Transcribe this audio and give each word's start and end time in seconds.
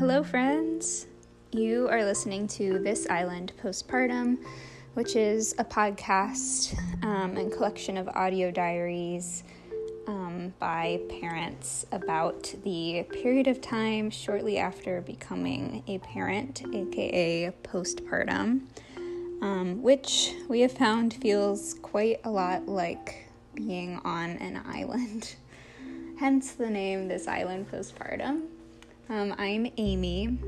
Hello, 0.00 0.22
friends. 0.22 1.06
You 1.52 1.86
are 1.90 2.02
listening 2.06 2.46
to 2.56 2.78
This 2.78 3.06
Island 3.10 3.52
Postpartum, 3.62 4.38
which 4.94 5.14
is 5.14 5.54
a 5.58 5.64
podcast 5.64 6.74
um, 7.04 7.36
and 7.36 7.52
collection 7.52 7.98
of 7.98 8.08
audio 8.08 8.50
diaries 8.50 9.44
um, 10.06 10.54
by 10.58 11.02
parents 11.20 11.84
about 11.92 12.54
the 12.64 13.04
period 13.12 13.46
of 13.46 13.60
time 13.60 14.08
shortly 14.08 14.56
after 14.56 15.02
becoming 15.02 15.84
a 15.86 15.98
parent, 15.98 16.62
aka 16.72 17.52
postpartum, 17.62 18.62
um, 19.42 19.82
which 19.82 20.32
we 20.48 20.60
have 20.60 20.72
found 20.72 21.12
feels 21.12 21.74
quite 21.74 22.22
a 22.24 22.30
lot 22.30 22.66
like 22.66 23.30
being 23.54 24.00
on 24.02 24.30
an 24.30 24.62
island. 24.64 25.34
Hence 26.18 26.52
the 26.52 26.70
name 26.70 27.06
This 27.06 27.28
Island 27.28 27.70
Postpartum. 27.70 28.46
Um, 29.10 29.34
I'm 29.38 29.66
Amy. 29.76 30.38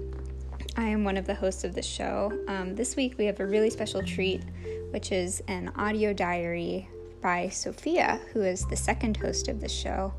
I 0.77 0.85
am 0.85 1.03
one 1.03 1.17
of 1.17 1.27
the 1.27 1.35
hosts 1.35 1.65
of 1.65 1.75
the 1.75 1.83
show. 1.83 2.33
Um, 2.47 2.77
this 2.77 2.95
week 2.95 3.19
we 3.19 3.25
have 3.25 3.41
a 3.41 3.45
really 3.45 3.71
special 3.71 4.05
treat, 4.05 4.45
which 4.93 5.11
is 5.11 5.43
an 5.49 5.73
audio 5.75 6.13
diary 6.13 6.89
by 7.21 7.49
Sophia, 7.49 8.21
who 8.33 8.43
is 8.43 8.65
the 8.67 8.77
second 8.77 9.17
host 9.17 9.49
of 9.49 9.61
the 9.61 9.69
show, 9.69 10.15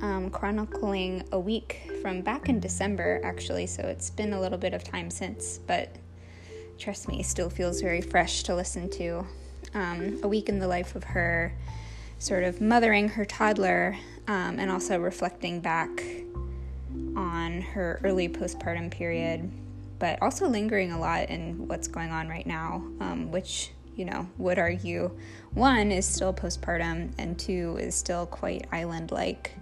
um, 0.00 0.30
chronicling 0.30 1.24
a 1.32 1.38
week 1.38 1.92
from 2.00 2.22
back 2.22 2.48
in 2.48 2.58
December, 2.58 3.20
actually. 3.22 3.66
So 3.66 3.82
it's 3.82 4.08
been 4.08 4.32
a 4.32 4.40
little 4.40 4.56
bit 4.56 4.72
of 4.72 4.82
time 4.82 5.10
since, 5.10 5.58
but 5.58 5.94
trust 6.78 7.06
me, 7.06 7.22
still 7.22 7.50
feels 7.50 7.82
very 7.82 8.00
fresh 8.00 8.44
to 8.44 8.54
listen 8.54 8.88
to. 8.92 9.26
Um, 9.74 10.20
a 10.22 10.28
week 10.28 10.48
in 10.48 10.58
the 10.58 10.68
life 10.68 10.96
of 10.96 11.04
her, 11.04 11.52
sort 12.18 12.44
of 12.44 12.62
mothering 12.62 13.10
her 13.10 13.26
toddler, 13.26 13.94
um, 14.26 14.58
and 14.58 14.70
also 14.70 14.98
reflecting 14.98 15.60
back 15.60 16.02
on 17.16 17.60
her 17.60 18.00
early 18.04 18.28
postpartum 18.28 18.90
period, 18.90 19.50
but 19.98 20.20
also 20.22 20.48
lingering 20.48 20.92
a 20.92 20.98
lot 20.98 21.28
in 21.30 21.68
what's 21.68 21.88
going 21.88 22.10
on 22.10 22.28
right 22.28 22.46
now, 22.46 22.84
um, 23.00 23.30
which, 23.30 23.70
you 23.96 24.04
know, 24.04 24.28
would 24.38 24.58
argue 24.58 25.10
one 25.52 25.92
is 25.92 26.06
still 26.06 26.32
postpartum 26.32 27.12
and 27.18 27.38
two 27.38 27.76
is 27.80 27.94
still 27.94 28.26
quite 28.26 28.66
island 28.72 29.12
like. 29.12 29.52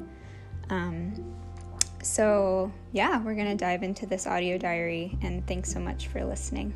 Um, 0.71 1.35
so, 2.03 2.73
yeah, 2.93 3.23
we're 3.23 3.35
going 3.35 3.57
to 3.57 3.65
dive 3.65 3.83
into 3.83 4.07
this 4.07 4.27
audio 4.27 4.59
diary, 4.59 5.17
and 5.23 5.47
thanks 5.47 5.73
so 5.73 5.79
much 5.79 6.09
for 6.09 6.25
listening. 6.25 6.75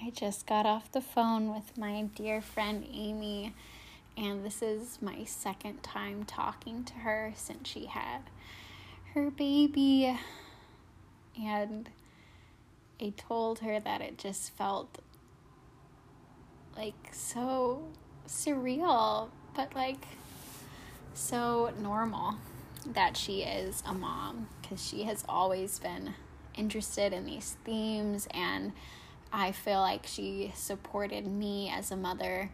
I 0.00 0.10
just 0.10 0.46
got 0.46 0.64
off 0.64 0.92
the 0.92 1.00
phone 1.00 1.52
with 1.52 1.76
my 1.76 2.02
dear 2.14 2.40
friend 2.40 2.86
Amy, 2.92 3.52
and 4.16 4.44
this 4.44 4.62
is 4.62 4.98
my 5.02 5.24
second 5.24 5.82
time 5.82 6.24
talking 6.24 6.84
to 6.84 6.92
her 6.94 7.32
since 7.34 7.68
she 7.68 7.86
had 7.86 8.20
her 9.14 9.28
baby. 9.30 10.16
And 11.40 11.88
I 13.00 13.12
told 13.16 13.58
her 13.60 13.80
that 13.80 14.00
it 14.00 14.18
just 14.18 14.52
felt 14.56 15.00
like 16.76 17.08
so 17.10 17.82
surreal, 18.28 19.30
but 19.56 19.74
like 19.74 20.06
so 21.14 21.72
normal 21.80 22.36
that 22.86 23.16
she 23.16 23.42
is 23.42 23.82
a 23.84 23.94
mom 23.94 24.46
because 24.62 24.86
she 24.86 25.02
has 25.04 25.24
always 25.28 25.80
been 25.80 26.14
interested 26.54 27.12
in 27.12 27.24
these 27.24 27.56
themes 27.64 28.28
and 28.30 28.72
I 29.32 29.52
feel 29.52 29.80
like 29.80 30.06
she 30.06 30.52
supported 30.54 31.26
me 31.26 31.70
as 31.74 31.90
a 31.90 31.96
mother 31.96 32.50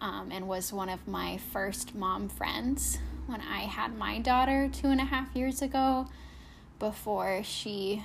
um, 0.00 0.30
and 0.32 0.48
was 0.48 0.72
one 0.72 0.88
of 0.88 1.06
my 1.06 1.38
first 1.52 1.94
mom 1.94 2.28
friends 2.28 2.98
when 3.26 3.40
I 3.40 3.60
had 3.60 3.96
my 3.96 4.18
daughter 4.18 4.68
two 4.72 4.88
and 4.88 5.00
a 5.00 5.04
half 5.04 5.34
years 5.34 5.62
ago 5.62 6.06
before 6.78 7.42
she 7.44 8.04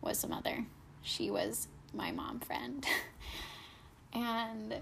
was 0.00 0.22
a 0.24 0.28
mother. 0.28 0.64
She 1.02 1.30
was 1.30 1.68
my 1.92 2.12
mom 2.12 2.40
friend. 2.40 2.86
and 4.12 4.76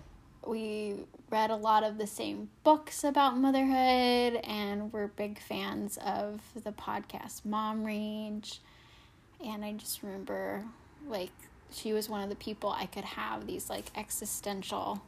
we 0.47 0.95
read 1.31 1.51
a 1.51 1.57
lot 1.57 1.85
of 1.85 1.99
the 1.99 2.07
same 2.07 2.49
books 2.65 3.05
about 3.05 3.37
motherhood 3.37 4.41
and 4.45 4.93
we're 4.93 5.09
big 5.09 5.39
fans 5.39 5.99
of 6.05 6.41
the 6.63 6.73
podcast 6.73 7.45
Mom 7.45 7.85
Rage. 7.85 8.61
And 9.45 9.65
I 9.65 9.73
just 9.73 10.03
remember 10.03 10.65
like 11.09 11.33
she 11.73 11.93
was 11.93 12.09
one 12.09 12.23
of 12.23 12.29
the 12.29 12.37
people 12.37 12.71
I 12.71 12.87
could 12.87 13.05
have 13.05 13.47
these 13.47 13.69
like 13.69 13.87
existential 13.97 15.03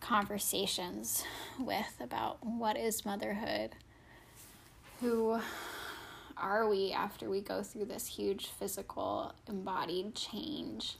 conversations 0.00 1.24
with 1.58 1.94
about 2.00 2.44
what 2.44 2.76
is 2.76 3.04
motherhood? 3.04 3.70
Who 5.00 5.40
are 6.36 6.68
we 6.68 6.92
after 6.92 7.28
we 7.28 7.40
go 7.40 7.62
through 7.62 7.86
this 7.86 8.06
huge 8.06 8.46
physical 8.46 9.32
embodied 9.48 10.14
change? 10.14 10.96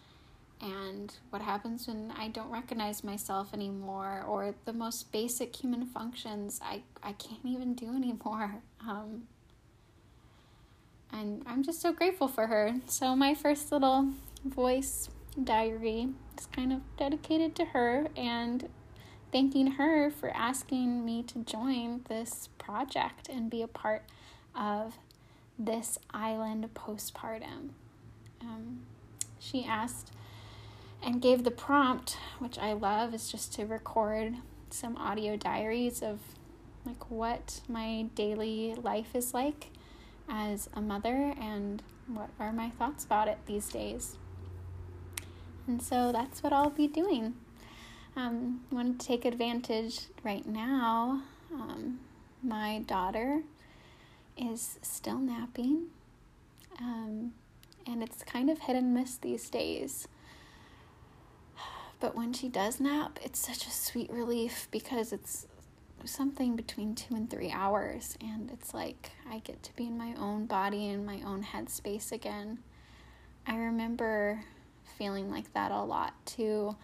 And 0.61 1.15
what 1.31 1.41
happens 1.43 1.87
when 1.87 2.13
I 2.19 2.29
don't 2.29 2.51
recognize 2.51 3.05
myself 3.05 3.55
anymore, 3.55 4.25
or 4.27 4.55
the 4.65 4.73
most 4.73 5.13
basic 5.13 5.55
human 5.55 5.87
functions 5.87 6.61
I, 6.63 6.83
I 7.01 7.13
can't 7.13 7.45
even 7.45 7.75
do 7.75 7.95
anymore? 7.95 8.57
Um, 8.89 9.25
and 11.13 11.43
I'm 11.47 11.63
just 11.63 11.81
so 11.81 11.93
grateful 11.93 12.29
for 12.29 12.47
her. 12.47 12.75
So, 12.87 13.17
my 13.17 13.35
first 13.35 13.73
little 13.73 14.11
voice 14.45 15.09
diary 15.43 16.09
is 16.39 16.47
kind 16.47 16.73
of 16.73 16.81
dedicated 16.97 17.55
to 17.57 17.67
her 17.67 18.09
and 18.17 18.69
thanking 19.33 19.73
her 19.73 20.11
for 20.11 20.31
asking 20.31 21.05
me 21.05 21.23
to 21.25 21.41
join 21.41 22.05
this 22.09 22.49
project 22.59 23.29
and 23.29 23.51
be 23.51 23.63
a 23.63 23.69
part 23.69 24.05
of 24.55 24.99
this 25.59 25.99
island 26.13 26.69
postpartum. 26.75 27.71
Um, 28.41 28.81
she 29.39 29.65
asked 29.65 30.13
and 31.03 31.23
gave 31.23 31.45
the 31.45 31.51
prompt, 31.51 32.17
which 32.39 32.59
I 32.59 32.73
love, 32.73 33.15
is 33.15 33.31
just 33.31 33.53
to 33.55 33.67
record 33.67 34.37
some 34.71 34.97
audio 34.97 35.37
diaries 35.37 36.03
of 36.03 36.21
like 36.85 37.11
what 37.11 37.61
my 37.69 38.07
daily 38.15 38.75
life 38.83 39.15
is 39.15 39.35
like 39.35 39.69
as 40.29 40.69
a 40.75 40.81
mother 40.81 41.35
and 41.41 41.83
what 42.07 42.31
are 42.39 42.53
my 42.53 42.71
thoughts 42.71 43.05
about 43.05 43.29
it 43.29 43.39
these 43.47 43.69
days. 43.69 44.17
And 45.67 45.83
so 45.83 46.13
that's 46.13 46.43
what 46.43 46.53
I'll 46.53 46.71
be 46.71 46.87
doing. 46.87 47.35
Um, 48.17 48.63
I 48.73 48.75
want 48.75 49.01
to 49.01 49.07
take 49.07 49.25
advantage 49.25 50.07
right 50.25 50.47
now. 50.47 51.23
Um, 51.53 52.01
my 52.43 52.81
daughter 52.87 53.43
is 54.37 54.79
still 54.83 55.19
napping, 55.19 55.87
um, 56.81 57.33
and 57.87 58.03
it's 58.03 58.23
kind 58.23 58.49
of 58.49 58.61
hit 58.61 58.77
and 58.77 58.95
miss 58.95 59.17
these 59.17 59.51
days. 59.51 60.09
But 62.01 62.15
when 62.15 62.33
she 62.33 62.49
does 62.49 62.81
nap, 62.81 63.19
it's 63.25 63.41
such 63.41 63.67
a 63.67 63.71
sweet 63.71 64.11
relief 64.11 64.69
because 64.71 65.13
it's 65.13 65.48
something 66.05 66.57
between 66.57 66.95
two 66.95 67.15
and 67.15 67.29
three 67.29 67.51
hours, 67.51 68.17
and 68.21 68.51
it's 68.51 68.73
like 68.75 69.13
I 69.31 69.39
get 69.41 69.63
to 69.65 69.77
be 69.77 69.87
in 69.87 69.99
my 69.99 70.15
own 70.19 70.47
body 70.47 70.89
and 70.89 71.05
my 71.05 71.21
own 71.25 71.43
headspace 71.43 72.13
again. 72.13 72.59
I 73.47 73.57
remember 73.57 74.45
feeling 74.97 75.31
like 75.31 75.53
that 75.55 75.71
a 75.71 75.83
lot 75.83 76.15
too 76.27 76.77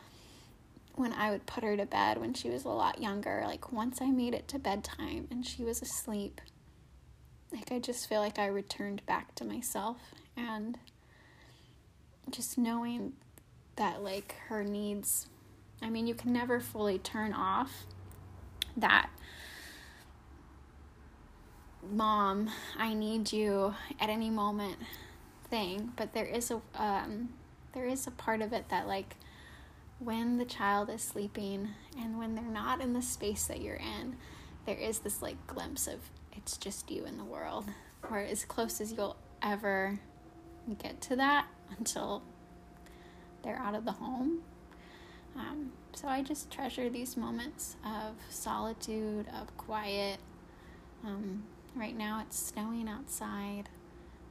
when 0.95 1.13
I 1.13 1.31
would 1.31 1.47
put 1.47 1.65
her 1.65 1.77
to 1.77 1.87
bed 1.87 2.19
when 2.19 2.35
she 2.35 2.49
was 2.49 2.65
a 2.65 2.69
lot 2.69 3.03
younger. 3.03 3.43
Like 3.45 3.73
once 3.73 4.01
I 4.01 4.11
made 4.11 4.35
it 4.35 4.47
to 4.49 4.59
bedtime 4.59 5.27
and 5.31 5.45
she 5.45 5.65
was 5.65 5.83
asleep, 5.83 6.41
like 7.53 7.73
I 7.73 7.79
just 7.79 8.09
feel 8.09 8.21
like 8.21 8.39
I 8.39 8.47
returned 8.47 9.05
back 9.07 9.35
to 9.37 9.45
myself 9.45 9.97
and 10.37 10.79
just 12.31 12.57
knowing 12.57 13.15
that 13.77 14.03
like 14.03 14.37
her 14.49 14.65
needs 14.65 15.29
I 15.85 15.91
mean, 15.91 16.07
you 16.07 16.15
can 16.15 16.33
never 16.33 16.61
fully 16.61 16.99
turn 16.99 17.35
off 17.35 17.85
that 18.77 19.11
mom, 21.93 22.51
I 22.79 22.95
need 22.95 23.33
you 23.33 23.75
at 24.01 24.09
any 24.09 24.31
moment 24.31 24.77
thing, 25.49 25.93
but 25.97 26.13
there 26.13 26.27
is 26.27 26.51
a 26.51 26.61
um, 26.75 27.31
there 27.73 27.87
is 27.87 28.07
a 28.07 28.11
part 28.11 28.43
of 28.43 28.53
it 28.53 28.69
that 28.69 28.87
like 28.87 29.17
when 29.99 30.39
the 30.39 30.45
child 30.45 30.91
is 30.91 31.03
sleeping 31.03 31.71
and 31.99 32.19
when 32.19 32.35
they're 32.35 32.45
not 32.45 32.81
in 32.81 32.93
the 32.93 33.03
space 33.03 33.47
that 33.47 33.61
you're 33.61 33.77
in, 33.77 34.17
there 34.67 34.77
is 34.77 35.01
this 35.01 35.23
like 35.23 35.47
glimpse 35.47 35.87
of 35.87 36.01
it's 36.33 36.57
just 36.57 36.91
you 36.91 37.05
in 37.05 37.17
the 37.17 37.25
world, 37.25 37.67
or 38.11 38.19
as 38.19 38.45
close 38.45 38.81
as 38.81 38.93
you'll 38.93 39.17
ever 39.43 39.99
get 40.79 41.01
to 41.03 41.17
that 41.17 41.47
until 41.79 42.23
they're 43.43 43.59
out 43.59 43.75
of 43.75 43.85
the 43.85 43.93
home. 43.93 44.41
Um, 45.37 45.73
so 45.95 46.09
I 46.09 46.23
just 46.23 46.51
treasure 46.51 46.89
these 46.89 47.17
moments 47.17 47.77
of 47.85 48.15
solitude, 48.31 49.27
of 49.41 49.57
quiet. 49.57 50.19
Um, 51.05 51.45
Right 51.77 51.99
now 51.99 52.23
it's 52.25 52.39
snowing 52.39 52.89
outside, 52.89 53.69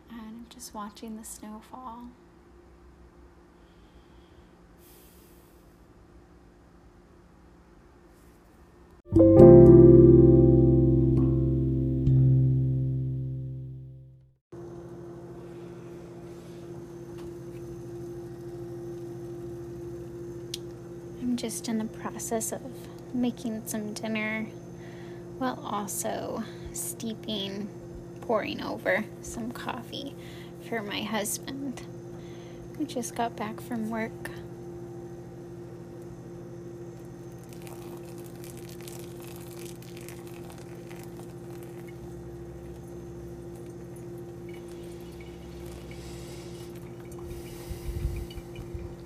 and 0.10 0.19
I'm 0.22 0.45
just 0.50 0.74
watching 0.74 1.18
the 1.18 1.24
snow 1.24 1.62
fall. 1.69 2.06
I'm 21.22 21.36
just 21.36 21.68
in 21.68 21.78
the 21.78 21.86
process 21.86 22.51
of 22.51 22.62
making 23.13 23.68
some 23.68 23.94
dinner 23.94 24.48
while 25.38 25.60
also 25.63 26.44
steeping, 26.74 27.70
pouring 28.22 28.62
over 28.62 29.06
some 29.22 29.52
coffee 29.52 30.16
for 30.68 30.81
my 30.81 31.02
husband, 31.02 31.84
who 32.78 32.86
just 32.86 33.16
got 33.16 33.36
back 33.36 33.62
from 33.62 33.90
work. 33.90 34.12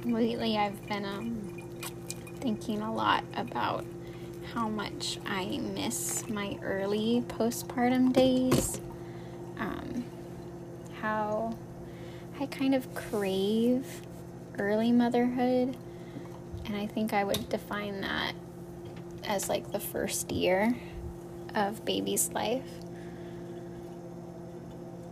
Lately, 0.06 0.58
I've 0.58 0.88
been 0.88 1.04
um, 1.04 1.42
thinking 2.40 2.82
a 2.82 2.94
lot 2.94 3.26
about 3.36 3.84
how 4.54 4.70
much 4.70 5.20
I 5.26 5.46
miss 5.58 6.28
my 6.30 6.58
early 6.62 7.24
postpartum 7.28 8.14
days. 8.14 8.80
Um, 9.60 10.06
how 11.02 11.58
I 12.40 12.46
kind 12.46 12.76
of 12.76 12.94
crave 12.94 14.02
early 14.60 14.92
motherhood. 14.92 15.76
And 16.66 16.76
I 16.76 16.86
think 16.88 17.14
I 17.14 17.24
would 17.24 17.50
define 17.50 18.02
that 18.02 18.34
as 19.24 19.50
like 19.50 19.72
the 19.72 19.80
first 19.80 20.32
year 20.32 20.76
of 21.56 21.84
baby's 21.86 22.30
life. 22.32 22.70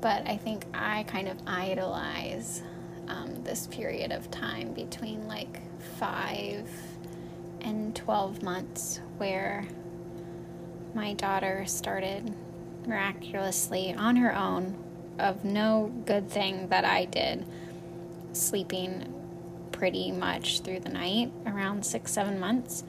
But 0.01 0.27
I 0.27 0.37
think 0.37 0.65
I 0.73 1.03
kind 1.03 1.27
of 1.27 1.37
idolize 1.47 2.61
um, 3.07 3.43
this 3.43 3.67
period 3.67 4.11
of 4.11 4.29
time 4.31 4.73
between 4.73 5.27
like 5.27 5.61
five 5.97 6.69
12 8.05 8.43
months 8.43 9.01
where 9.17 9.65
my 10.93 11.13
daughter 11.13 11.65
started 11.65 12.31
miraculously 12.85 13.95
on 13.95 14.15
her 14.15 14.35
own 14.35 14.77
of 15.17 15.43
no 15.43 15.91
good 16.05 16.29
thing 16.29 16.67
that 16.67 16.85
I 16.85 17.05
did 17.05 17.47
sleeping 18.31 19.11
pretty 19.71 20.11
much 20.11 20.59
through 20.59 20.81
the 20.81 20.89
night 20.89 21.31
around 21.47 21.83
six, 21.83 22.11
seven 22.11 22.39
months. 22.39 22.83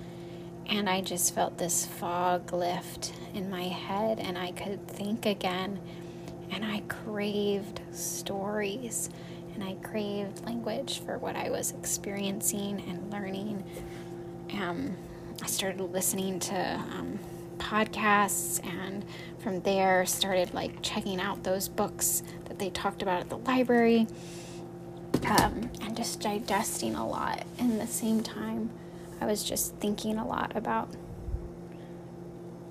And 0.67 0.89
I 0.89 1.01
just 1.01 1.35
felt 1.35 1.57
this 1.57 1.87
fog 1.87 2.53
lift 2.53 3.15
in 3.33 3.49
my 3.49 3.63
head, 3.63 4.19
and 4.19 4.37
I 4.37 4.53
could 4.53 4.87
think 4.87 5.25
again. 5.25 5.81
And 6.51 6.65
I 6.65 6.83
craved 6.89 7.81
stories, 7.93 9.09
and 9.55 9.65
I 9.65 9.75
craved 9.77 10.45
language 10.45 11.01
for 11.01 11.17
what 11.19 11.37
I 11.37 11.51
was 11.51 11.71
experiencing 11.71 12.83
and 12.89 13.11
learning 13.11 13.65
um, 14.53 14.97
I 15.43 15.47
started 15.47 15.81
listening 15.81 16.39
to 16.41 16.57
um, 16.57 17.19
podcasts 17.59 18.65
and 18.65 19.05
from 19.39 19.61
there 19.63 20.07
started 20.07 20.55
like 20.55 20.83
checking 20.83 21.21
out 21.21 21.43
those 21.43 21.69
books 21.69 22.23
that 22.47 22.59
they 22.59 22.71
talked 22.71 23.03
about 23.03 23.21
at 23.21 23.29
the 23.29 23.39
library 23.39 24.07
um, 25.27 25.71
and 25.81 25.97
just 25.97 26.21
digesting 26.21 26.95
a 26.95 27.07
lot. 27.07 27.45
And 27.59 27.81
the 27.81 27.87
same 27.87 28.23
time, 28.23 28.71
I 29.21 29.27
was 29.27 29.43
just 29.43 29.75
thinking 29.77 30.19
a 30.19 30.27
lot 30.27 30.57
about, 30.57 30.89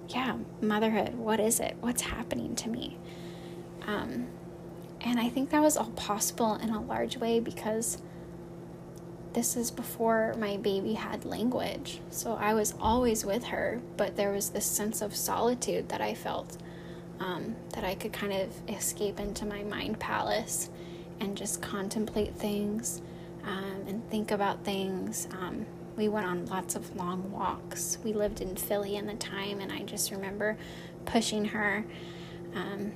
yeah, 0.10 0.38
motherhood. 0.62 1.16
What 1.16 1.40
is 1.40 1.60
it? 1.60 1.76
What's 1.82 2.04
happening 2.04 2.56
to 2.56 2.70
me? 2.70 2.98
Um, 3.88 4.28
and 5.02 5.20
I 5.20 5.30
think 5.30 5.50
that 5.52 5.62
was 5.62 5.78
all 5.78 5.92
possible 5.92 6.56
in 6.56 6.70
a 6.70 6.82
large 6.82 7.18
way 7.18 7.40
because 7.40 8.00
this 9.36 9.58
is 9.58 9.70
before 9.70 10.34
my 10.40 10.56
baby 10.56 10.94
had 10.94 11.26
language. 11.26 12.00
So 12.10 12.36
I 12.36 12.54
was 12.54 12.74
always 12.80 13.26
with 13.26 13.44
her, 13.44 13.82
but 13.98 14.16
there 14.16 14.32
was 14.32 14.50
this 14.50 14.66
sense 14.66 15.02
of 15.02 15.14
solitude 15.14 15.90
that 15.90 16.00
I 16.00 16.14
felt 16.14 16.58
um, 17.20 17.58
that 17.74 17.84
I 17.84 17.96
could 17.96 18.14
kind 18.14 18.32
of 18.32 18.50
escape 18.70 19.20
into 19.20 19.46
my 19.46 19.62
mind 19.64 20.00
palace 20.00 20.70
and 21.20 21.36
just 21.36 21.62
contemplate 21.62 22.34
things 22.36 23.02
um, 23.44 23.84
and 23.88 24.10
think 24.10 24.32
about 24.32 24.64
things. 24.64 25.28
Um, 25.34 25.66
we 25.98 26.08
went 26.08 26.26
on 26.26 26.46
lots 26.46 26.76
of 26.76 26.96
long 26.96 27.30
walks. 27.30 27.98
We 28.06 28.14
lived 28.14 28.40
in 28.40 28.56
Philly 28.56 28.96
in 28.96 29.06
the 29.06 29.16
time, 29.16 29.60
and 29.60 29.70
I 29.70 29.84
just 29.84 30.12
remember 30.12 30.58
pushing 31.06 31.44
her 31.46 31.86
um, 32.54 32.94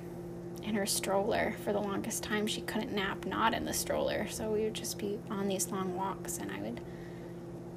in 0.63 0.75
her 0.75 0.85
stroller 0.85 1.55
for 1.63 1.73
the 1.73 1.79
longest 1.79 2.23
time. 2.23 2.47
She 2.47 2.61
couldn't 2.61 2.93
nap 2.93 3.25
not 3.25 3.53
in 3.53 3.65
the 3.65 3.73
stroller, 3.73 4.27
so 4.29 4.51
we 4.51 4.63
would 4.63 4.73
just 4.73 4.97
be 4.97 5.19
on 5.29 5.47
these 5.47 5.69
long 5.69 5.95
walks, 5.95 6.37
and 6.37 6.51
I 6.51 6.61
would 6.61 6.81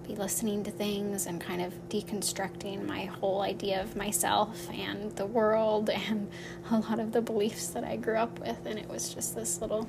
be 0.07 0.15
listening 0.17 0.65
to 0.65 0.71
things 0.71 1.27
and 1.27 1.41
kind 1.41 1.63
of 1.63 1.73
deconstructing 1.89 2.85
my 2.87 3.05
whole 3.05 3.43
idea 3.43 3.81
of 3.81 3.95
myself 3.97 4.69
and 4.71 5.15
the 5.17 5.27
world 5.27 5.91
and 6.09 6.29
a 6.71 6.79
lot 6.79 6.99
of 6.99 7.13
the 7.13 7.23
beliefs 7.23 7.69
that 7.69 7.85
I 7.85 7.97
grew 7.97 8.17
up 8.17 8.39
with. 8.41 8.67
And 8.67 8.79
it 8.79 8.89
was 8.89 9.15
just 9.15 9.35
this 9.35 9.61
little, 9.61 9.89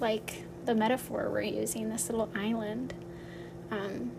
like 0.00 0.44
the 0.66 0.74
metaphor 0.74 1.30
we're 1.30 1.42
using, 1.42 1.88
this 1.88 2.10
little 2.10 2.30
island. 2.34 2.94
Um, 3.70 4.12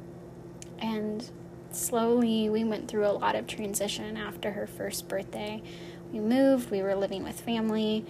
and 0.79 1.29
slowly 1.71 2.49
we 2.49 2.63
went 2.63 2.87
through 2.87 3.05
a 3.05 3.13
lot 3.13 3.35
of 3.35 3.47
transition 3.47 4.17
after 4.17 4.51
her 4.51 4.67
first 4.67 5.07
birthday 5.07 5.61
we 6.11 6.19
moved, 6.19 6.71
we 6.71 6.81
were 6.81 6.95
living 6.95 7.23
with 7.23 7.39
family. 7.39 8.05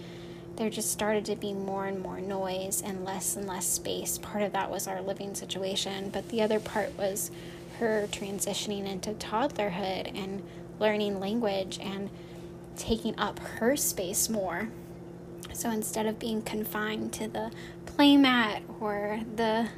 There 0.56 0.70
just 0.70 0.92
started 0.92 1.26
to 1.26 1.36
be 1.36 1.54
more 1.54 1.86
and 1.86 2.00
more 2.00 2.20
noise 2.20 2.82
and 2.86 3.06
less 3.06 3.36
and 3.36 3.48
less 3.48 3.66
space. 3.66 4.18
Part 4.18 4.44
of 4.44 4.52
that 4.54 4.70
was 4.70 4.88
our 4.88 5.02
living 5.02 5.34
situation, 5.34 6.10
but 6.10 6.30
the 6.30 6.42
other 6.42 6.60
part 6.60 6.98
was 6.98 7.32
her 7.80 8.08
transitioning 8.12 8.86
into 8.86 9.12
toddlerhood 9.12 10.16
and 10.16 10.44
learning 10.80 11.20
language 11.20 11.80
and 11.82 12.10
taking 12.76 13.18
up 13.18 13.40
her 13.40 13.76
space 13.76 14.30
more. 14.30 14.70
So 15.54 15.70
instead 15.70 16.06
of 16.06 16.20
being 16.20 16.42
confined 16.42 17.14
to 17.14 17.28
the 17.28 17.52
playmat 17.86 18.62
or 18.80 19.22
the 19.36 19.70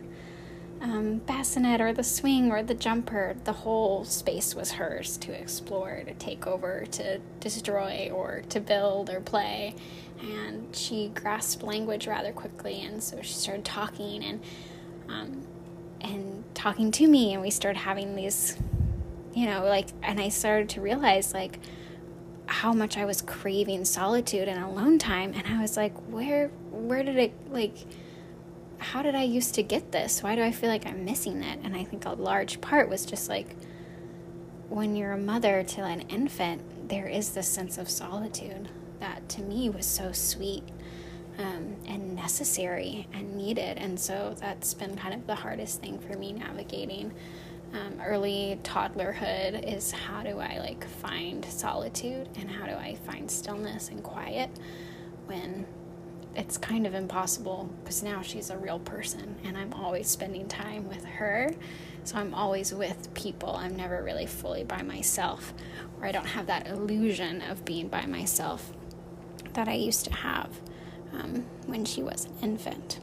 um, 0.81 1.17
bassinet 1.19 1.79
or 1.79 1.93
the 1.93 2.03
swing 2.03 2.51
or 2.51 2.61
the 2.63 2.73
jumper, 2.73 3.35
the 3.45 3.53
whole 3.53 4.03
space 4.03 4.53
was 4.53 4.73
hers 4.73 5.17
to 5.17 5.31
explore, 5.31 6.03
to 6.05 6.13
take 6.15 6.45
over, 6.45 6.85
to 6.91 7.19
destroy, 7.39 8.09
or 8.13 8.43
to 8.49 8.59
build 8.59 9.09
or 9.09 9.21
play. 9.21 9.75
And 10.21 10.75
she 10.75 11.09
grasped 11.09 11.63
language 11.63 12.07
rather 12.07 12.31
quickly, 12.31 12.81
and 12.81 13.01
so 13.03 13.21
she 13.21 13.33
started 13.33 13.65
talking 13.65 14.23
and 14.23 14.41
um, 15.09 15.41
and 16.01 16.43
talking 16.53 16.91
to 16.91 17.07
me, 17.07 17.33
and 17.33 17.41
we 17.41 17.49
started 17.49 17.79
having 17.79 18.15
these, 18.15 18.57
you 19.33 19.45
know, 19.45 19.63
like, 19.63 19.87
and 20.01 20.19
I 20.19 20.29
started 20.29 20.69
to 20.69 20.81
realize 20.81 21.33
like 21.33 21.59
how 22.45 22.73
much 22.73 22.97
I 22.97 23.05
was 23.05 23.21
craving 23.21 23.85
solitude 23.85 24.47
and 24.47 24.63
alone 24.63 24.99
time, 24.99 25.33
and 25.33 25.47
I 25.47 25.61
was 25.61 25.77
like, 25.77 25.93
where, 26.09 26.49
where 26.71 27.03
did 27.03 27.17
it 27.17 27.33
like? 27.49 27.75
How 28.83 29.01
did 29.01 29.15
I 29.15 29.23
used 29.23 29.55
to 29.55 29.63
get 29.63 29.91
this? 29.91 30.21
Why 30.21 30.35
do 30.35 30.43
I 30.43 30.51
feel 30.51 30.69
like 30.69 30.85
I'm 30.85 31.05
missing 31.05 31.41
it? 31.41 31.59
And 31.63 31.75
I 31.75 31.83
think 31.83 32.05
a 32.05 32.11
large 32.11 32.59
part 32.61 32.89
was 32.89 33.05
just 33.05 33.29
like 33.29 33.55
when 34.69 34.95
you're 34.95 35.13
a 35.13 35.17
mother 35.17 35.63
to 35.63 35.83
an 35.83 36.01
infant, 36.01 36.89
there 36.89 37.07
is 37.07 37.31
this 37.31 37.47
sense 37.47 37.77
of 37.77 37.89
solitude 37.89 38.69
that 38.99 39.27
to 39.29 39.41
me 39.41 39.69
was 39.69 39.85
so 39.85 40.11
sweet 40.11 40.63
um, 41.37 41.75
and 41.85 42.15
necessary 42.15 43.07
and 43.13 43.35
needed. 43.35 43.77
And 43.77 43.99
so 43.99 44.35
that's 44.37 44.73
been 44.73 44.95
kind 44.95 45.13
of 45.13 45.27
the 45.27 45.35
hardest 45.35 45.81
thing 45.81 45.99
for 45.99 46.17
me 46.17 46.33
navigating. 46.33 47.13
Um, 47.73 47.99
early 48.03 48.59
toddlerhood 48.63 49.75
is 49.75 49.91
how 49.91 50.21
do 50.23 50.39
I 50.39 50.59
like 50.59 50.85
find 50.85 51.43
solitude 51.45 52.29
and 52.35 52.49
how 52.49 52.65
do 52.65 52.73
I 52.73 52.95
find 53.05 53.31
stillness 53.31 53.89
and 53.89 54.03
quiet 54.03 54.49
when 55.25 55.65
it's 56.35 56.57
kind 56.57 56.87
of 56.87 56.93
impossible 56.93 57.69
because 57.83 58.01
now 58.01 58.21
she's 58.21 58.49
a 58.49 58.57
real 58.57 58.79
person 58.79 59.35
and 59.43 59.57
I'm 59.57 59.73
always 59.73 60.07
spending 60.07 60.47
time 60.47 60.87
with 60.87 61.05
her. 61.05 61.53
So 62.03 62.17
I'm 62.17 62.33
always 62.33 62.73
with 62.73 63.13
people. 63.13 63.55
I'm 63.55 63.75
never 63.75 64.03
really 64.03 64.25
fully 64.25 64.63
by 64.63 64.81
myself, 64.81 65.53
or 65.99 66.05
I 66.05 66.11
don't 66.11 66.25
have 66.25 66.47
that 66.47 66.67
illusion 66.67 67.41
of 67.41 67.63
being 67.63 67.87
by 67.87 68.05
myself 68.05 68.73
that 69.53 69.67
I 69.69 69.75
used 69.75 70.05
to 70.05 70.13
have 70.13 70.49
um, 71.13 71.45
when 71.65 71.85
she 71.85 72.03
was 72.03 72.25
an 72.25 72.33
infant. 72.41 72.99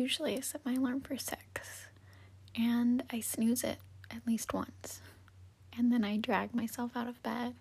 Usually 0.00 0.36
I 0.36 0.40
set 0.40 0.64
my 0.64 0.74
alarm 0.74 1.00
for 1.02 1.16
six 1.16 1.86
and 2.56 3.02
I 3.10 3.20
snooze 3.20 3.62
it 3.64 3.78
at 4.10 4.26
least 4.26 4.52
once. 4.54 5.00
And 5.76 5.92
then 5.92 6.04
I 6.04 6.16
drag 6.16 6.54
myself 6.54 6.92
out 6.96 7.06
of 7.08 7.22
bed 7.22 7.54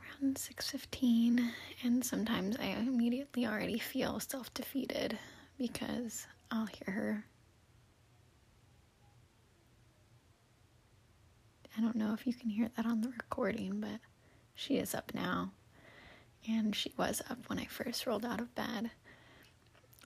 around 0.00 0.22
around 0.22 0.36
6:15 0.36 1.52
and 1.82 2.04
sometimes 2.04 2.56
I 2.58 2.66
immediately 2.66 3.46
already 3.46 3.78
feel 3.78 4.20
self-defeated 4.20 5.18
because 5.58 6.26
I'll 6.50 6.66
hear 6.66 6.94
her 6.94 7.24
I 11.76 11.80
don't 11.80 11.96
know 11.96 12.12
if 12.12 12.26
you 12.26 12.34
can 12.34 12.50
hear 12.50 12.68
that 12.76 12.84
on 12.84 13.00
the 13.00 13.08
recording, 13.08 13.80
but 13.80 14.00
she 14.54 14.76
is 14.76 14.94
up 14.94 15.14
now. 15.14 15.52
And 16.48 16.74
she 16.74 16.92
was 16.96 17.22
up 17.30 17.48
when 17.48 17.58
I 17.58 17.66
first 17.66 18.06
rolled 18.06 18.24
out 18.24 18.40
of 18.40 18.54
bed. 18.54 18.90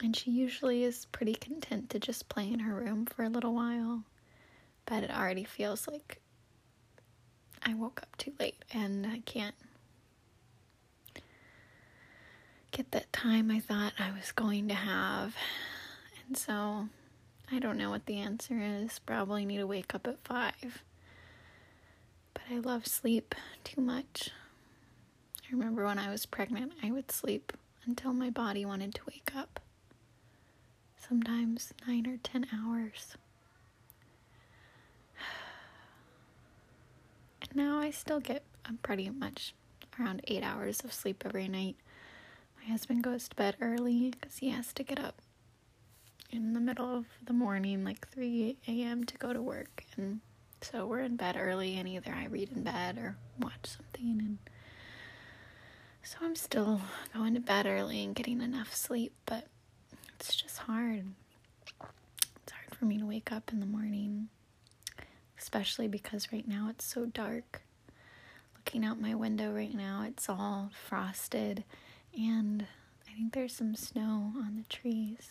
And 0.02 0.16
she 0.16 0.30
usually 0.30 0.84
is 0.84 1.06
pretty 1.06 1.34
content 1.34 1.90
to 1.90 1.98
just 1.98 2.28
play 2.28 2.50
in 2.52 2.60
her 2.60 2.74
room 2.74 3.06
for 3.06 3.22
a 3.22 3.28
little 3.28 3.54
while. 3.54 4.02
But 4.86 5.04
it 5.04 5.10
already 5.10 5.44
feels 5.44 5.86
like 5.88 6.20
I 7.62 7.74
woke 7.74 8.00
up 8.02 8.16
too 8.16 8.32
late 8.38 8.62
and 8.72 9.06
I 9.06 9.20
can't 9.20 9.54
get 12.70 12.90
that 12.90 13.12
time 13.12 13.50
I 13.50 13.60
thought 13.60 13.92
I 13.98 14.10
was 14.10 14.32
going 14.32 14.68
to 14.68 14.74
have. 14.74 15.36
And 16.26 16.36
so 16.36 16.88
I 17.50 17.58
don't 17.58 17.78
know 17.78 17.90
what 17.90 18.06
the 18.06 18.18
answer 18.18 18.60
is. 18.60 18.98
Probably 18.98 19.44
need 19.46 19.58
to 19.58 19.66
wake 19.66 19.94
up 19.94 20.06
at 20.06 20.18
five 20.24 20.82
but 22.32 22.42
I 22.50 22.58
love 22.58 22.86
sleep 22.86 23.34
too 23.62 23.80
much. 23.80 24.30
I 25.48 25.52
remember 25.52 25.84
when 25.84 25.98
I 25.98 26.10
was 26.10 26.26
pregnant, 26.26 26.72
I 26.82 26.90
would 26.90 27.10
sleep 27.10 27.52
until 27.86 28.12
my 28.12 28.30
body 28.30 28.64
wanted 28.64 28.94
to 28.96 29.00
wake 29.06 29.30
up. 29.36 29.60
Sometimes 31.08 31.72
nine 31.86 32.06
or 32.06 32.16
ten 32.18 32.46
hours. 32.54 33.16
And 37.42 37.54
now 37.54 37.78
I 37.78 37.90
still 37.90 38.20
get 38.20 38.42
I'm 38.64 38.78
pretty 38.78 39.10
much 39.10 39.54
around 39.98 40.22
eight 40.26 40.42
hours 40.42 40.80
of 40.82 40.92
sleep 40.92 41.22
every 41.26 41.48
night. 41.48 41.76
My 42.58 42.70
husband 42.70 43.02
goes 43.02 43.28
to 43.28 43.36
bed 43.36 43.56
early 43.60 44.10
because 44.10 44.38
he 44.38 44.48
has 44.50 44.72
to 44.72 44.82
get 44.82 44.98
up 44.98 45.20
in 46.30 46.54
the 46.54 46.60
middle 46.60 46.96
of 46.96 47.06
the 47.24 47.32
morning, 47.32 47.84
like 47.84 48.08
3 48.08 48.56
a.m., 48.66 49.04
to 49.04 49.16
go 49.18 49.32
to 49.32 49.42
work. 49.42 49.84
And 49.96 50.20
so 50.62 50.86
we're 50.86 51.00
in 51.00 51.16
bed 51.16 51.36
early, 51.38 51.76
and 51.76 51.88
either 51.88 52.12
I 52.12 52.26
read 52.26 52.50
in 52.54 52.62
bed 52.62 52.96
or 52.98 53.16
watch 53.38 53.66
something. 53.66 54.18
And 54.18 54.38
so 56.02 56.18
I'm 56.22 56.34
still 56.36 56.80
going 57.12 57.34
to 57.34 57.40
bed 57.40 57.66
early 57.66 58.02
and 58.02 58.14
getting 58.14 58.40
enough 58.40 58.74
sleep, 58.74 59.12
but 59.26 59.46
it's 60.18 60.34
just 60.34 60.58
hard. 60.58 61.04
It's 62.42 62.52
hard 62.52 62.74
for 62.78 62.84
me 62.84 62.98
to 62.98 63.06
wake 63.06 63.32
up 63.32 63.52
in 63.52 63.60
the 63.60 63.66
morning, 63.66 64.28
especially 65.38 65.88
because 65.88 66.32
right 66.32 66.46
now 66.46 66.68
it's 66.70 66.84
so 66.84 67.06
dark. 67.06 67.62
Looking 68.56 68.84
out 68.84 69.00
my 69.00 69.14
window 69.14 69.52
right 69.52 69.74
now, 69.74 70.04
it's 70.06 70.28
all 70.28 70.70
frosted, 70.88 71.64
and 72.18 72.66
I 73.08 73.14
think 73.14 73.32
there's 73.32 73.54
some 73.54 73.74
snow 73.76 74.32
on 74.36 74.56
the 74.56 74.74
trees. 74.74 75.30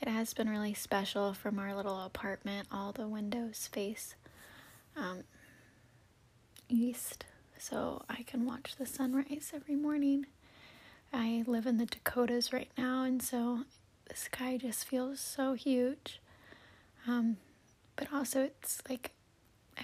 It 0.00 0.08
has 0.08 0.34
been 0.34 0.48
really 0.48 0.74
special 0.74 1.32
from 1.32 1.58
our 1.58 1.74
little 1.74 2.00
apartment. 2.00 2.68
All 2.72 2.92
the 2.92 3.06
windows 3.06 3.68
face 3.72 4.14
um, 4.96 5.22
east, 6.68 7.24
so 7.58 8.04
I 8.08 8.22
can 8.24 8.44
watch 8.44 8.76
the 8.76 8.86
sunrise 8.86 9.52
every 9.54 9.76
morning. 9.76 10.26
I 11.12 11.44
live 11.46 11.66
in 11.66 11.78
the 11.78 11.86
Dakotas 11.86 12.52
right 12.52 12.70
now, 12.76 13.04
and 13.04 13.22
so 13.22 13.60
the 14.08 14.16
sky 14.16 14.56
just 14.56 14.86
feels 14.86 15.20
so 15.20 15.54
huge. 15.54 16.20
Um, 17.06 17.36
but 17.96 18.08
also, 18.12 18.42
it's 18.42 18.82
like 18.88 19.12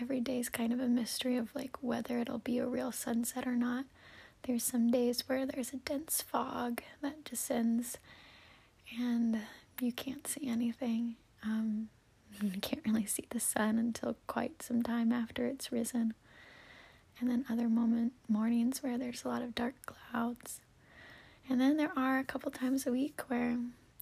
every 0.01 0.21
day 0.21 0.39
is 0.39 0.49
kind 0.49 0.73
of 0.73 0.81
a 0.81 0.89
mystery 0.89 1.37
of 1.37 1.55
like 1.55 1.77
whether 1.83 2.19
it'll 2.19 2.39
be 2.39 2.59
a 2.59 2.67
real 2.67 2.93
sunset 2.93 3.47
or 3.47 3.55
not. 3.57 3.85
There's 4.45 4.63
some 4.63 4.91
days 4.91 5.25
where 5.29 5.45
there's 5.45 5.73
a 5.73 5.79
dense 5.79 6.23
fog 6.23 6.83
that 7.03 7.25
descends, 7.25 7.99
and 8.99 9.41
you 9.81 9.93
can't 9.93 10.27
see 10.27 10.49
anything. 10.49 11.17
Um, 11.45 11.89
you 12.43 12.61
can't 12.61 12.85
really 12.87 13.07
see 13.07 13.25
the 13.31 13.41
sun 13.41 13.79
until 13.79 14.17
quite 14.27 14.63
some 14.63 14.83
time 14.83 15.13
after 15.13 15.47
it's 15.47 15.73
risen. 15.73 16.15
And 17.21 17.29
then 17.29 17.45
other 17.51 17.69
moment 17.69 18.13
mornings 18.29 18.83
where 18.83 18.97
there's 18.97 19.25
a 19.25 19.29
lot 19.29 19.43
of 19.43 19.55
dark 19.55 19.75
clouds. 19.87 20.61
And 21.49 21.61
then 21.61 21.77
there 21.77 21.93
are 21.97 22.19
a 22.19 22.25
couple 22.25 22.51
times 22.51 22.87
a 22.87 22.93
week 22.93 23.23
where 23.29 23.57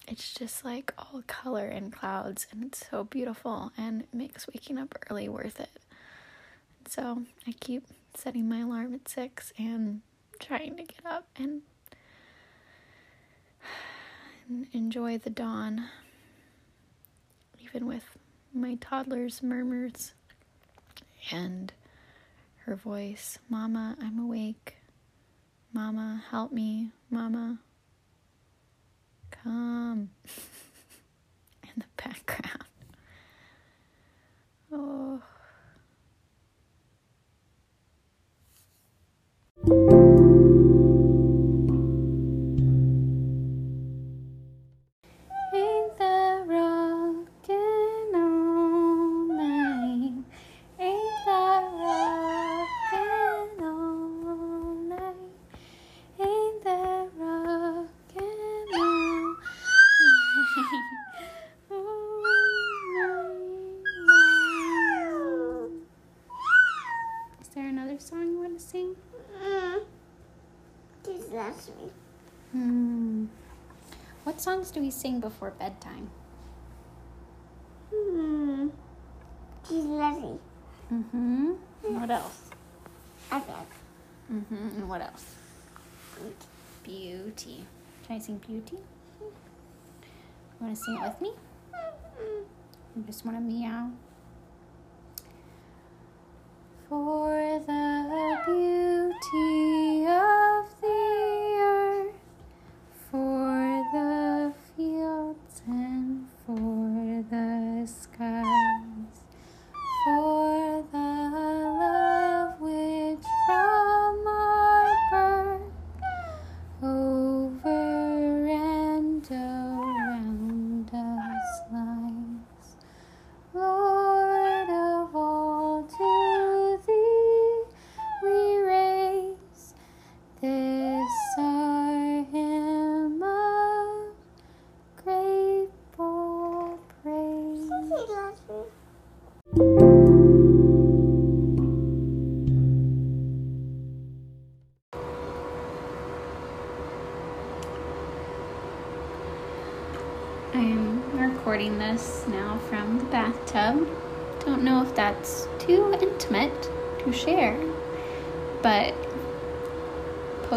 it's 0.07 0.33
just 0.33 0.65
like 0.65 0.93
all 0.97 1.23
color 1.27 1.65
and 1.65 1.91
clouds 1.91 2.47
and 2.51 2.63
it's 2.63 2.85
so 2.89 3.03
beautiful 3.05 3.71
and 3.77 4.01
it 4.01 4.13
makes 4.13 4.47
waking 4.47 4.77
up 4.77 4.97
early 5.09 5.29
worth 5.29 5.59
it. 5.59 5.69
So 6.87 7.23
I 7.45 7.53
keep 7.59 7.83
setting 8.15 8.47
my 8.49 8.59
alarm 8.59 8.93
at 8.93 9.07
six 9.07 9.53
and 9.57 10.01
trying 10.39 10.75
to 10.77 10.83
get 10.83 11.05
up 11.05 11.27
and 11.37 11.61
enjoy 14.73 15.17
the 15.17 15.29
dawn, 15.29 15.85
even 17.61 17.85
with 17.85 18.17
my 18.53 18.75
toddler's 18.75 19.43
murmurs 19.43 20.13
and 21.31 21.73
her 22.65 22.75
voice 22.75 23.39
Mama, 23.49 23.97
I'm 24.01 24.19
awake. 24.19 24.76
Mama, 25.73 26.23
help 26.31 26.51
me. 26.51 26.91
Mama, 27.09 27.59
come. 29.31 30.09
in 31.63 31.69
the 31.77 31.85
background. 32.03 32.63
Oh. 34.71 35.21
Beauty? 88.47 88.77
You 89.19 89.31
want 90.61 90.73
to 90.73 90.81
sing 90.81 90.95
it 90.95 91.01
with 91.01 91.19
me? 91.19 91.33
You 92.95 93.03
just 93.05 93.25
want 93.25 93.37
to 93.37 93.41
meow? 93.41 93.91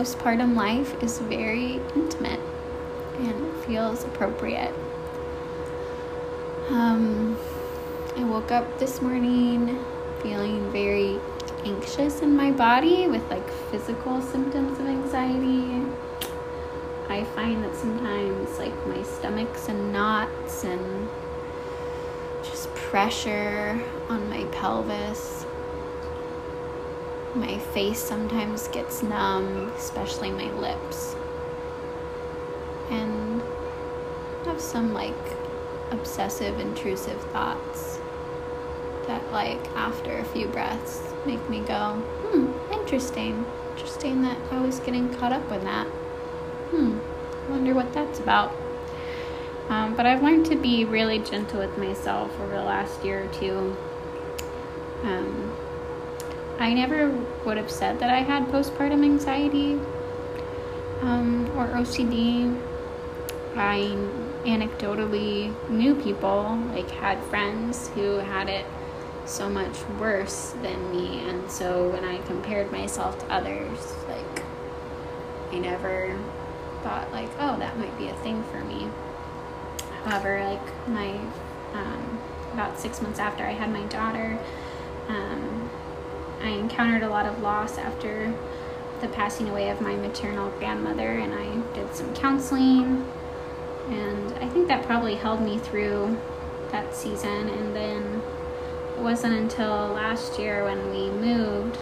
Postpartum 0.01 0.57
life 0.57 1.03
is 1.03 1.19
very 1.19 1.75
intimate 1.95 2.41
and 3.19 3.65
feels 3.65 4.03
appropriate. 4.05 4.75
Um, 6.71 7.39
I 8.17 8.25
woke 8.25 8.51
up 8.51 8.79
this 8.79 9.03
morning 9.03 9.79
feeling 10.23 10.73
very 10.73 11.21
anxious 11.67 12.23
in 12.23 12.35
my 12.35 12.51
body 12.51 13.09
with 13.09 13.29
like 13.29 13.47
physical 13.71 14.23
symptoms 14.23 14.79
of 14.81 14.87
anxiety. 14.87 15.85
I 17.11 17.25
find 17.35 17.63
that 17.63 17.77
sometimes 17.77 18.59
like 18.59 18.87
my 18.87 19.03
stomach's 19.03 19.69
in 19.69 19.93
knots 19.93 20.65
and 20.65 21.11
just 22.43 22.75
pressure 22.75 23.79
on 24.09 24.31
my 24.31 24.45
pelvis. 24.45 25.40
My 27.41 27.59
face 27.59 27.99
sometimes 27.99 28.69
gets 28.69 29.03
numb, 29.03 29.73
especially 29.77 30.31
my 30.31 30.51
lips. 30.53 31.17
And 32.91 33.41
I 34.43 34.51
have 34.51 34.61
some 34.61 34.93
like 34.93 35.15
obsessive, 35.91 36.61
intrusive 36.61 37.21
thoughts 37.33 37.99
that, 39.07 39.33
like, 39.33 39.65
after 39.75 40.19
a 40.19 40.25
few 40.25 40.47
breaths, 40.49 41.03
make 41.27 41.49
me 41.49 41.61
go, 41.61 41.95
hmm, 42.23 42.73
interesting. 42.73 43.45
Interesting 43.73 44.23
that 44.23 44.39
I 44.51 44.61
was 44.61 44.79
getting 44.81 45.13
caught 45.15 45.33
up 45.33 45.51
with 45.51 45.63
that. 45.63 45.87
Hmm, 46.71 46.99
wonder 47.51 47.75
what 47.75 47.93
that's 47.93 48.21
about. 48.21 48.53
Um, 49.69 49.97
but 49.97 50.05
I've 50.05 50.23
learned 50.23 50.47
to 50.47 50.57
be 50.57 50.85
really 50.85 51.19
gentle 51.21 51.61
with 51.61 51.79
myself 51.79 52.39
over 52.41 52.55
the 52.55 52.63
last 52.63 53.05
year 53.05 53.25
or 53.25 53.29
two. 53.29 53.77
Um, 55.05 55.57
I 56.61 56.75
never 56.75 57.09
would 57.47 57.57
have 57.57 57.71
said 57.71 57.99
that 58.01 58.11
I 58.11 58.19
had 58.19 58.47
postpartum 58.49 59.03
anxiety 59.03 59.81
um, 61.01 61.51
or 61.57 61.69
OCD. 61.69 62.55
I 63.57 63.97
anecdotally 64.45 65.55
knew 65.71 65.95
people, 65.95 66.59
like 66.75 66.91
had 66.91 67.19
friends 67.25 67.89
who 67.95 68.19
had 68.19 68.51
it 68.51 68.67
so 69.25 69.49
much 69.49 69.75
worse 69.99 70.55
than 70.63 70.91
me, 70.91 71.21
and 71.21 71.51
so 71.51 71.89
when 71.89 72.05
I 72.05 72.19
compared 72.27 72.71
myself 72.71 73.19
to 73.21 73.33
others, 73.33 73.95
like 74.07 74.43
I 75.53 75.59
never 75.59 76.15
thought 76.83 77.11
like, 77.11 77.31
oh, 77.39 77.59
that 77.59 77.79
might 77.79 77.97
be 77.97 78.09
a 78.09 78.15
thing 78.17 78.45
for 78.45 78.63
me. 78.65 78.87
However, 80.05 80.45
like 80.45 80.89
my 80.89 81.19
um, 81.73 82.21
about 82.53 82.79
six 82.79 83.01
months 83.01 83.19
after 83.19 83.45
I 83.47 83.53
had 83.53 83.71
my 83.71 83.85
daughter, 83.85 84.39
um, 85.09 85.71
I 86.41 86.49
encountered 86.49 87.03
a 87.03 87.09
lot 87.09 87.27
of 87.27 87.43
loss 87.43 87.79
after 87.79 88.35
the 89.01 89.09
passing 89.09 89.49
away 89.49 89.71
of 89.71 89.81
my 89.81 89.95
maternal 89.95 90.51
grandmother, 90.59 91.09
and 91.09 91.35
I 91.35 91.75
did 91.75 91.95
some 91.95 92.15
counseling, 92.15 93.07
and 93.89 94.33
I 94.35 94.49
think 94.49 94.69
that 94.69 94.85
probably 94.85 95.15
held 95.15 95.41
me 95.41 95.59
through 95.59 96.17
that 96.71 96.95
season. 96.95 97.49
And 97.49 97.75
then 97.75 98.23
it 98.97 99.03
wasn't 99.03 99.35
until 99.35 99.89
last 99.89 100.39
year 100.39 100.65
when 100.65 100.91
we 100.91 101.11
moved 101.11 101.79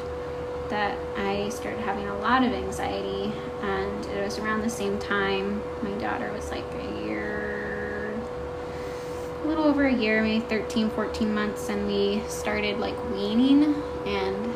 that 0.69 0.99
I 1.17 1.49
started 1.49 1.81
having 1.81 2.09
a 2.09 2.19
lot 2.19 2.45
of 2.45 2.53
anxiety, 2.53 3.33
and 3.63 4.07
it 4.07 4.25
was 4.25 4.39
around 4.39 4.63
the 4.63 4.71
same 4.71 4.99
time 4.99 5.63
my 5.83 5.93
daughter 5.93 6.31
was 6.33 6.51
like 6.51 6.65
a 6.75 6.98
little 9.49 9.65
over 9.65 9.87
a 9.87 9.95
year, 9.95 10.23
maybe 10.23 10.45
13, 10.45 10.91
14 10.91 11.35
months, 11.35 11.71
and 11.71 11.87
we 11.87 12.23
started 12.29 12.79
like 12.79 13.11
weaning. 13.11 13.75
And 14.05 14.55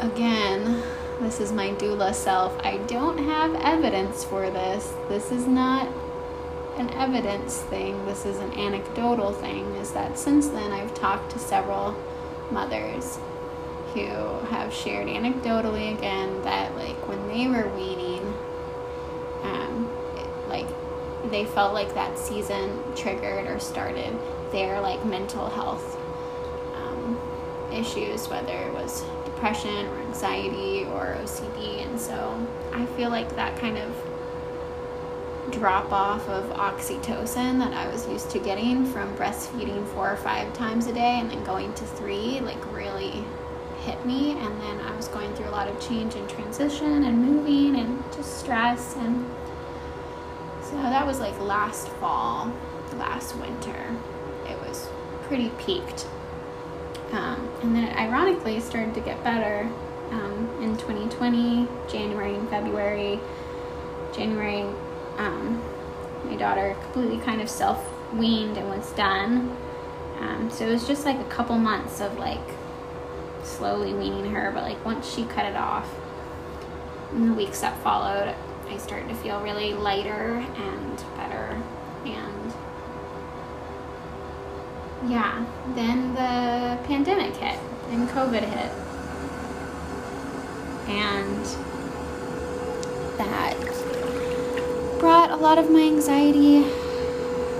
again, 0.00 0.82
this 1.20 1.38
is 1.38 1.52
my 1.52 1.70
doula 1.70 2.14
self. 2.14 2.56
I 2.60 2.78
don't 2.78 3.18
have 3.18 3.54
evidence 3.56 4.24
for 4.24 4.50
this. 4.50 4.94
This 5.08 5.30
is 5.30 5.46
not 5.46 5.86
an 6.78 6.90
evidence 6.90 7.58
thing, 7.62 8.06
this 8.06 8.24
is 8.24 8.38
an 8.38 8.52
anecdotal 8.58 9.32
thing. 9.32 9.66
Is 9.76 9.90
that 9.92 10.18
since 10.18 10.48
then 10.48 10.72
I've 10.72 10.94
talked 10.94 11.32
to 11.32 11.38
several 11.38 11.94
mothers 12.50 13.18
who 13.94 14.06
have 14.46 14.72
shared 14.72 15.08
anecdotally 15.08 15.92
again 15.92 16.40
that 16.42 16.74
like 16.76 17.08
when 17.08 17.26
they 17.28 17.48
were 17.48 17.68
weaning, 17.74 18.32
um, 19.42 19.90
it, 20.16 20.48
like 20.48 20.68
they 21.30 21.44
felt 21.44 21.74
like 21.74 21.94
that 21.94 22.18
season 22.18 22.82
triggered 22.94 23.46
or 23.46 23.58
started 23.58 24.16
their 24.52 24.80
like 24.80 25.04
mental 25.04 25.48
health 25.48 25.96
um, 26.74 27.20
issues, 27.72 28.28
whether 28.28 28.52
it 28.52 28.72
was 28.72 29.04
depression 29.24 29.86
or 29.86 29.98
anxiety 30.00 30.84
or 30.86 31.16
OCD. 31.20 31.86
And 31.86 32.00
so 32.00 32.46
I 32.72 32.86
feel 32.86 33.10
like 33.10 33.34
that 33.36 33.58
kind 33.58 33.78
of 33.78 33.94
drop 35.50 35.92
off 35.92 36.28
of 36.28 36.44
oxytocin 36.50 37.58
that 37.58 37.72
I 37.72 37.88
was 37.88 38.06
used 38.06 38.30
to 38.30 38.38
getting 38.38 38.84
from 38.84 39.14
breastfeeding 39.16 39.86
four 39.88 40.10
or 40.12 40.16
five 40.16 40.52
times 40.52 40.86
a 40.86 40.92
day 40.92 41.20
and 41.20 41.30
then 41.30 41.42
going 41.44 41.72
to 41.74 41.84
three, 41.84 42.40
like 42.40 42.72
really 42.74 43.24
hit 43.84 44.04
me. 44.04 44.32
And 44.32 44.60
then 44.60 44.80
I 44.80 44.94
was 44.96 45.08
going 45.08 45.34
through 45.34 45.48
a 45.48 45.50
lot 45.50 45.68
of 45.68 45.80
change 45.80 46.14
and 46.16 46.28
transition 46.28 47.04
and 47.04 47.18
moving 47.18 47.76
and 47.80 48.02
just 48.14 48.38
stress. 48.38 48.96
And 48.96 49.24
so 50.82 50.90
that 50.90 51.06
was 51.06 51.18
like 51.18 51.38
last 51.40 51.88
fall, 51.88 52.52
last 52.96 53.36
winter. 53.36 53.96
It 54.46 54.58
was 54.60 54.88
pretty 55.22 55.50
peaked. 55.58 56.06
Um, 57.10 57.50
and 57.62 57.74
then 57.74 57.84
it 57.84 57.96
ironically 57.96 58.60
started 58.60 58.94
to 58.94 59.00
get 59.00 59.22
better 59.24 59.68
um, 60.10 60.48
in 60.62 60.76
2020, 60.76 61.66
January 61.88 62.34
and 62.34 62.48
February. 62.48 63.18
January, 64.14 64.62
um, 65.16 65.62
my 66.24 66.36
daughter 66.36 66.76
completely 66.84 67.18
kind 67.18 67.40
of 67.40 67.50
self 67.50 67.84
weaned 68.14 68.56
and 68.56 68.68
was 68.68 68.92
done. 68.92 69.56
Um, 70.20 70.50
so 70.50 70.66
it 70.66 70.70
was 70.70 70.86
just 70.86 71.04
like 71.04 71.18
a 71.18 71.24
couple 71.24 71.58
months 71.58 72.00
of 72.00 72.18
like 72.18 72.38
slowly 73.42 73.92
weaning 73.94 74.32
her, 74.32 74.50
but 74.52 74.62
like 74.62 74.82
once 74.84 75.12
she 75.12 75.24
cut 75.24 75.44
it 75.44 75.56
off, 75.56 75.92
in 77.12 77.28
the 77.28 77.34
weeks 77.34 77.60
that 77.62 77.76
followed, 77.82 78.34
I 78.70 78.76
started 78.78 79.08
to 79.08 79.14
feel 79.16 79.40
really 79.40 79.72
lighter 79.74 80.44
and 80.56 80.96
better. 81.16 81.60
And 82.04 82.54
yeah, 85.10 85.44
then 85.74 86.14
the 86.14 86.78
pandemic 86.86 87.34
hit 87.36 87.58
and 87.90 88.08
COVID 88.08 88.42
hit. 88.42 88.72
And 90.88 91.44
that 93.18 93.56
brought 94.98 95.30
a 95.30 95.36
lot 95.36 95.58
of 95.58 95.70
my 95.70 95.82
anxiety 95.82 96.64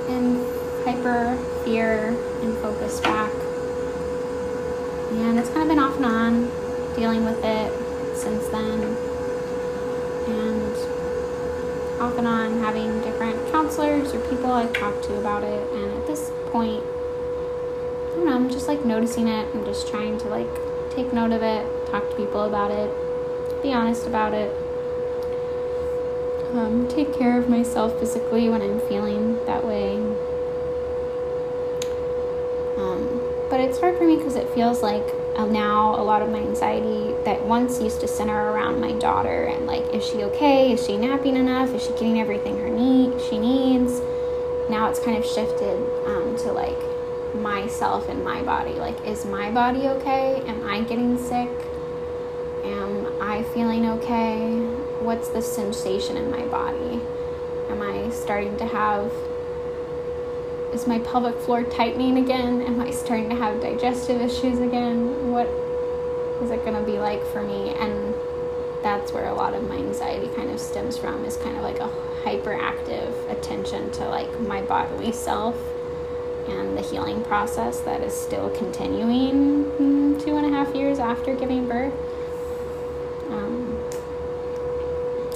and 0.08 0.44
hyper 0.84 1.36
fear 1.64 2.08
and 2.42 2.56
focus 2.58 3.00
back. 3.00 3.32
And 5.10 5.38
it's 5.38 5.48
kind 5.50 5.62
of 5.62 5.68
been 5.68 5.78
off 5.78 5.96
and 5.96 6.06
on 6.06 6.94
dealing 6.96 7.24
with 7.24 7.44
it 7.44 8.16
since 8.16 8.46
then. 8.48 8.80
And 10.28 10.88
off 12.00 12.16
and 12.18 12.26
on 12.26 12.61
having 12.61 13.00
different 13.00 13.50
counselors 13.50 14.14
or 14.14 14.20
people 14.28 14.52
I've 14.52 14.72
talked 14.72 15.04
to 15.04 15.18
about 15.18 15.42
it. 15.42 15.70
And 15.72 15.92
at 15.98 16.06
this 16.06 16.30
point, 16.46 16.84
I 16.84 18.11
don't 18.14 18.24
know, 18.26 18.32
I'm 18.32 18.50
just 18.50 18.68
like 18.68 18.84
noticing 18.84 19.28
it. 19.28 19.48
I'm 19.54 19.64
just 19.64 19.88
trying 19.88 20.18
to 20.18 20.28
like 20.28 20.48
take 20.90 21.12
note 21.12 21.32
of 21.32 21.42
it, 21.42 21.66
talk 21.87 22.08
to 22.11 22.16
people 22.16 22.42
about 22.42 22.70
it, 22.70 22.90
be 23.62 23.72
honest 23.72 24.06
about 24.06 24.34
it. 24.34 24.54
Um, 26.52 26.88
take 26.88 27.12
care 27.12 27.38
of 27.38 27.48
myself 27.48 27.98
physically 27.98 28.48
when 28.48 28.62
I'm 28.62 28.80
feeling 28.80 29.44
that 29.44 29.64
way. 29.64 29.96
Um, 32.78 33.22
but 33.50 33.61
it's 33.61 33.78
hard 33.78 33.98
for 33.98 34.04
me 34.04 34.16
because 34.16 34.37
it 34.37 34.48
feels 34.54 34.82
like 34.82 35.06
now 35.46 35.94
a 35.94 36.03
lot 36.03 36.20
of 36.20 36.31
my 36.31 36.38
anxiety 36.38 37.14
that 37.24 37.44
once 37.44 37.81
used 37.81 38.01
to 38.01 38.09
center 38.09 38.51
around 38.51 38.81
my 38.81 38.92
daughter 38.92 39.44
and 39.44 39.66
like, 39.66 39.85
is 39.94 40.05
she 40.05 40.24
okay? 40.24 40.72
Is 40.72 40.85
she 40.85 40.96
napping 40.96 41.37
enough? 41.37 41.74
Is 41.74 41.83
she 41.85 41.90
getting 41.92 42.20
everything 42.20 42.59
her 42.59 42.68
need 42.68 43.20
she 43.22 43.38
needs? 43.38 44.01
Now 44.68 44.88
it's 44.90 44.98
kind 44.98 45.16
of 45.16 45.24
shifted 45.24 45.79
um, 46.07 46.37
to 46.38 46.53
like 46.53 46.77
myself 47.35 48.09
and 48.09 48.24
my 48.24 48.42
body. 48.42 48.72
Like, 48.72 49.07
is 49.07 49.24
my 49.24 49.51
body 49.51 49.87
okay? 49.88 50.42
Am 50.46 50.66
I 50.66 50.83
getting 50.83 51.16
sick? 51.16 51.51
Am 52.64 53.22
I 53.22 53.44
feeling 53.55 53.87
okay? 53.87 54.59
What's 55.01 55.29
the 55.29 55.40
sensation 55.40 56.16
in 56.16 56.31
my 56.31 56.44
body? 56.46 57.01
Am 57.70 57.81
I 57.81 58.11
starting 58.11 58.57
to 58.57 58.66
have 58.66 59.12
is 60.72 60.87
my 60.87 60.98
pelvic 60.98 61.37
floor 61.40 61.62
tightening 61.64 62.18
again? 62.18 62.61
Am 62.62 62.81
I 62.81 62.90
starting 62.90 63.31
to 63.31 63.35
have 63.35 63.61
digestive 63.61 64.20
issues 64.20 64.59
again? 64.59 65.17
What 65.30 65.48
is 66.42 66.50
it 66.50 66.64
going 66.64 66.76
to 66.76 66.82
be 66.82 66.98
like 66.98 67.24
for 67.26 67.42
me? 67.42 67.70
And 67.70 68.14
that's 68.82 69.12
where 69.12 69.26
a 69.26 69.34
lot 69.34 69.54
of 69.54 69.68
my 69.68 69.76
anxiety 69.76 70.28
kind 70.34 70.50
of 70.50 70.60
stems 70.60 70.96
from 70.96 71.24
is 71.24 71.36
kind 71.36 71.56
of 71.56 71.62
like 71.62 71.80
a 71.80 71.90
hyperactive 72.22 73.12
attention 73.30 73.90
to 73.92 74.08
like 74.08 74.40
my 74.40 74.62
bodily 74.62 75.12
self 75.12 75.56
and 76.48 76.76
the 76.76 76.82
healing 76.82 77.22
process 77.24 77.80
that 77.80 78.00
is 78.02 78.14
still 78.14 78.50
continuing 78.50 79.64
mm, 79.72 80.24
two 80.24 80.36
and 80.36 80.46
a 80.46 80.48
half 80.48 80.74
years 80.74 80.98
after 80.98 81.34
giving 81.34 81.66
birth. 81.68 81.92
Um, 83.30 83.78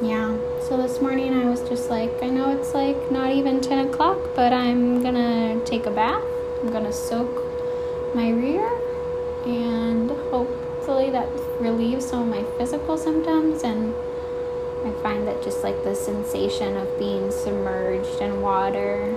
yeah, 0.00 0.38
so 0.60 0.76
this 0.76 1.00
morning 1.00 1.34
I 1.34 1.48
was 1.48 1.60
just 1.68 1.90
like, 1.90 2.22
I 2.22 2.28
know 2.28 2.56
it's 2.58 2.74
like 2.74 3.10
not 3.10 3.32
even 3.32 3.60
10 3.60 3.88
o'clock, 3.88 4.18
but 4.34 4.52
I'm 4.52 5.02
gonna 5.02 5.62
take 5.64 5.86
a 5.86 5.90
bath. 5.90 6.24
I'm 6.60 6.72
gonna 6.72 6.92
soak 6.92 7.44
my 8.14 8.30
rear 8.30 8.81
and 9.44 10.10
hopefully 10.10 11.10
that 11.10 11.28
relieves 11.58 12.06
some 12.06 12.22
of 12.22 12.28
my 12.28 12.44
physical 12.56 12.96
symptoms 12.96 13.64
and 13.64 13.94
I 14.84 14.90
find 15.02 15.26
that 15.28 15.42
just 15.42 15.62
like 15.62 15.84
the 15.84 15.94
sensation 15.94 16.76
of 16.76 16.98
being 16.98 17.30
submerged 17.30 18.20
in 18.20 18.40
water 18.40 19.16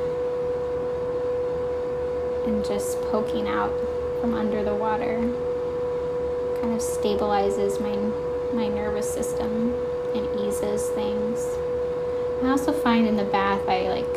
and 2.45 2.63
just 2.63 3.01
poking 3.01 3.47
out 3.47 3.73
from 4.21 4.35
under 4.35 4.63
the 4.63 4.75
water 4.75 5.17
kind 6.61 6.73
of 6.73 6.81
stabilizes 6.81 7.79
my 7.79 7.95
my 8.53 8.67
nervous 8.67 9.09
system 9.09 9.73
and 10.13 10.39
eases 10.39 10.87
things. 10.89 11.47
I 12.41 12.49
also 12.49 12.71
find 12.71 13.07
in 13.07 13.15
the 13.15 13.25
bath 13.25 13.67
I 13.67 13.89
like 13.89 14.13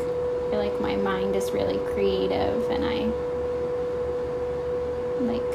feel 0.51 0.59
like 0.59 0.81
my 0.81 0.97
mind 0.97 1.35
is 1.35 1.53
really 1.53 1.79
creative 1.93 2.71
and 2.71 2.85
I 2.85 3.11
like 5.21 5.48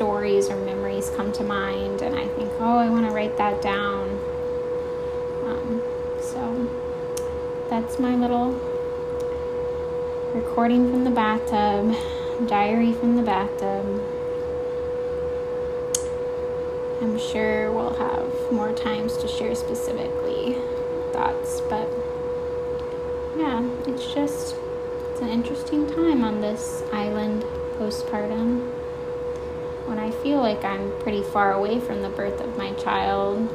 stories 0.00 0.48
or 0.48 0.56
memories 0.56 1.10
come 1.10 1.30
to 1.30 1.44
mind 1.44 2.00
and 2.00 2.16
I 2.16 2.26
think, 2.28 2.50
oh, 2.58 2.78
I 2.78 2.88
want 2.88 3.06
to 3.06 3.12
write 3.12 3.36
that 3.36 3.60
down. 3.60 4.08
Um, 5.44 5.82
so 6.22 6.70
that's 7.68 7.98
my 7.98 8.16
little 8.16 8.58
recording 10.32 10.90
from 10.90 11.04
the 11.04 11.10
bathtub, 11.10 11.94
diary 12.48 12.94
from 12.94 13.16
the 13.16 13.22
bathtub. 13.22 14.02
I'm 17.02 17.18
sure 17.18 17.70
we'll 17.70 17.92
have 17.92 18.50
more 18.50 18.72
times 18.72 19.18
to 19.18 19.28
share 19.28 19.54
specifically 19.54 20.56
thoughts, 21.12 21.60
but 21.68 21.90
yeah, 23.36 23.68
it's 23.86 24.14
just 24.14 24.56
it's 25.10 25.20
an 25.20 25.28
interesting 25.28 25.86
time 25.86 26.24
on 26.24 26.40
this 26.40 26.82
island 26.90 27.42
postpartum 27.76 28.79
I 30.00 30.10
feel 30.10 30.38
like 30.38 30.64
I'm 30.64 30.98
pretty 31.00 31.22
far 31.22 31.52
away 31.52 31.78
from 31.78 32.00
the 32.00 32.08
birth 32.08 32.40
of 32.40 32.56
my 32.56 32.72
child 32.72 33.50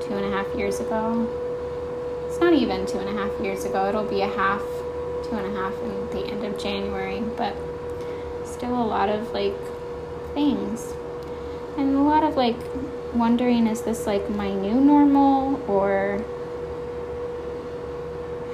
two 0.00 0.14
and 0.14 0.24
a 0.24 0.30
half 0.30 0.46
years 0.54 0.78
ago. 0.78 1.28
It's 2.28 2.38
not 2.38 2.52
even 2.52 2.86
two 2.86 2.98
and 2.98 3.08
a 3.08 3.12
half 3.12 3.40
years 3.40 3.64
ago, 3.64 3.88
it'll 3.88 4.04
be 4.04 4.20
a 4.20 4.28
half, 4.28 4.62
two 5.24 5.34
and 5.34 5.44
a 5.44 5.50
half 5.50 5.74
in 5.82 6.08
the 6.10 6.24
end 6.24 6.44
of 6.44 6.56
January, 6.56 7.20
but 7.36 7.56
still 8.44 8.80
a 8.80 8.86
lot 8.86 9.08
of 9.08 9.32
like 9.32 9.56
things. 10.34 10.94
And 11.76 11.96
a 11.96 12.02
lot 12.02 12.22
of 12.22 12.36
like 12.36 12.56
wondering 13.12 13.66
is 13.66 13.82
this 13.82 14.06
like 14.06 14.30
my 14.30 14.54
new 14.54 14.80
normal 14.80 15.60
or 15.68 16.24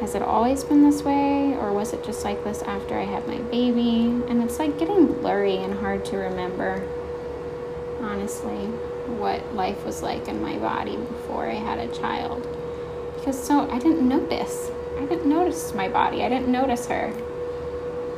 has 0.01 0.15
it 0.15 0.23
always 0.23 0.65
been 0.65 0.83
this 0.83 1.03
way 1.03 1.55
or 1.61 1.75
was 1.75 1.93
it 1.93 2.03
just 2.03 2.25
like 2.25 2.43
this 2.43 2.63
after 2.63 2.99
I 2.99 3.05
had 3.05 3.29
my 3.29 3.37
baby? 3.37 4.07
And 4.29 4.43
it's 4.43 4.59
like 4.59 4.79
getting 4.79 5.13
blurry 5.13 5.59
and 5.59 5.75
hard 5.75 6.07
to 6.07 6.17
remember 6.17 6.89
honestly, 8.01 8.67
what 9.19 9.55
life 9.55 9.85
was 9.85 10.03
like 10.03 10.29
in 10.29 10.43
my 10.43 10.59
body 10.59 10.97
before 10.97 11.47
I 11.47 11.55
had 11.55 11.79
a 11.79 11.93
child. 11.95 12.47
Because 13.17 13.43
so 13.43 13.69
I 13.71 13.79
didn't 13.79 14.07
notice. 14.09 14.71
I 14.99 15.07
didn't 15.07 15.29
notice 15.29 15.75
my 15.75 15.89
body. 15.89 16.23
I 16.23 16.29
didn't 16.29 16.49
notice 16.49 16.87
her 16.87 17.13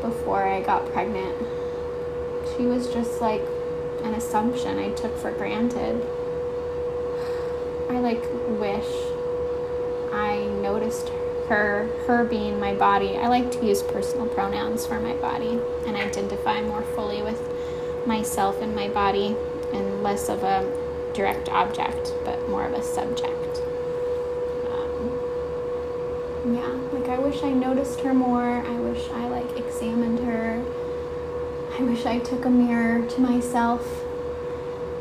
before 0.01 0.45
I 0.45 0.61
got 0.63 0.91
pregnant. 0.93 1.37
She 2.57 2.65
was 2.65 2.89
just 2.89 3.21
like 3.21 3.43
an 4.03 4.15
assumption 4.15 4.79
I 4.79 4.91
took 4.91 5.17
for 5.19 5.31
granted. 5.31 6.07
I 7.89 7.99
like 7.99 8.23
wish 8.61 8.89
I 10.13 10.47
noticed 10.61 11.11
her, 11.49 11.89
her 12.07 12.25
being 12.25 12.61
my 12.61 12.75
body. 12.75 13.17
I 13.17 13.29
like 13.29 13.51
to 13.53 13.67
use 13.67 13.83
personal 13.83 14.27
pronouns 14.27 14.87
for 14.87 15.01
my 15.01 15.15
body 15.15 15.61
and 15.87 15.97
identify 15.97 16.63
more 16.63 16.83
fully 16.83 17.23
with 17.23 17.41
myself 18.07 18.63
and 18.63 18.75
my 18.75 18.89
body 18.89 19.37
and 19.73 20.03
less 20.03 20.29
of 20.29 20.43
a 20.43 20.71
direct 21.13 21.49
object, 21.49 22.15
but 22.25 22.49
more 22.49 22.65
of 22.65 22.73
a 22.73 22.83
subject. 22.83 23.63
Um, 24.71 25.21
yeah, 26.55 26.79
like 26.93 27.09
I 27.09 27.19
wish 27.19 27.43
I 27.43 27.51
noticed 27.51 28.01
her 28.01 28.15
more. 28.15 28.63
I 28.65 28.81
wish 28.81 29.09
I 29.11 29.29
like 29.29 29.57
examined 29.57 30.21
her. 30.21 30.63
I 31.79 31.83
wish 31.83 32.07
I 32.07 32.19
took 32.19 32.45
a 32.45 32.51
mirror 32.51 33.07
to 33.07 33.21
myself 33.21 34.05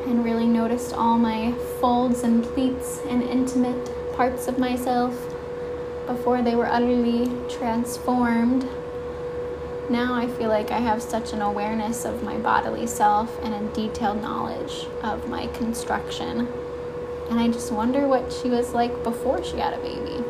and 0.06 0.24
really 0.24 0.48
noticed 0.48 0.94
all 0.94 1.18
my 1.18 1.52
folds 1.80 2.24
and 2.24 2.44
pleats 2.44 3.02
and 3.08 3.22
intimate 3.24 3.92
parts 4.14 4.48
of 4.48 4.58
myself 4.58 5.14
before 6.08 6.42
they 6.42 6.56
were 6.56 6.66
utterly 6.66 7.30
transformed 7.48 8.68
now 9.89 10.13
I 10.13 10.28
feel 10.28 10.49
like 10.49 10.69
I 10.71 10.80
have 10.80 11.02
such 11.02 11.34
an 11.34 11.41
awareness 11.41 12.06
of 12.06 12.21
my 12.21 12.38
bodily 12.38 12.86
self 12.86 13.39
and 13.43 13.54
a 13.54 13.73
detailed 13.73 14.21
knowledge 14.21 14.86
of 15.02 15.28
my 15.28 15.47
construction. 15.47 16.47
And 17.30 17.39
I 17.39 17.47
just 17.47 17.71
wonder 17.71 18.08
what 18.08 18.32
she 18.32 18.49
was 18.49 18.73
like 18.73 19.04
before 19.04 19.43
she 19.43 19.58
had 19.58 19.73
a 19.73 19.78
baby. 19.78 20.23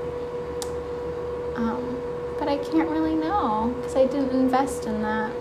Um, 1.56 2.02
but 2.38 2.48
I 2.48 2.58
can't 2.58 2.90
really 2.90 3.16
know 3.16 3.74
because 3.78 3.96
I 3.96 4.06
didn't 4.06 4.32
invest 4.32 4.86
in 4.86 5.02
that. 5.02 5.32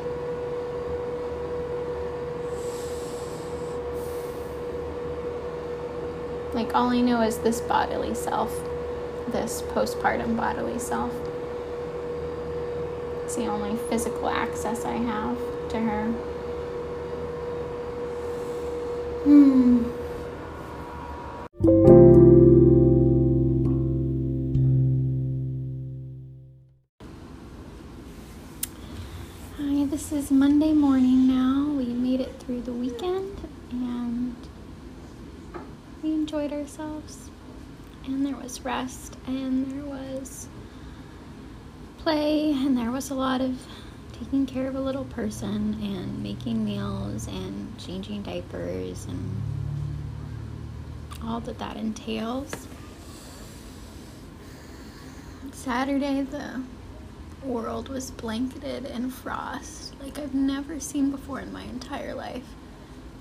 Like, 6.54 6.74
all 6.74 6.88
I 6.88 7.00
know 7.00 7.20
is 7.20 7.38
this 7.38 7.60
bodily 7.60 8.14
self, 8.14 8.64
this 9.28 9.62
postpartum 9.62 10.36
bodily 10.36 10.78
self. 10.80 11.12
The 13.38 13.46
only 13.46 13.76
physical 13.88 14.28
access 14.28 14.84
I 14.84 14.94
have 14.94 15.38
to 15.68 15.78
her. 15.78 16.06
Hmm. 19.22 19.84
Hi, 29.56 29.86
this 29.86 30.10
is 30.10 30.32
Monday 30.32 30.72
morning 30.72 31.28
now. 31.28 31.72
We 31.76 31.84
made 31.84 32.20
it 32.20 32.40
through 32.40 32.62
the 32.62 32.72
weekend 32.72 33.38
and 33.70 34.34
we 36.02 36.10
enjoyed 36.10 36.52
ourselves. 36.52 37.30
And 38.04 38.26
there 38.26 38.34
was 38.34 38.64
rest 38.64 39.16
and 39.28 39.70
there 39.70 39.84
was 39.84 40.48
play, 42.08 42.52
and 42.52 42.74
there 42.74 42.90
was 42.90 43.10
a 43.10 43.14
lot 43.14 43.42
of 43.42 43.54
taking 44.18 44.46
care 44.46 44.66
of 44.66 44.74
a 44.74 44.80
little 44.80 45.04
person 45.04 45.76
and 45.82 46.22
making 46.22 46.64
meals 46.64 47.28
and 47.28 47.78
changing 47.78 48.22
diapers 48.22 49.04
and 49.04 49.42
all 51.22 51.38
that 51.38 51.58
that 51.58 51.76
entails. 51.76 52.66
Saturday, 55.52 56.22
the 56.22 56.62
world 57.42 57.90
was 57.90 58.10
blanketed 58.12 58.86
in 58.86 59.10
frost 59.10 59.92
like 60.00 60.18
I've 60.18 60.34
never 60.34 60.80
seen 60.80 61.10
before 61.10 61.40
in 61.40 61.52
my 61.52 61.64
entire 61.64 62.14
life. 62.14 62.54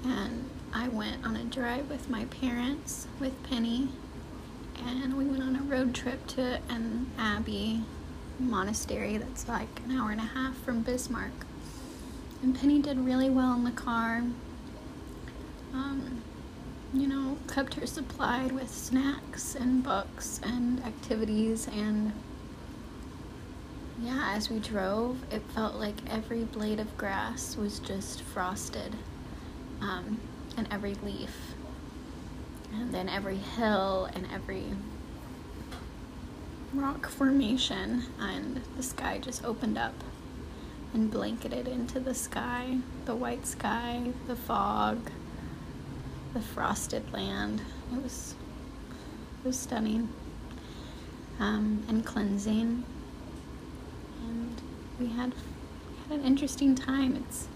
And 0.06 0.50
I 0.74 0.88
went 0.88 1.26
on 1.26 1.36
a 1.36 1.44
drive 1.44 1.90
with 1.90 2.10
my 2.10 2.24
parents, 2.24 3.08
with 3.20 3.34
Penny, 3.50 3.90
and 4.86 5.18
we 5.18 5.26
went 5.26 5.44
on 5.44 5.58
a 5.58 5.64
road 5.64 5.94
trip 5.94 6.26
to 6.28 6.62
an 6.70 7.12
abbey 7.18 7.84
monastery 8.40 9.18
that's 9.18 9.48
like 9.48 9.68
an 9.86 9.98
hour 9.98 10.12
and 10.12 10.20
a 10.20 10.26
half 10.26 10.58
from 10.58 10.82
Bismarck. 10.82 11.46
And 12.42 12.58
Penny 12.60 12.82
did 12.82 13.00
really 13.00 13.30
well 13.30 13.54
in 13.54 13.64
the 13.64 13.72
car. 13.72 14.24
Um, 15.74 16.22
you 16.94 17.08
know, 17.08 17.38
kept 17.48 17.74
her 17.76 17.86
supplied 17.86 18.52
with 18.52 18.72
snacks 18.72 19.56
and 19.56 19.84
books 19.84 20.40
and 20.44 20.84
activities. 20.84 21.68
And 21.68 22.14
yeah, 24.02 24.34
as 24.36 24.50
we 24.50 24.60
drove, 24.60 25.18
it 25.32 25.42
felt 25.54 25.76
like 25.76 25.96
every 26.10 26.44
blade 26.44 26.80
of 26.80 26.98
grass 26.98 27.58
was 27.58 27.80
just 27.80 28.22
frosted, 28.22 28.96
um, 29.82 30.20
and 30.56 30.68
every 30.70 30.96
leaf, 31.04 31.56
and 32.72 32.94
then 32.94 33.10
every 33.10 33.38
hill 33.38 34.08
and 34.14 34.28
every 34.32 34.66
rock 36.74 37.08
formation, 37.08 38.04
and 38.20 38.62
the 38.76 38.84
sky 38.84 39.20
just 39.20 39.44
opened 39.44 39.78
up 39.78 39.96
and 40.94 41.12
blanketed 41.12 41.68
into 41.68 42.00
the 42.00 42.14
sky 42.14 42.78
the 43.06 43.16
white 43.16 43.48
sky, 43.48 44.12
the 44.28 44.36
fog, 44.36 45.10
the 46.34 46.42
frosted 46.42 47.14
land. 47.14 47.62
It 47.94 48.04
was, 48.04 48.36
it 49.44 49.48
was 49.48 49.58
stunning 49.58 50.10
um, 51.40 51.86
and 51.88 52.06
cleansing. 52.06 52.84
And 54.28 54.62
we 55.00 55.08
had, 55.08 55.34
had 56.10 56.20
an 56.20 56.26
interesting 56.26 56.76
time. 56.76 57.16
It's 57.16 57.48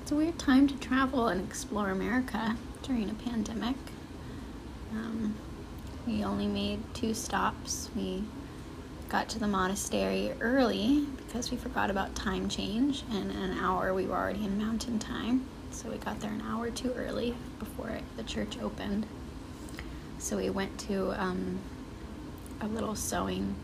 it's 0.00 0.10
a 0.10 0.16
weird 0.16 0.38
time 0.38 0.66
to 0.68 0.76
travel 0.78 1.28
and 1.28 1.40
explore 1.40 1.90
America 1.90 2.56
during 2.82 3.08
a 3.08 3.14
pandemic. 3.14 3.76
Um, 4.92 5.36
we 6.06 6.24
only 6.24 6.46
made 6.46 6.80
two 6.92 7.14
stops. 7.14 7.88
We 7.94 8.24
got 9.12 9.28
to 9.28 9.38
the 9.38 9.46
monastery 9.46 10.32
early 10.40 11.04
because 11.18 11.50
we 11.50 11.56
forgot 11.58 11.90
about 11.90 12.14
time 12.14 12.48
change, 12.48 13.04
and 13.12 13.30
an 13.30 13.58
hour 13.58 13.92
we 13.92 14.06
were 14.06 14.16
already 14.16 14.42
in 14.42 14.56
mountain 14.56 14.98
time. 14.98 15.46
So 15.70 15.90
we 15.90 15.98
got 15.98 16.18
there 16.20 16.30
an 16.30 16.42
hour 16.48 16.70
too 16.70 16.92
early 16.94 17.34
before 17.58 17.98
the 18.16 18.22
church 18.22 18.58
opened. 18.62 19.04
So 20.18 20.38
we 20.38 20.48
went 20.48 20.78
to 20.88 21.10
um, 21.22 21.58
a 22.62 22.66
little 22.66 22.94
sewing 22.94 23.54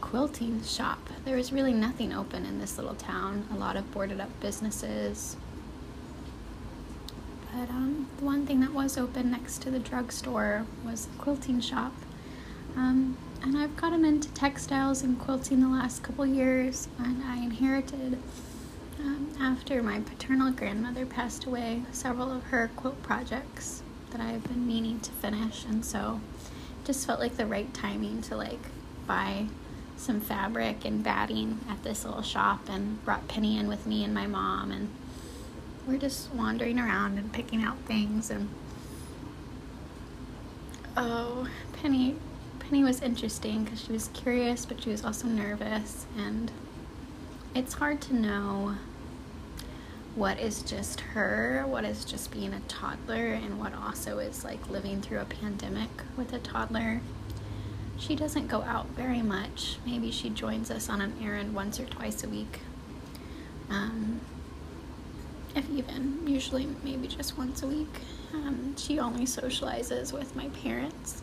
quilting 0.00 0.64
shop. 0.64 1.10
There 1.26 1.36
was 1.36 1.52
really 1.52 1.74
nothing 1.74 2.10
open 2.10 2.46
in 2.46 2.58
this 2.58 2.78
little 2.78 2.94
town, 2.94 3.46
a 3.52 3.54
lot 3.54 3.76
of 3.76 3.92
boarded 3.92 4.18
up 4.18 4.30
businesses. 4.40 5.36
But 7.52 7.68
um, 7.68 8.08
the 8.16 8.24
one 8.24 8.46
thing 8.46 8.60
that 8.60 8.72
was 8.72 8.96
open 8.96 9.30
next 9.30 9.60
to 9.62 9.70
the 9.70 9.78
drugstore 9.78 10.64
was 10.86 11.06
a 11.06 11.18
quilting 11.18 11.60
shop. 11.60 11.92
Um, 12.76 13.18
and 13.42 13.56
I've 13.56 13.76
gotten 13.76 14.04
into 14.04 14.28
textiles 14.32 15.02
and 15.02 15.18
quilting 15.18 15.60
the 15.60 15.68
last 15.68 16.02
couple 16.02 16.26
years, 16.26 16.88
and 16.98 17.22
I 17.24 17.38
inherited 17.38 18.18
um, 18.98 19.32
after 19.40 19.82
my 19.82 20.00
paternal 20.00 20.52
grandmother 20.52 21.06
passed 21.06 21.44
away 21.46 21.82
several 21.92 22.30
of 22.30 22.42
her 22.44 22.70
quilt 22.76 23.02
projects 23.02 23.82
that 24.10 24.20
I've 24.20 24.44
been 24.44 24.66
meaning 24.66 25.00
to 25.00 25.10
finish, 25.10 25.64
and 25.64 25.84
so 25.84 26.20
just 26.84 27.06
felt 27.06 27.20
like 27.20 27.36
the 27.36 27.46
right 27.46 27.72
timing 27.72 28.22
to 28.22 28.36
like 28.36 28.60
buy 29.06 29.46
some 29.96 30.20
fabric 30.20 30.84
and 30.84 31.04
batting 31.04 31.60
at 31.68 31.82
this 31.82 32.04
little 32.04 32.22
shop 32.22 32.68
and 32.68 33.04
brought 33.04 33.28
Penny 33.28 33.58
in 33.58 33.68
with 33.68 33.86
me 33.86 34.02
and 34.02 34.14
my 34.14 34.26
mom. 34.26 34.72
And 34.72 34.90
we're 35.86 35.98
just 35.98 36.32
wandering 36.32 36.78
around 36.78 37.18
and 37.18 37.32
picking 37.32 37.62
out 37.62 37.76
things 37.80 38.30
and 38.30 38.48
oh 40.96 41.48
Penny 41.74 42.16
Penny 42.70 42.84
was 42.84 43.02
interesting 43.02 43.64
because 43.64 43.82
she 43.82 43.90
was 43.90 44.10
curious 44.14 44.64
but 44.64 44.80
she 44.80 44.90
was 44.90 45.04
also 45.04 45.26
nervous 45.26 46.06
and 46.16 46.52
it's 47.52 47.74
hard 47.74 48.00
to 48.02 48.14
know 48.14 48.76
what 50.14 50.38
is 50.38 50.62
just 50.62 51.00
her, 51.00 51.64
what 51.66 51.84
is 51.84 52.04
just 52.04 52.30
being 52.30 52.52
a 52.52 52.60
toddler, 52.68 53.32
and 53.32 53.58
what 53.58 53.74
also 53.74 54.18
is 54.18 54.44
like 54.44 54.70
living 54.70 55.00
through 55.02 55.18
a 55.18 55.24
pandemic 55.24 55.88
with 56.16 56.32
a 56.32 56.38
toddler. 56.38 57.00
She 57.98 58.14
doesn't 58.14 58.46
go 58.46 58.62
out 58.62 58.86
very 58.90 59.22
much. 59.22 59.78
Maybe 59.84 60.12
she 60.12 60.30
joins 60.30 60.70
us 60.70 60.88
on 60.88 61.00
an 61.00 61.14
errand 61.20 61.54
once 61.54 61.80
or 61.80 61.86
twice 61.86 62.22
a 62.22 62.28
week. 62.28 62.60
Um, 63.68 64.20
if 65.56 65.68
even, 65.70 66.20
usually 66.24 66.68
maybe 66.84 67.08
just 67.08 67.36
once 67.36 67.64
a 67.64 67.66
week. 67.66 68.00
Um, 68.32 68.76
she 68.76 69.00
only 69.00 69.24
socializes 69.24 70.12
with 70.12 70.36
my 70.36 70.48
parents 70.50 71.22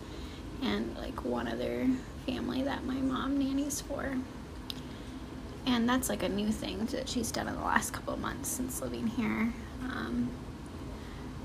and 0.61 0.95
like 0.97 1.23
one 1.23 1.47
other 1.47 1.87
family 2.25 2.63
that 2.63 2.83
my 2.85 2.95
mom 2.95 3.37
nannies 3.37 3.81
for 3.81 4.17
and 5.67 5.87
that's 5.87 6.07
like 6.07 6.23
a 6.23 6.29
new 6.29 6.49
thing 6.49 6.85
that 6.87 7.09
she's 7.09 7.29
done 7.29 7.47
in 7.47 7.55
the 7.55 7.61
last 7.61 7.91
couple 7.91 8.15
months 8.17 8.49
since 8.49 8.81
living 8.81 9.05
here. 9.05 9.53
Um, 9.83 10.29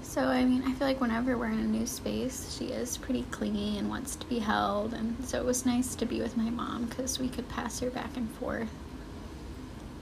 so 0.02 0.22
I 0.22 0.44
mean, 0.44 0.62
I 0.62 0.72
feel 0.72 0.86
like 0.86 1.00
whenever 1.00 1.36
we're 1.36 1.46
in 1.46 1.58
a 1.58 1.64
new 1.64 1.86
space, 1.86 2.56
she 2.56 2.66
is 2.66 2.96
pretty 2.96 3.24
clingy 3.30 3.78
and 3.78 3.90
wants 3.90 4.14
to 4.16 4.26
be 4.26 4.38
held, 4.38 4.94
and 4.94 5.24
so 5.24 5.38
it 5.38 5.44
was 5.44 5.66
nice 5.66 5.96
to 5.96 6.06
be 6.06 6.20
with 6.20 6.36
my 6.36 6.50
mom 6.50 6.84
because 6.84 7.18
we 7.18 7.28
could 7.28 7.48
pass 7.48 7.80
her 7.80 7.90
back 7.90 8.16
and 8.16 8.30
forth. 8.30 8.70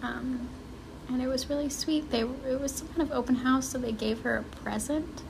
Um, 0.03 0.49
and 1.09 1.23
it 1.23 1.27
was 1.27 1.49
really 1.49 1.71
sweet. 1.71 2.11
They 2.11 2.21
it 2.21 2.61
was 2.61 2.73
some 2.73 2.89
kind 2.89 3.03
of 3.03 3.13
open 3.13 3.37
house, 3.37 3.69
so 3.71 3.79
they 3.79 3.93
gave 3.93 4.21
her 4.21 4.37
a 4.37 4.43
present, 4.43 5.23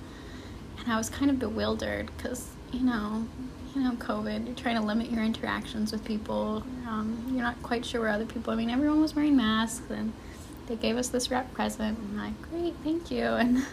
and 0.78 0.92
I 0.92 0.96
was 0.96 1.08
kind 1.08 1.30
of 1.30 1.38
bewildered 1.38 2.10
because 2.16 2.48
you 2.72 2.80
know 2.80 3.28
you 3.74 3.82
know, 3.82 3.92
COVID, 3.92 4.46
you're 4.46 4.56
trying 4.56 4.76
to 4.76 4.82
limit 4.82 5.10
your 5.10 5.22
interactions 5.22 5.92
with 5.92 6.04
people. 6.04 6.62
Um, 6.88 7.24
you're 7.30 7.42
not 7.42 7.62
quite 7.62 7.84
sure 7.84 8.00
where 8.00 8.10
other 8.10 8.26
people. 8.26 8.52
I 8.52 8.56
mean, 8.56 8.70
everyone 8.70 9.00
was 9.00 9.14
wearing 9.14 9.36
masks, 9.36 9.88
and 9.90 10.12
they 10.66 10.76
gave 10.76 10.96
us 10.96 11.08
this 11.08 11.30
wrap 11.30 11.52
present. 11.52 11.98
And 11.98 12.20
I'm 12.20 12.26
like, 12.26 12.50
great, 12.50 12.74
thank 12.82 13.10
you. 13.10 13.24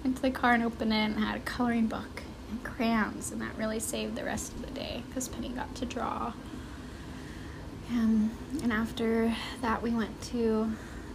And 0.00 0.04
went 0.04 0.16
to 0.16 0.22
the 0.22 0.30
car 0.30 0.54
and 0.54 0.62
opened 0.62 0.94
it 0.94 0.96
and 0.96 1.18
had 1.18 1.36
a 1.36 1.40
coloring 1.40 1.86
book 1.86 2.22
and 2.50 2.64
crayons, 2.64 3.30
and 3.30 3.40
that 3.42 3.56
really 3.58 3.78
saved 3.78 4.16
the 4.16 4.24
rest 4.24 4.52
of 4.54 4.62
the 4.64 4.70
day 4.70 5.02
because 5.08 5.28
Penny 5.28 5.50
got 5.50 5.74
to 5.74 5.84
draw. 5.84 6.32
Um, 7.90 8.30
and 8.62 8.72
after 8.72 9.34
that, 9.60 9.82
we 9.82 9.90
went 9.90 10.22
to 10.30 10.72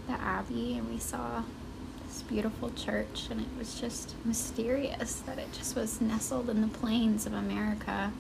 the 0.08 0.14
Abbey 0.14 0.78
and 0.78 0.88
we 0.90 1.00
saw 1.00 1.44
this 2.16 2.24
beautiful 2.24 2.70
church, 2.72 3.28
and 3.30 3.42
it 3.42 3.48
was 3.58 3.78
just 3.78 4.16
mysterious 4.24 5.16
that 5.26 5.38
it 5.38 5.52
just 5.52 5.76
was 5.76 6.00
nestled 6.00 6.50
in 6.50 6.62
the 6.62 6.68
plains 6.68 7.26
of 7.26 7.34
America. 7.34 8.14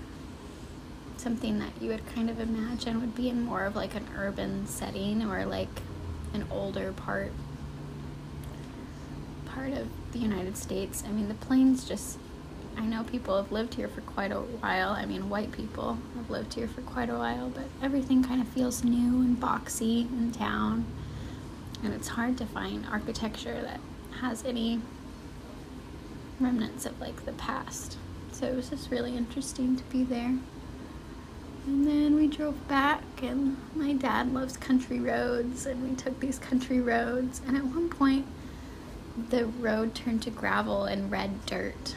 Something 1.16 1.60
that 1.60 1.70
you 1.80 1.90
would 1.92 2.06
kind 2.14 2.30
of 2.30 2.42
imagine 2.42 3.00
would 3.00 3.16
be 3.16 3.30
in 3.30 3.42
more 3.42 3.64
of 3.64 3.74
like 3.74 3.96
an 3.96 4.06
urban 4.18 4.68
setting 4.68 5.24
or 5.24 5.46
like 5.46 5.82
an 6.34 6.46
older 6.52 6.92
part 6.92 7.32
part 9.46 9.72
of 9.72 9.88
the 10.12 10.20
United 10.20 10.58
States. 10.58 11.02
I 11.08 11.12
mean, 11.14 11.30
the 11.30 11.34
plains 11.34 11.86
just 11.86 12.18
I 12.76 12.86
know 12.86 13.04
people 13.04 13.42
have 13.42 13.54
lived 13.54 13.76
here 13.76 13.88
for 13.88 14.02
quite 14.02 14.34
a 14.34 14.42
while. 14.42 14.90
I 14.90 15.06
mean, 15.06 15.30
white 15.30 15.54
people 15.54 15.98
have 16.18 16.30
lived 16.30 16.56
here 16.56 16.68
for 16.68 16.82
quite 16.82 17.10
a 17.10 17.18
while, 17.18 17.50
but 17.50 17.68
everything 17.82 18.22
kind 18.22 18.42
of 18.42 18.50
feels 18.50 18.84
new 18.84 19.22
and 19.22 19.40
boxy 19.40 20.12
in 20.12 20.34
town 20.34 20.86
and 21.86 21.94
it's 21.94 22.10
hard 22.10 22.38
to 22.38 22.46
find 22.46 22.86
architecture 22.92 23.62
that 23.62 23.80
has 24.22 24.44
any 24.46 24.82
remnants 26.40 26.86
of 26.86 27.00
like 27.00 27.26
the 27.26 27.34
past. 27.34 27.98
So 28.32 28.46
it 28.48 28.56
was 28.56 28.70
just 28.70 28.92
really 28.92 29.16
interesting 29.16 29.76
to 29.78 29.84
be 29.86 30.04
there. 30.04 30.38
And 31.66 31.88
then 31.88 32.16
we 32.16 32.28
drove 32.28 32.68
back, 32.68 33.02
and 33.24 33.58
my 33.74 33.94
dad 33.94 34.34
loves 34.34 34.56
country 34.56 35.00
roads, 35.00 35.66
and 35.66 35.90
we 35.90 35.96
took 35.96 36.20
these 36.20 36.38
country 36.38 36.80
roads. 36.80 37.42
And 37.48 37.58
at 37.58 37.64
one 37.64 37.90
point, 37.90 38.28
the 39.30 39.46
road 39.46 39.96
turned 39.96 40.22
to 40.24 40.30
gravel 40.30 40.84
and 40.84 41.12
red 41.12 41.46
dirt. 41.46 41.96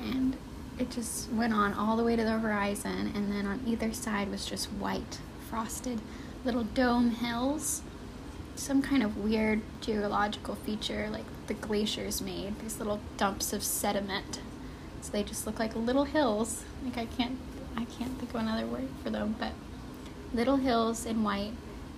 And 0.00 0.36
it 0.78 0.90
just 0.90 1.30
went 1.30 1.52
on 1.52 1.72
all 1.72 1.96
the 1.96 2.02
way 2.02 2.16
to 2.16 2.24
the 2.24 2.38
horizon, 2.38 3.12
and 3.14 3.30
then 3.30 3.46
on 3.46 3.60
either 3.64 3.92
side 3.92 4.28
was 4.28 4.44
just 4.44 4.66
white, 4.72 5.20
frosted 5.48 6.00
little 6.44 6.64
dome 6.64 7.10
hills 7.10 7.82
some 8.56 8.82
kind 8.82 9.02
of 9.02 9.16
weird 9.16 9.60
geological 9.80 10.54
feature 10.54 11.08
like 11.10 11.24
the 11.46 11.54
glaciers 11.54 12.20
made 12.20 12.58
these 12.60 12.78
little 12.78 13.00
dumps 13.16 13.52
of 13.52 13.62
sediment. 13.62 14.40
So 15.02 15.12
they 15.12 15.22
just 15.22 15.46
look 15.46 15.58
like 15.58 15.74
little 15.74 16.04
hills. 16.04 16.64
Like 16.84 16.96
i 16.96 17.06
can't 17.06 17.38
i 17.76 17.84
can't 17.84 18.18
think 18.18 18.30
of 18.30 18.36
another 18.36 18.66
word 18.66 18.88
for 19.02 19.10
them 19.10 19.34
but 19.38 19.52
little 20.32 20.56
hills 20.56 21.04
in 21.04 21.24
white 21.24 21.52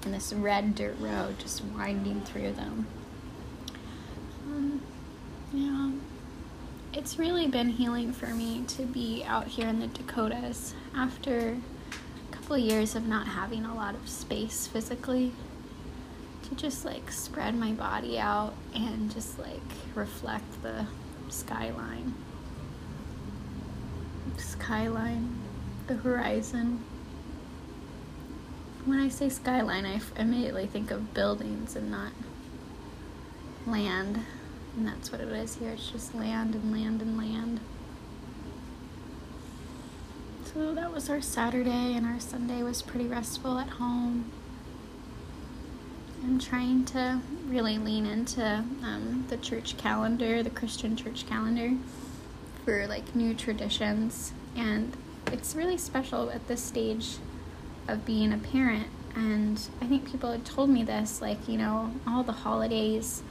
and 0.04 0.14
this 0.14 0.32
red 0.32 0.74
dirt 0.74 0.96
road 1.00 1.38
just 1.38 1.62
winding 1.64 2.20
through 2.22 2.52
them. 2.52 2.86
Um, 4.46 4.80
yeah. 5.52 5.90
It's 6.92 7.18
really 7.18 7.46
been 7.46 7.70
healing 7.70 8.12
for 8.12 8.28
me 8.28 8.62
to 8.68 8.82
be 8.82 9.24
out 9.26 9.48
here 9.48 9.66
in 9.68 9.80
the 9.80 9.86
dakotas 9.88 10.74
after 10.94 11.58
a 12.30 12.34
couple 12.34 12.56
of 12.56 12.62
years 12.62 12.94
of 12.94 13.06
not 13.06 13.26
having 13.28 13.64
a 13.64 13.74
lot 13.74 13.94
of 13.94 14.08
space 14.08 14.66
physically 14.66 15.32
to 16.48 16.54
just 16.54 16.84
like 16.84 17.10
spread 17.10 17.54
my 17.54 17.72
body 17.72 18.18
out 18.18 18.54
and 18.74 19.12
just 19.12 19.38
like 19.38 19.60
reflect 19.94 20.62
the 20.62 20.86
skyline. 21.28 22.14
Skyline, 24.36 25.38
the 25.86 25.94
horizon. 25.94 26.84
When 28.84 29.00
I 29.00 29.08
say 29.08 29.28
skyline, 29.28 29.84
I 29.84 30.00
immediately 30.16 30.66
think 30.66 30.90
of 30.90 31.12
buildings 31.12 31.74
and 31.74 31.90
not 31.90 32.12
land. 33.66 34.20
And 34.76 34.86
that's 34.86 35.10
what 35.10 35.20
it 35.20 35.28
is 35.28 35.56
here. 35.56 35.70
It's 35.70 35.90
just 35.90 36.14
land 36.14 36.54
and 36.54 36.72
land 36.72 37.02
and 37.02 37.16
land. 37.16 37.60
So 40.44 40.74
that 40.74 40.92
was 40.92 41.10
our 41.10 41.20
Saturday, 41.20 41.94
and 41.94 42.06
our 42.06 42.20
Sunday 42.20 42.62
was 42.62 42.80
pretty 42.80 43.06
restful 43.06 43.58
at 43.58 43.68
home. 43.68 44.30
I'm 46.26 46.40
trying 46.40 46.84
to 46.86 47.20
really 47.46 47.78
lean 47.78 48.04
into 48.04 48.44
um, 48.82 49.24
the 49.28 49.36
church 49.36 49.76
calendar, 49.76 50.42
the 50.42 50.50
Christian 50.50 50.96
church 50.96 51.24
calendar, 51.28 51.76
for 52.64 52.88
like 52.88 53.14
new 53.14 53.32
traditions. 53.32 54.32
And 54.56 54.92
it's 55.30 55.54
really 55.54 55.78
special 55.78 56.28
at 56.30 56.48
this 56.48 56.60
stage 56.60 57.18
of 57.86 58.04
being 58.04 58.32
a 58.32 58.38
parent. 58.38 58.88
And 59.14 59.68
I 59.80 59.86
think 59.86 60.10
people 60.10 60.32
had 60.32 60.44
told 60.44 60.68
me 60.68 60.82
this 60.82 61.22
like, 61.22 61.48
you 61.48 61.58
know, 61.58 61.92
all 62.08 62.24
the 62.24 62.32
holidays 62.32 63.22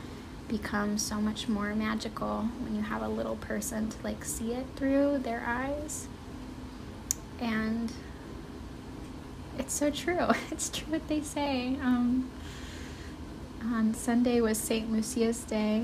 become 0.48 0.98
so 0.98 1.20
much 1.20 1.50
more 1.50 1.76
magical 1.76 2.44
when 2.64 2.78
you 2.78 2.82
have 2.82 3.02
a 3.02 3.10
little 3.10 3.36
person 3.36 3.90
to 3.90 3.98
like 4.06 4.24
see 4.24 4.54
it 4.54 4.68
through 4.78 5.18
their 5.18 5.44
eyes. 5.46 6.08
And 7.42 7.92
it's 9.60 9.74
so 9.74 9.92
true. 9.92 10.30
It's 10.50 10.70
true 10.70 10.94
what 10.94 11.10
they 11.10 11.22
say. 11.22 11.76
Um, 11.82 12.32
on 13.74 13.94
Sunday 13.94 14.42
was 14.42 14.58
St. 14.58 14.92
Lucia's 14.92 15.40
Day, 15.44 15.84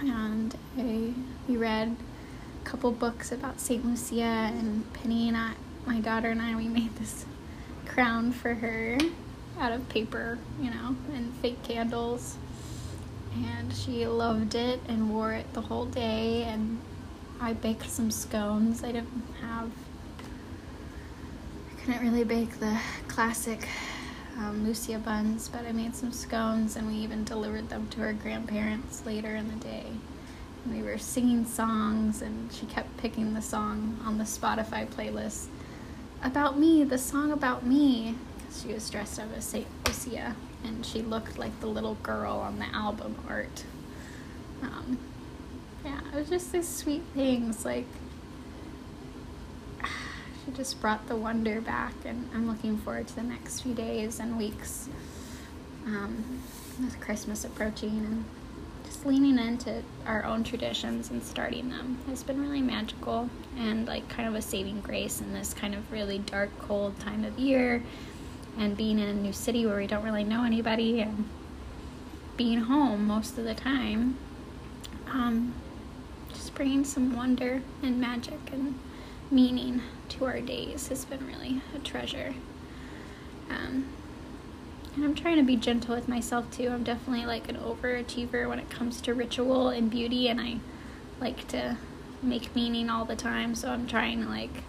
and 0.00 0.54
I, 0.76 1.12
we 1.48 1.56
read 1.56 1.96
a 2.62 2.68
couple 2.68 2.92
books 2.92 3.32
about 3.32 3.60
St. 3.60 3.84
Lucia, 3.84 4.22
and 4.22 4.90
Penny 4.92 5.28
and 5.28 5.36
I, 5.36 5.54
my 5.86 6.00
daughter 6.00 6.28
and 6.28 6.40
I, 6.40 6.54
we 6.54 6.68
made 6.68 6.94
this 6.96 7.24
crown 7.86 8.32
for 8.32 8.54
her 8.54 8.98
out 9.58 9.72
of 9.72 9.88
paper, 9.88 10.38
you 10.60 10.70
know, 10.70 10.94
and 11.14 11.34
fake 11.36 11.62
candles. 11.62 12.36
And 13.34 13.72
she 13.74 14.06
loved 14.06 14.54
it 14.54 14.80
and 14.88 15.10
wore 15.10 15.32
it 15.32 15.52
the 15.52 15.60
whole 15.60 15.86
day. 15.86 16.44
And 16.44 16.80
I 17.40 17.52
baked 17.52 17.90
some 17.90 18.10
scones. 18.10 18.82
I 18.84 18.92
didn't 18.92 19.24
have, 19.40 19.70
I 21.70 21.80
couldn't 21.80 22.02
really 22.02 22.24
bake 22.24 22.58
the 22.60 22.78
classic 23.08 23.68
um, 24.38 24.64
Lucia 24.64 24.98
buns, 24.98 25.48
but 25.48 25.66
I 25.66 25.72
made 25.72 25.96
some 25.96 26.12
scones 26.12 26.76
and 26.76 26.86
we 26.86 26.94
even 26.94 27.24
delivered 27.24 27.68
them 27.68 27.88
to 27.88 28.00
her 28.00 28.12
grandparents 28.12 29.04
later 29.04 29.34
in 29.34 29.48
the 29.48 29.56
day. 29.56 29.86
And 30.64 30.74
we 30.74 30.82
were 30.82 30.98
singing 30.98 31.44
songs, 31.44 32.22
and 32.22 32.52
she 32.52 32.66
kept 32.66 32.96
picking 32.96 33.34
the 33.34 33.42
song 33.42 33.98
on 34.04 34.18
the 34.18 34.24
Spotify 34.24 34.86
playlist 34.86 35.46
about 36.22 36.58
me, 36.58 36.84
the 36.84 36.98
song 36.98 37.32
about 37.32 37.64
me. 37.64 38.16
She 38.52 38.72
was 38.72 38.88
dressed 38.90 39.20
up 39.20 39.28
as 39.36 39.44
Saint 39.44 39.66
Lucia, 39.86 40.34
and 40.64 40.84
she 40.84 41.02
looked 41.02 41.38
like 41.38 41.58
the 41.60 41.66
little 41.66 41.94
girl 41.96 42.36
on 42.36 42.58
the 42.58 42.66
album 42.74 43.16
art. 43.28 43.64
Um, 44.62 44.98
yeah, 45.84 46.00
it 46.12 46.14
was 46.14 46.28
just 46.28 46.52
these 46.52 46.68
sweet 46.68 47.02
things. 47.14 47.64
Like 47.64 47.86
just 50.52 50.80
brought 50.80 51.06
the 51.08 51.16
wonder 51.16 51.60
back, 51.60 51.94
and 52.04 52.28
I'm 52.34 52.46
looking 52.46 52.78
forward 52.78 53.08
to 53.08 53.14
the 53.14 53.22
next 53.22 53.60
few 53.60 53.74
days 53.74 54.20
and 54.20 54.38
weeks 54.38 54.88
um, 55.86 56.40
with 56.80 57.00
Christmas 57.00 57.44
approaching 57.44 57.98
and 57.98 58.24
just 58.84 59.04
leaning 59.04 59.38
into 59.38 59.82
our 60.06 60.24
own 60.24 60.44
traditions 60.44 61.10
and 61.10 61.22
starting 61.22 61.68
them 61.68 61.98
has 62.08 62.22
been 62.22 62.40
really 62.40 62.62
magical 62.62 63.28
and 63.56 63.86
like 63.86 64.08
kind 64.08 64.28
of 64.28 64.34
a 64.34 64.42
saving 64.42 64.80
grace 64.80 65.20
in 65.20 65.32
this 65.34 65.52
kind 65.52 65.74
of 65.74 65.90
really 65.92 66.18
dark, 66.18 66.50
cold 66.58 66.98
time 66.98 67.24
of 67.24 67.38
year 67.38 67.82
and 68.58 68.76
being 68.76 68.98
in 68.98 69.08
a 69.08 69.14
new 69.14 69.32
city 69.32 69.66
where 69.66 69.76
we 69.76 69.86
don't 69.86 70.04
really 70.04 70.24
know 70.24 70.44
anybody 70.44 71.00
and 71.00 71.28
being 72.36 72.60
home 72.60 73.06
most 73.06 73.36
of 73.38 73.44
the 73.44 73.54
time. 73.54 74.16
Um, 75.10 75.54
just 76.32 76.54
bringing 76.54 76.84
some 76.84 77.14
wonder 77.14 77.62
and 77.82 78.00
magic 78.00 78.38
and 78.52 78.78
meaning 79.30 79.82
to 80.10 80.24
our 80.24 80.40
days 80.40 80.88
has 80.88 81.04
been 81.04 81.26
really 81.26 81.60
a 81.74 81.78
treasure. 81.78 82.34
Um, 83.50 83.86
and 84.94 85.04
I'm 85.04 85.14
trying 85.14 85.36
to 85.36 85.42
be 85.42 85.56
gentle 85.56 85.94
with 85.94 86.08
myself 86.08 86.50
too. 86.50 86.68
I'm 86.68 86.84
definitely 86.84 87.26
like 87.26 87.48
an 87.48 87.56
overachiever 87.56 88.48
when 88.48 88.58
it 88.58 88.68
comes 88.70 89.00
to 89.02 89.14
ritual 89.14 89.68
and 89.68 89.90
beauty, 89.90 90.28
and 90.28 90.40
I 90.40 90.58
like 91.20 91.46
to 91.48 91.76
make 92.22 92.54
meaning 92.54 92.90
all 92.90 93.04
the 93.04 93.16
time. 93.16 93.54
So 93.54 93.70
I'm 93.70 93.86
trying 93.86 94.22
to 94.22 94.28
like, 94.28 94.62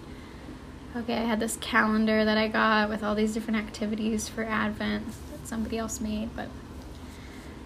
okay, 0.96 1.16
I 1.16 1.26
had 1.26 1.40
this 1.40 1.58
calendar 1.58 2.24
that 2.26 2.38
I 2.38 2.48
got 2.48 2.90
with 2.90 3.04
all 3.04 3.16
these 3.16 3.34
different 3.34 3.60
activities 3.60 4.30
for 4.30 4.44
Advent 4.44 5.08
that 5.32 5.48
somebody 5.48 5.78
else 5.78 6.00
made, 6.00 6.36
but 6.36 6.50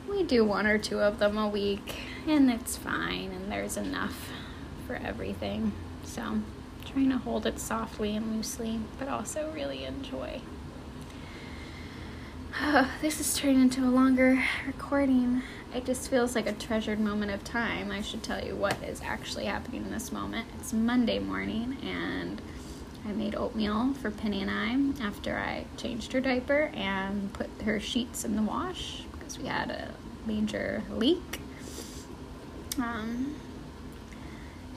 we 0.10 0.24
do 0.24 0.46
one 0.46 0.68
or 0.68 0.78
two 0.78 1.00
of 1.00 1.20
them 1.20 1.38
a 1.38 1.48
week, 1.48 1.96
and 2.28 2.50
it's 2.50 2.78
fine, 2.78 3.32
and 3.32 3.52
there's 3.52 3.78
enough 3.78 4.30
for 4.86 4.96
everything. 4.96 5.74
So 6.04 6.40
trying 6.86 7.10
to 7.10 7.18
hold 7.18 7.46
it 7.46 7.60
softly 7.60 8.16
and 8.16 8.36
loosely, 8.36 8.80
but 9.00 9.08
also 9.08 9.52
really 9.52 9.86
enjoy. 9.86 10.42
this 13.02 13.20
is 13.20 13.36
turning 13.36 13.62
into 13.62 13.84
a 13.84 13.90
longer 13.90 14.44
recording. 14.68 15.42
It 15.74 15.86
just 15.86 16.10
feels 16.10 16.36
like 16.36 16.46
a 16.46 16.54
treasured 16.54 17.00
moment 17.00 17.32
of 17.32 17.44
time. 17.44 17.90
I 17.90 18.02
should 18.02 18.22
tell 18.22 18.44
you 18.44 18.56
what 18.56 18.76
is 18.84 19.02
actually 19.02 19.46
happening 19.46 19.84
in 19.86 19.92
this 19.92 20.12
moment. 20.12 20.48
It's 20.60 20.72
Monday 20.72 21.18
morning, 21.18 21.78
and 21.82 22.42
I 23.08 23.12
made 23.12 23.36
oatmeal 23.36 23.94
for 23.96 24.12
Penny 24.12 24.42
and 24.42 24.52
I 24.52 25.04
after 25.04 25.38
I 25.38 25.66
changed 25.78 26.14
her 26.14 26.22
diaper 26.22 26.72
and 26.74 27.34
put 27.34 27.50
her 27.66 27.80
sheets 27.80 28.24
in 28.24 28.36
the 28.36 28.44
wash 28.44 29.04
because 29.12 29.38
we 29.40 29.48
had 29.48 29.72
a 29.72 29.94
major 30.26 30.84
leak. 30.92 31.40
Um, 32.78 33.36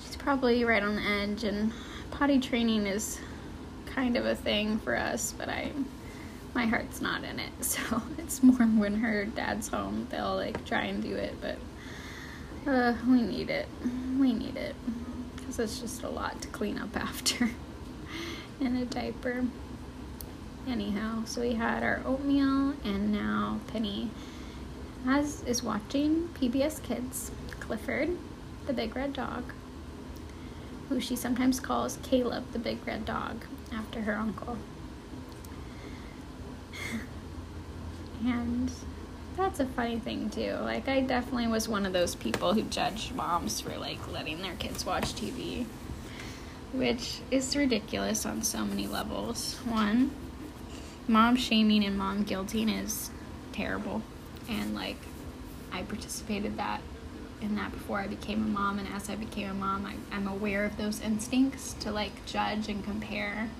she's 0.02 0.16
probably 0.16 0.64
right 0.64 0.82
on 0.82 0.96
the 0.96 1.02
edge, 1.02 1.44
and 1.44 1.72
potty 2.16 2.40
training 2.40 2.86
is 2.86 3.18
kind 3.84 4.16
of 4.16 4.24
a 4.24 4.34
thing 4.34 4.78
for 4.78 4.96
us, 4.96 5.34
but 5.36 5.50
I 5.50 5.70
my 6.54 6.64
heart's 6.64 7.02
not 7.02 7.22
in 7.24 7.38
it. 7.38 7.50
So 7.60 8.02
it's 8.16 8.42
more 8.42 8.66
when 8.66 8.96
her 8.96 9.26
dad's 9.26 9.68
home, 9.68 10.06
they'll 10.10 10.34
like 10.36 10.64
try 10.64 10.84
and 10.84 11.02
do 11.02 11.14
it, 11.14 11.34
but 11.42 11.58
uh, 12.70 12.94
we 13.06 13.20
need 13.20 13.50
it. 13.50 13.68
We 14.18 14.32
need 14.32 14.56
it 14.56 14.74
because 15.36 15.58
it's 15.58 15.78
just 15.78 16.02
a 16.02 16.08
lot 16.08 16.40
to 16.40 16.48
clean 16.48 16.78
up 16.78 16.96
after 16.96 17.50
in 18.60 18.76
a 18.76 18.86
diaper. 18.86 19.44
Anyhow, 20.66 21.24
so 21.26 21.42
we 21.42 21.52
had 21.54 21.82
our 21.82 22.00
oatmeal, 22.04 22.74
and 22.82 23.12
now 23.12 23.60
Penny 23.68 24.10
has 25.04 25.42
is 25.42 25.62
watching 25.62 26.30
PBS 26.40 26.82
Kids. 26.82 27.30
Clifford, 27.60 28.16
the 28.66 28.72
big 28.72 28.96
red 28.96 29.12
dog, 29.12 29.52
who 30.88 31.00
she 31.00 31.16
sometimes 31.16 31.60
calls 31.60 31.98
Caleb, 32.02 32.52
the 32.52 32.58
big 32.58 32.86
red 32.86 33.04
dog, 33.04 33.44
after 33.72 34.02
her 34.02 34.14
uncle. 34.14 34.58
and 38.24 38.70
that's 39.36 39.60
a 39.60 39.66
funny 39.66 39.98
thing 39.98 40.30
too. 40.30 40.54
Like 40.62 40.88
I 40.88 41.00
definitely 41.00 41.48
was 41.48 41.68
one 41.68 41.86
of 41.86 41.92
those 41.92 42.14
people 42.14 42.54
who 42.54 42.62
judged 42.62 43.14
moms 43.14 43.60
for 43.60 43.76
like 43.76 44.10
letting 44.10 44.42
their 44.42 44.54
kids 44.54 44.86
watch 44.86 45.14
TV, 45.14 45.66
which 46.72 47.20
is 47.30 47.56
ridiculous 47.56 48.24
on 48.24 48.42
so 48.42 48.64
many 48.64 48.86
levels. 48.86 49.56
One, 49.64 50.10
mom 51.08 51.36
shaming 51.36 51.84
and 51.84 51.98
mom 51.98 52.24
guilting 52.24 52.82
is 52.82 53.10
terrible, 53.52 54.02
and 54.48 54.74
like 54.74 54.96
I 55.72 55.82
participated 55.82 56.56
that 56.56 56.80
in 57.40 57.54
that 57.56 57.72
before 57.72 58.00
I 58.00 58.06
became 58.06 58.42
a 58.42 58.48
mom, 58.48 58.78
and 58.78 58.88
as 58.88 59.10
I 59.10 59.16
became 59.16 59.50
a 59.50 59.54
mom, 59.54 59.86
I, 59.86 59.94
I'm 60.14 60.26
aware 60.26 60.64
of 60.64 60.76
those 60.76 61.00
instincts 61.00 61.74
to 61.80 61.90
like 61.92 62.24
judge 62.26 62.68
and 62.68 62.82
compare, 62.84 63.50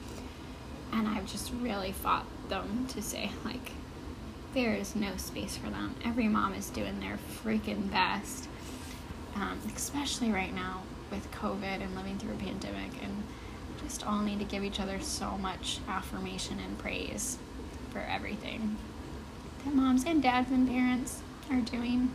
and 0.92 1.06
I've 1.08 1.26
just 1.26 1.52
really 1.60 1.92
fought 1.92 2.26
them 2.48 2.86
to 2.88 3.02
say 3.02 3.30
like 3.44 3.72
there 4.54 4.74
is 4.74 4.96
no 4.96 5.16
space 5.16 5.56
for 5.56 5.68
them. 5.68 5.94
Every 6.04 6.28
mom 6.28 6.54
is 6.54 6.70
doing 6.70 7.00
their 7.00 7.18
freaking 7.44 7.90
best, 7.90 8.48
um, 9.34 9.60
especially 9.74 10.30
right 10.30 10.54
now 10.54 10.82
with 11.10 11.30
COVID 11.30 11.82
and 11.82 11.94
living 11.94 12.18
through 12.18 12.34
a 12.34 12.38
pandemic, 12.38 13.02
and 13.02 13.22
just 13.82 14.06
all 14.06 14.20
need 14.20 14.38
to 14.38 14.44
give 14.44 14.64
each 14.64 14.80
other 14.80 15.00
so 15.00 15.36
much 15.36 15.80
affirmation 15.86 16.58
and 16.58 16.78
praise 16.78 17.38
for 17.90 18.00
everything 18.00 18.76
that 19.64 19.74
moms 19.74 20.04
and 20.04 20.22
dads 20.22 20.50
and 20.50 20.68
parents 20.68 21.20
are 21.50 21.60
doing. 21.60 22.10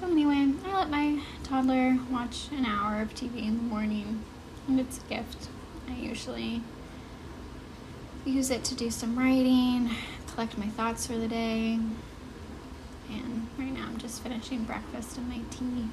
So, 0.00 0.06
anyway, 0.06 0.54
I 0.64 0.78
let 0.78 0.88
my 0.88 1.20
toddler 1.42 1.98
watch 2.10 2.48
an 2.52 2.64
hour 2.64 3.02
of 3.02 3.14
TV 3.14 3.46
in 3.46 3.58
the 3.58 3.62
morning, 3.62 4.24
and 4.66 4.80
it's 4.80 4.96
a 4.96 5.02
gift. 5.02 5.48
I 5.86 5.92
usually 5.92 6.62
use 8.24 8.50
it 8.50 8.64
to 8.64 8.74
do 8.74 8.90
some 8.90 9.18
writing, 9.18 9.90
collect 10.32 10.56
my 10.56 10.68
thoughts 10.68 11.06
for 11.06 11.18
the 11.18 11.28
day. 11.28 11.78
And 13.10 13.48
right 13.58 13.74
now 13.74 13.84
I'm 13.88 13.98
just 13.98 14.22
finishing 14.22 14.64
breakfast 14.64 15.18
and 15.18 15.28
my 15.28 15.40
tea. 15.50 15.90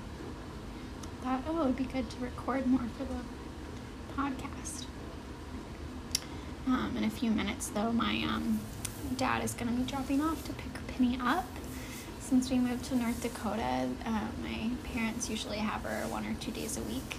Thought, 1.22 1.43
oh, 1.49 1.64
it 1.64 1.66
would 1.66 1.76
be 1.76 1.84
good 1.84 2.10
to 2.10 2.20
record 2.22 2.66
more 2.66 2.88
for 2.97 3.03
the 3.03 4.22
podcast. 4.22 4.86
Um, 6.66 6.95
in 6.95 7.03
a 7.03 7.10
few 7.10 7.32
minutes, 7.32 7.68
though, 7.68 7.91
my 7.91 8.24
um, 8.24 8.62
dad 9.18 9.43
is 9.43 9.53
going 9.53 9.68
to 9.70 9.74
be 9.74 9.84
dropping 9.84 10.22
off 10.22 10.45
to 10.45 10.53
pick 10.53 10.88
Penny 10.88 11.20
up. 11.22 11.45
Since 12.28 12.49
we 12.49 12.59
moved 12.59 12.84
to 12.86 12.95
North 12.97 13.23
Dakota, 13.23 13.88
uh, 14.05 14.28
my 14.43 14.71
parents 14.84 15.30
usually 15.30 15.59
have 15.59 15.84
her 15.84 16.05
one 16.09 16.25
or 16.25 16.34
two 16.34 16.51
days 16.51 16.75
a 16.75 16.82
week 16.82 17.15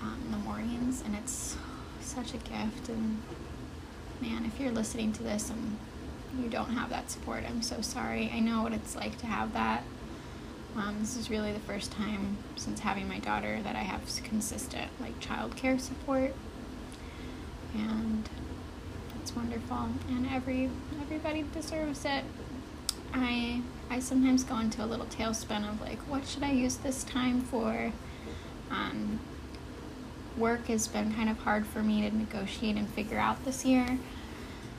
um, 0.00 0.18
in 0.24 0.30
the 0.30 0.38
mornings, 0.38 1.02
and 1.04 1.14
it's 1.14 1.58
such 2.00 2.32
a 2.32 2.38
gift. 2.38 2.88
And 2.88 3.20
man, 4.22 4.46
if 4.46 4.58
you're 4.58 4.72
listening 4.72 5.12
to 5.12 5.22
this 5.22 5.50
and 5.50 5.76
you 6.42 6.48
don't 6.48 6.70
have 6.70 6.88
that 6.88 7.10
support, 7.10 7.44
I'm 7.46 7.60
so 7.60 7.82
sorry. 7.82 8.30
I 8.32 8.40
know 8.40 8.62
what 8.62 8.72
it's 8.72 8.96
like 8.96 9.18
to 9.18 9.26
have 9.26 9.52
that. 9.52 9.84
Um, 10.74 10.96
this 11.00 11.18
is 11.18 11.28
really 11.28 11.52
the 11.52 11.60
first 11.60 11.92
time 11.92 12.38
since 12.56 12.80
having 12.80 13.06
my 13.06 13.18
daughter 13.18 13.60
that 13.62 13.76
I 13.76 13.80
have 13.80 14.00
consistent 14.24 14.90
like 15.02 15.20
childcare 15.20 15.78
support, 15.78 16.32
and 17.74 18.26
it's 19.20 19.36
wonderful. 19.36 19.90
And 20.08 20.26
every 20.32 20.70
everybody 21.02 21.44
deserves 21.52 22.06
it. 22.06 22.24
I 23.12 23.60
I 23.90 24.00
sometimes 24.00 24.44
go 24.44 24.58
into 24.58 24.84
a 24.84 24.86
little 24.86 25.06
tailspin 25.06 25.68
of 25.68 25.80
like, 25.80 25.98
what 26.08 26.26
should 26.26 26.42
I 26.42 26.52
use 26.52 26.76
this 26.76 27.04
time 27.04 27.40
for? 27.40 27.92
Um, 28.70 29.20
work 30.36 30.66
has 30.66 30.88
been 30.88 31.14
kind 31.14 31.28
of 31.28 31.38
hard 31.38 31.66
for 31.66 31.82
me 31.82 32.08
to 32.08 32.16
negotiate 32.16 32.76
and 32.76 32.88
figure 32.88 33.18
out 33.18 33.44
this 33.44 33.64
year. 33.64 33.98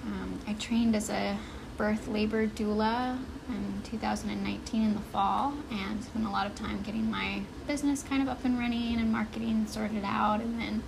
Um, 0.05 0.39
I 0.47 0.53
trained 0.53 0.95
as 0.95 1.09
a 1.09 1.37
birth 1.77 2.07
labor 2.07 2.47
doula 2.47 3.19
in 3.49 3.81
2019 3.83 4.81
in 4.81 4.93
the 4.93 4.99
fall 4.99 5.53
and 5.71 6.03
spent 6.03 6.25
a 6.25 6.29
lot 6.29 6.47
of 6.47 6.55
time 6.55 6.81
getting 6.81 7.09
my 7.09 7.41
business 7.67 8.01
kind 8.01 8.21
of 8.21 8.29
up 8.29 8.43
and 8.45 8.57
running 8.57 8.97
and 8.97 9.11
marketing 9.11 9.65
sorted 9.67 10.03
out 10.03 10.39
and 10.39 10.59
then 10.59 10.81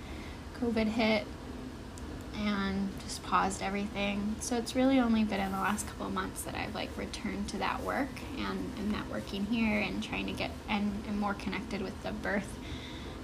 covid 0.60 0.86
hit 0.86 1.26
and 2.38 2.90
just 3.00 3.22
paused 3.22 3.62
everything 3.62 4.36
so 4.40 4.56
it's 4.56 4.74
really 4.76 4.98
only 4.98 5.24
been 5.24 5.40
in 5.40 5.50
the 5.50 5.58
last 5.58 5.86
couple 5.86 6.08
months 6.10 6.42
that 6.42 6.54
i've 6.54 6.74
like 6.74 6.88
returned 6.96 7.48
to 7.48 7.56
that 7.56 7.82
work 7.82 8.08
and, 8.38 8.72
and 8.78 8.94
networking 8.94 9.46
here 9.48 9.80
and 9.80 10.02
trying 10.02 10.26
to 10.26 10.32
get 10.32 10.50
and, 10.68 11.02
and 11.06 11.18
more 11.18 11.34
connected 11.34 11.82
with 11.82 12.02
the 12.02 12.12
birth 12.12 12.58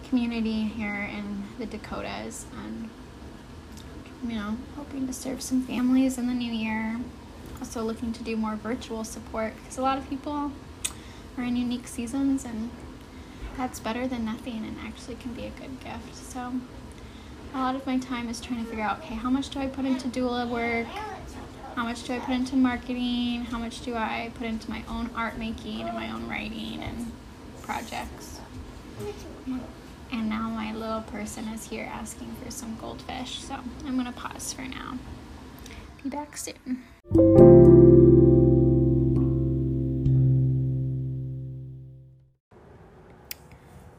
community 0.08 0.62
here 0.62 1.08
in 1.12 1.44
the 1.58 1.66
dakotas 1.66 2.46
and 2.64 2.90
you 4.26 4.34
know 4.34 4.56
hoping 4.76 5.06
to 5.06 5.12
serve 5.12 5.40
some 5.40 5.62
families 5.62 6.18
in 6.18 6.26
the 6.26 6.34
new 6.34 6.52
year 6.52 6.98
also 7.60 7.82
looking 7.82 8.12
to 8.12 8.22
do 8.22 8.36
more 8.36 8.56
virtual 8.56 9.04
support 9.04 9.54
because 9.56 9.78
a 9.78 9.82
lot 9.82 9.96
of 9.96 10.08
people 10.10 10.52
are 11.36 11.44
in 11.44 11.56
unique 11.56 11.86
seasons 11.86 12.44
and 12.44 12.70
that's 13.56 13.80
better 13.80 14.06
than 14.06 14.24
nothing 14.24 14.64
and 14.64 14.76
actually 14.84 15.14
can 15.14 15.32
be 15.32 15.46
a 15.46 15.50
good 15.50 15.80
gift. 15.80 16.14
So 16.14 16.52
a 17.54 17.58
lot 17.58 17.76
of 17.76 17.86
my 17.86 17.98
time 17.98 18.28
is 18.28 18.40
trying 18.40 18.64
to 18.64 18.68
figure 18.68 18.84
out 18.84 18.98
okay, 18.98 19.14
how 19.14 19.30
much 19.30 19.48
do 19.48 19.60
I 19.60 19.68
put 19.68 19.84
into 19.84 20.08
doula 20.08 20.48
work? 20.48 20.86
How 21.76 21.84
much 21.84 22.02
do 22.04 22.12
I 22.12 22.18
put 22.18 22.34
into 22.34 22.56
marketing? 22.56 23.44
How 23.44 23.58
much 23.58 23.80
do 23.82 23.94
I 23.94 24.32
put 24.34 24.46
into 24.46 24.68
my 24.68 24.82
own 24.88 25.10
art 25.16 25.38
making 25.38 25.82
and 25.82 25.94
my 25.94 26.10
own 26.10 26.28
writing 26.28 26.82
and 26.82 27.12
projects? 27.62 28.40
And 30.12 30.28
now 30.28 30.48
my 30.50 30.72
little 30.74 31.02
person 31.02 31.48
is 31.48 31.68
here 31.68 31.88
asking 31.92 32.34
for 32.42 32.50
some 32.50 32.76
goldfish, 32.80 33.40
so 33.40 33.56
I'm 33.86 33.96
gonna 33.96 34.12
pause 34.12 34.52
for 34.52 34.62
now. 34.62 34.98
Be 36.02 36.08
back 36.10 36.36
soon. 36.36 36.84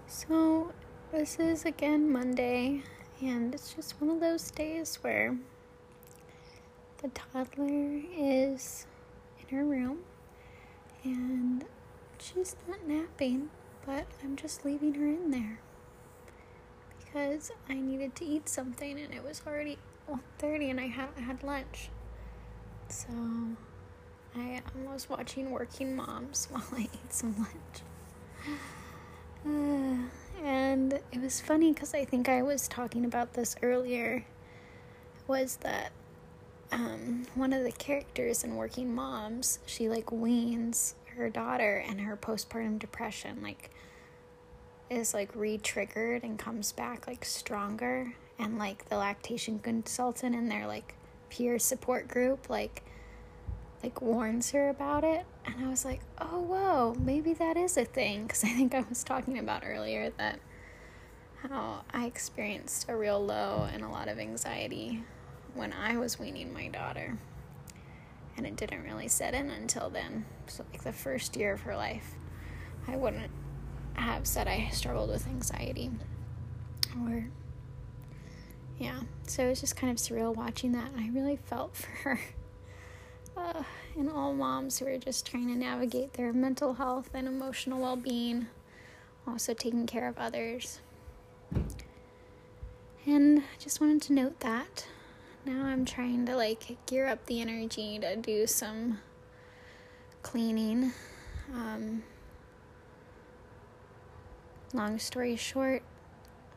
So, 0.07 0.71
this 1.11 1.39
is 1.39 1.65
again 1.65 2.09
Monday, 2.09 2.83
and 3.21 3.53
it's 3.53 3.73
just 3.73 3.99
one 4.01 4.09
of 4.09 4.19
those 4.19 4.51
days 4.51 4.97
where 5.01 5.37
the 7.01 7.09
toddler 7.09 8.01
is 8.17 8.85
in 9.39 9.57
her 9.57 9.63
room 9.63 9.99
and 11.03 11.65
she's 12.17 12.55
not 12.67 12.87
napping, 12.87 13.49
but 13.85 14.05
I'm 14.23 14.35
just 14.35 14.65
leaving 14.65 14.95
her 14.95 15.05
in 15.07 15.31
there 15.31 15.59
because 16.99 17.51
I 17.69 17.75
needed 17.75 18.15
to 18.15 18.25
eat 18.25 18.49
something 18.49 18.99
and 18.99 19.13
it 19.13 19.23
was 19.23 19.41
already 19.45 19.77
1:30 20.09 20.71
and 20.71 20.79
I 20.79 20.87
had 20.87 21.09
I 21.17 21.21
had 21.21 21.43
lunch. 21.43 21.89
So 22.89 23.07
I 24.35 24.61
was 24.91 25.09
watching 25.09 25.51
Working 25.51 25.95
Moms 25.95 26.47
while 26.51 26.65
I 26.73 26.81
ate 26.83 27.13
some 27.13 27.35
lunch. 27.37 27.81
It 31.11 31.21
was 31.21 31.39
funny 31.39 31.73
because 31.73 31.93
I 31.93 32.05
think 32.05 32.27
I 32.27 32.41
was 32.41 32.67
talking 32.67 33.05
about 33.05 33.33
this 33.33 33.55
earlier. 33.61 34.25
Was 35.27 35.57
that 35.57 35.91
um, 36.71 37.25
one 37.35 37.53
of 37.53 37.63
the 37.63 37.71
characters 37.71 38.43
in 38.43 38.55
Working 38.55 38.93
Moms? 38.93 39.59
She 39.65 39.89
like 39.89 40.11
weans 40.11 40.95
her 41.15 41.29
daughter, 41.29 41.83
and 41.87 42.01
her 42.01 42.17
postpartum 42.17 42.77
depression 42.79 43.41
like 43.41 43.69
is 44.89 45.13
like 45.13 45.33
re-triggered 45.35 46.23
and 46.23 46.37
comes 46.37 46.71
back 46.71 47.07
like 47.07 47.25
stronger. 47.25 48.13
And 48.37 48.57
like 48.57 48.89
the 48.89 48.97
lactation 48.97 49.59
consultant 49.59 50.35
in 50.35 50.49
their 50.49 50.67
like 50.67 50.95
peer 51.29 51.59
support 51.59 52.07
group 52.07 52.49
like 52.49 52.83
like 53.83 54.01
warns 54.01 54.51
her 54.51 54.69
about 54.69 55.03
it 55.03 55.25
and 55.45 55.55
i 55.63 55.67
was 55.69 55.85
like 55.85 56.01
oh 56.19 56.39
whoa 56.39 56.95
maybe 56.99 57.33
that 57.33 57.57
is 57.57 57.77
a 57.77 57.85
thing 57.85 58.23
because 58.23 58.43
i 58.43 58.47
think 58.47 58.73
i 58.73 58.85
was 58.89 59.03
talking 59.03 59.37
about 59.37 59.63
earlier 59.65 60.11
that 60.17 60.39
how 61.49 61.83
i 61.93 62.05
experienced 62.05 62.85
a 62.89 62.95
real 62.95 63.23
low 63.23 63.67
and 63.71 63.83
a 63.83 63.89
lot 63.89 64.07
of 64.07 64.19
anxiety 64.19 65.03
when 65.53 65.73
i 65.73 65.97
was 65.97 66.19
weaning 66.19 66.53
my 66.53 66.67
daughter. 66.67 67.17
And 68.37 68.45
it 68.45 68.57
didn't 68.57 68.83
really 68.83 69.07
set 69.07 69.33
in 69.33 69.49
until 69.49 69.89
then. 69.89 70.25
So 70.47 70.65
like 70.69 70.83
the 70.83 70.91
first 70.91 71.37
year 71.37 71.53
of 71.53 71.61
her 71.61 71.75
life 71.75 72.15
i 72.87 72.95
wouldn't 72.95 73.31
have 73.93 74.27
said 74.27 74.47
i 74.47 74.69
struggled 74.71 75.09
with 75.09 75.27
anxiety. 75.27 75.91
Or 77.03 77.25
yeah, 78.77 79.01
so 79.25 79.45
it 79.45 79.49
was 79.49 79.61
just 79.61 79.75
kind 79.75 79.91
of 79.91 79.97
surreal 79.97 80.35
watching 80.35 80.73
that. 80.73 80.91
And 80.91 80.99
I 80.99 81.09
really 81.09 81.37
felt 81.37 81.75
for 81.75 81.87
her. 81.87 82.19
Uh, 83.37 83.63
and 83.97 84.09
all 84.09 84.33
moms 84.33 84.79
who 84.79 84.87
are 84.87 84.97
just 84.97 85.25
trying 85.25 85.47
to 85.47 85.55
navigate 85.55 86.13
their 86.13 86.31
mental 86.31 86.73
health 86.75 87.09
and 87.13 87.27
emotional 87.27 87.81
well 87.81 87.97
being, 87.97 88.47
also 89.27 89.53
taking 89.53 89.85
care 89.85 90.07
of 90.07 90.17
others. 90.17 90.79
And 93.05 93.39
I 93.39 93.59
just 93.59 93.79
wanted 93.79 94.01
to 94.03 94.13
note 94.13 94.39
that. 94.39 94.87
Now 95.45 95.65
I'm 95.65 95.85
trying 95.85 96.25
to 96.25 96.35
like 96.35 96.77
gear 96.87 97.07
up 97.07 97.25
the 97.27 97.39
energy 97.39 97.99
to 97.99 98.15
do 98.15 98.47
some 98.47 98.99
cleaning. 100.23 100.91
Um, 101.53 102.03
long 104.73 104.97
story 104.97 105.35
short, 105.35 105.83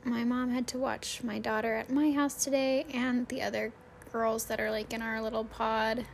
my 0.04 0.24
mom 0.24 0.50
had 0.50 0.66
to 0.68 0.78
watch 0.78 1.22
my 1.22 1.38
daughter 1.38 1.74
at 1.74 1.90
my 1.90 2.12
house 2.12 2.42
today 2.42 2.86
and 2.94 3.28
the 3.28 3.42
other 3.42 3.72
girls 4.10 4.46
that 4.46 4.58
are 4.58 4.70
like 4.70 4.92
in 4.94 5.02
our 5.02 5.20
little 5.20 5.44
pod. 5.44 6.06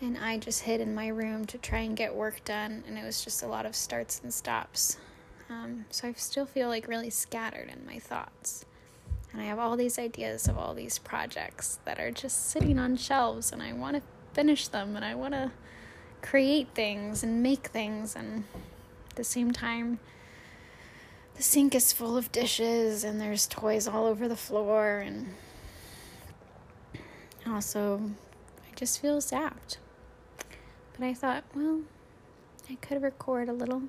And 0.00 0.16
I 0.18 0.38
just 0.38 0.62
hid 0.62 0.80
in 0.80 0.94
my 0.94 1.08
room 1.08 1.44
to 1.46 1.58
try 1.58 1.80
and 1.80 1.96
get 1.96 2.14
work 2.14 2.44
done, 2.44 2.84
and 2.86 2.98
it 2.98 3.04
was 3.04 3.24
just 3.24 3.42
a 3.42 3.46
lot 3.46 3.64
of 3.64 3.74
starts 3.74 4.20
and 4.22 4.32
stops. 4.32 4.98
Um, 5.48 5.84
so 5.90 6.08
I 6.08 6.12
still 6.14 6.46
feel 6.46 6.68
like 6.68 6.88
really 6.88 7.10
scattered 7.10 7.70
in 7.70 7.86
my 7.86 7.98
thoughts. 7.98 8.64
And 9.32 9.40
I 9.40 9.44
have 9.44 9.58
all 9.58 9.76
these 9.76 9.98
ideas 9.98 10.48
of 10.48 10.56
all 10.58 10.74
these 10.74 10.98
projects 10.98 11.78
that 11.84 11.98
are 12.00 12.10
just 12.10 12.50
sitting 12.50 12.78
on 12.78 12.96
shelves, 12.96 13.52
and 13.52 13.62
I 13.62 13.72
want 13.72 13.96
to 13.96 14.02
finish 14.32 14.68
them, 14.68 14.96
and 14.96 15.04
I 15.04 15.14
want 15.14 15.34
to 15.34 15.52
create 16.22 16.68
things 16.74 17.22
and 17.22 17.42
make 17.42 17.68
things, 17.68 18.16
and 18.16 18.44
at 19.10 19.16
the 19.16 19.24
same 19.24 19.52
time, 19.52 19.98
the 21.36 21.42
sink 21.42 21.74
is 21.74 21.92
full 21.92 22.16
of 22.16 22.32
dishes 22.32 23.04
and 23.04 23.20
there's 23.20 23.46
toys 23.46 23.86
all 23.86 24.06
over 24.06 24.26
the 24.26 24.36
floor 24.36 24.98
and 24.98 25.34
also 27.46 28.00
I 28.66 28.74
just 28.74 29.02
feel 29.02 29.18
zapped. 29.18 29.76
But 30.98 31.04
I 31.04 31.12
thought, 31.12 31.44
well, 31.54 31.82
I 32.70 32.76
could 32.76 33.02
record 33.02 33.50
a 33.50 33.52
little 33.52 33.82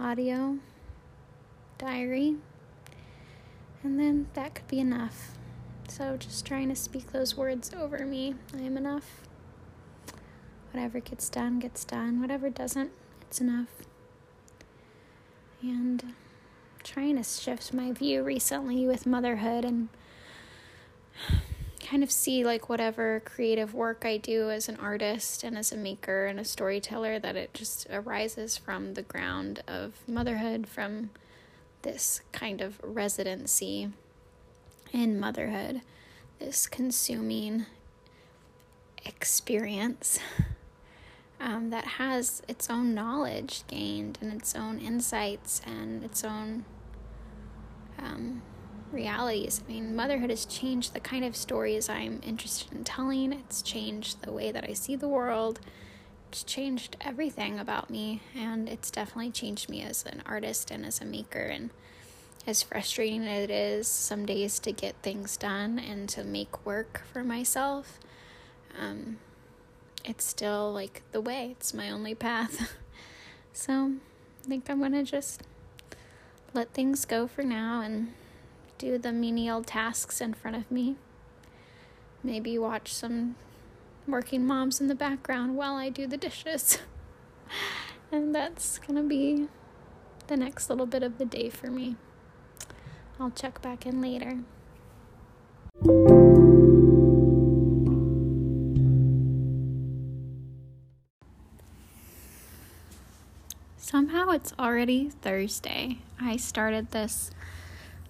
audio 0.00 0.58
diary 1.78 2.36
and 3.82 3.98
then 3.98 4.28
that 4.34 4.54
could 4.54 4.68
be 4.68 4.78
enough. 4.78 5.32
So 5.88 6.16
just 6.16 6.44
trying 6.44 6.68
to 6.68 6.76
speak 6.76 7.12
those 7.12 7.36
words 7.36 7.70
over 7.74 8.04
me. 8.04 8.34
I 8.54 8.60
am 8.60 8.76
enough. 8.76 9.22
Whatever 10.72 11.00
gets 11.00 11.28
done, 11.28 11.58
gets 11.58 11.84
done. 11.84 12.20
Whatever 12.20 12.50
doesn't, 12.50 12.90
it's 13.22 13.40
enough. 13.40 13.68
And 15.62 16.14
trying 16.84 17.16
to 17.16 17.22
shift 17.22 17.72
my 17.72 17.92
view 17.92 18.22
recently 18.22 18.86
with 18.86 19.06
motherhood 19.06 19.64
and 19.64 19.88
kind 21.88 22.02
of 22.02 22.10
see 22.10 22.44
like 22.44 22.68
whatever 22.68 23.22
creative 23.24 23.72
work 23.72 24.04
I 24.04 24.18
do 24.18 24.50
as 24.50 24.68
an 24.68 24.76
artist 24.76 25.42
and 25.42 25.56
as 25.56 25.72
a 25.72 25.76
maker 25.76 26.26
and 26.26 26.38
a 26.38 26.44
storyteller 26.44 27.18
that 27.18 27.34
it 27.34 27.54
just 27.54 27.86
arises 27.90 28.58
from 28.58 28.92
the 28.92 29.02
ground 29.02 29.62
of 29.66 29.94
motherhood 30.06 30.66
from 30.66 31.10
this 31.82 32.20
kind 32.30 32.60
of 32.60 32.78
residency 32.82 33.90
in 34.92 35.18
motherhood 35.18 35.80
this 36.38 36.66
consuming 36.66 37.64
experience 39.06 40.18
um, 41.40 41.70
that 41.70 41.84
has 41.84 42.42
its 42.48 42.68
own 42.68 42.94
knowledge 42.94 43.62
gained 43.66 44.18
and 44.20 44.32
its 44.34 44.54
own 44.54 44.78
insights 44.78 45.62
and 45.64 46.04
its 46.04 46.22
own 46.22 46.66
um, 47.98 48.42
realities. 48.92 49.62
I 49.64 49.72
mean, 49.72 49.96
motherhood 49.96 50.30
has 50.30 50.44
changed 50.44 50.94
the 50.94 51.00
kind 51.00 51.24
of 51.24 51.36
stories 51.36 51.88
I'm 51.88 52.20
interested 52.24 52.72
in 52.72 52.84
telling, 52.84 53.32
it's 53.32 53.62
changed 53.62 54.22
the 54.22 54.32
way 54.32 54.50
that 54.52 54.64
I 54.68 54.72
see 54.72 54.96
the 54.96 55.08
world. 55.08 55.60
It's 56.30 56.42
changed 56.42 56.96
everything 57.00 57.58
about 57.58 57.88
me, 57.88 58.20
and 58.36 58.68
it's 58.68 58.90
definitely 58.90 59.30
changed 59.30 59.68
me 59.68 59.82
as 59.82 60.04
an 60.04 60.22
artist 60.26 60.70
and 60.70 60.84
as 60.84 61.00
a 61.00 61.04
maker. 61.04 61.40
And 61.40 61.70
as 62.46 62.62
frustrating 62.62 63.26
as 63.26 63.44
it 63.44 63.50
is 63.50 63.88
some 63.88 64.26
days 64.26 64.58
to 64.60 64.72
get 64.72 64.94
things 65.02 65.36
done 65.36 65.78
and 65.78 66.08
to 66.10 66.24
make 66.24 66.64
work 66.66 67.02
for 67.12 67.24
myself, 67.24 67.98
um, 68.78 69.18
it's 70.04 70.24
still 70.24 70.72
like 70.72 71.02
the 71.12 71.20
way, 71.20 71.48
it's 71.52 71.74
my 71.74 71.90
only 71.90 72.14
path. 72.14 72.72
so 73.52 73.92
I 74.44 74.48
think 74.48 74.68
I'm 74.70 74.80
gonna 74.80 75.02
just 75.02 75.42
let 76.54 76.72
things 76.72 77.04
go 77.04 77.26
for 77.26 77.42
now 77.42 77.82
and 77.82 78.12
do 78.78 78.96
the 78.96 79.12
menial 79.12 79.62
tasks 79.62 80.20
in 80.20 80.32
front 80.32 80.56
of 80.56 80.70
me. 80.70 80.96
Maybe 82.22 82.58
watch 82.58 82.94
some 82.94 83.34
working 84.06 84.46
moms 84.46 84.80
in 84.80 84.86
the 84.86 84.94
background 84.94 85.56
while 85.56 85.74
I 85.74 85.90
do 85.90 86.06
the 86.06 86.16
dishes. 86.16 86.78
and 88.12 88.34
that's 88.34 88.78
gonna 88.78 89.02
be 89.02 89.48
the 90.28 90.36
next 90.36 90.70
little 90.70 90.86
bit 90.86 91.02
of 91.02 91.18
the 91.18 91.24
day 91.24 91.50
for 91.50 91.68
me. 91.68 91.96
I'll 93.20 93.30
check 93.30 93.60
back 93.60 93.84
in 93.84 94.00
later. 94.00 94.38
Somehow 103.76 104.30
it's 104.30 104.52
already 104.58 105.10
Thursday. 105.22 105.98
I 106.20 106.36
started 106.36 106.90
this 106.90 107.30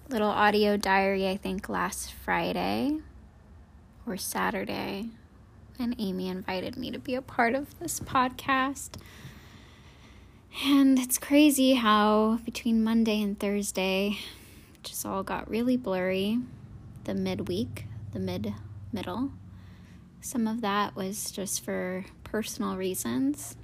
little 0.09 0.29
audio 0.29 0.75
diary, 0.75 1.29
I 1.29 1.37
think, 1.37 1.69
last 1.69 2.11
Friday 2.11 2.97
or 4.07 4.17
Saturday. 4.17 5.09
And 5.77 5.95
Amy 5.99 6.27
invited 6.27 6.75
me 6.75 6.89
to 6.89 6.97
be 6.97 7.13
a 7.13 7.21
part 7.21 7.53
of 7.53 7.77
this 7.79 7.99
podcast. 7.99 8.99
And 10.65 10.97
it's 10.97 11.19
crazy 11.19 11.75
how 11.75 12.39
between 12.43 12.83
Monday 12.83 13.21
and 13.21 13.39
Thursday, 13.39 14.17
just 14.81 15.05
all 15.05 15.21
got 15.21 15.49
really 15.49 15.77
blurry. 15.77 16.39
The 17.03 17.13
midweek, 17.13 17.85
the 18.11 18.19
mid 18.19 18.53
middle. 18.91 19.31
Some 20.21 20.47
of 20.47 20.61
that 20.61 20.95
was 20.95 21.29
just 21.29 21.63
for 21.63 22.03
personal 22.23 22.77
reasons. 22.77 23.55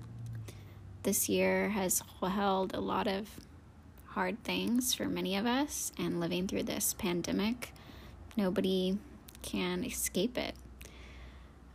This 1.02 1.28
year 1.28 1.70
has 1.70 2.04
held 2.22 2.74
a 2.74 2.80
lot 2.80 3.08
of 3.08 3.30
hard 4.16 4.42
things 4.46 4.94
for 4.94 5.08
many 5.08 5.36
of 5.36 5.46
us, 5.46 5.92
and 6.00 6.22
living 6.22 6.48
through 6.48 6.64
this 6.64 6.94
pandemic, 6.94 7.74
nobody 8.38 8.98
can 9.42 9.84
escape 9.84 10.38
it. 10.38 10.56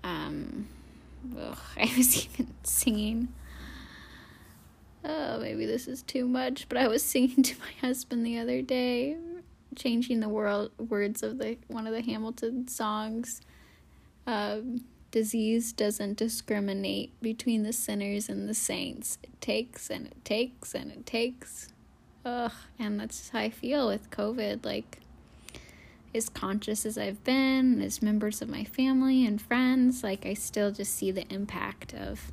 Um, 0.03 0.67
ugh, 1.39 1.59
I 1.77 1.93
was 1.97 2.25
even 2.25 2.55
singing. 2.63 3.29
Oh, 5.05 5.39
maybe 5.39 5.67
this 5.67 5.87
is 5.87 6.03
too 6.03 6.27
much, 6.27 6.67
but 6.71 6.79
I 6.79 6.89
was 6.89 7.03
singing 7.03 7.43
to 7.43 7.59
my 7.59 7.87
husband 7.87 8.25
the 8.25 8.39
other 8.39 8.63
day, 8.63 9.19
changing 9.77 10.21
the 10.21 10.29
world 10.29 10.71
words 10.79 11.23
of 11.23 11.39
the 11.39 11.59
one 11.69 11.87
of 11.87 11.93
the 11.93 12.03
Hamilton 12.03 12.69
songs. 12.69 13.43
Um, 14.27 14.85
disease 15.11 15.73
doesn't 15.75 16.17
discriminate 16.17 17.21
between 17.21 17.65
the 17.65 17.73
sinners 17.75 18.31
and 18.31 18.49
the 18.49 18.55
saints. 18.55 19.19
It 19.23 19.41
takes 19.43 19.91
and 19.91 20.07
it 20.07 20.25
takes 20.25 20.75
and 20.75 20.91
it 20.91 21.05
takes. 21.05 21.69
Ugh, 22.25 22.53
and 22.79 23.01
that's 23.01 23.31
how 23.31 23.39
I 23.39 23.51
feel 23.51 23.89
with 23.89 24.11
COVID. 24.11 24.65
Like, 24.65 24.99
as 26.15 26.29
conscious 26.29 26.85
as 26.85 26.99
I've 26.99 27.23
been, 27.25 27.81
as 27.81 28.03
members 28.03 28.43
of 28.43 28.49
my 28.49 28.65
family 28.65 29.25
and 29.25 29.41
friends, 29.41 30.03
like, 30.03 30.27
I 30.27 30.35
still 30.35 30.71
just 30.71 30.95
see 30.95 31.11
the 31.11 31.27
impact 31.33 31.95
of 31.95 32.31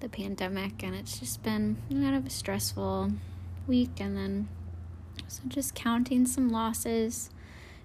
the 0.00 0.08
pandemic, 0.08 0.82
and 0.82 0.94
it's 0.94 1.18
just 1.18 1.42
been 1.42 1.76
kind 1.88 2.14
of 2.14 2.26
a 2.26 2.30
stressful 2.30 3.12
week. 3.66 4.00
And 4.00 4.16
then, 4.16 4.48
so 5.28 5.42
just 5.48 5.74
counting 5.74 6.26
some 6.26 6.50
losses, 6.50 7.30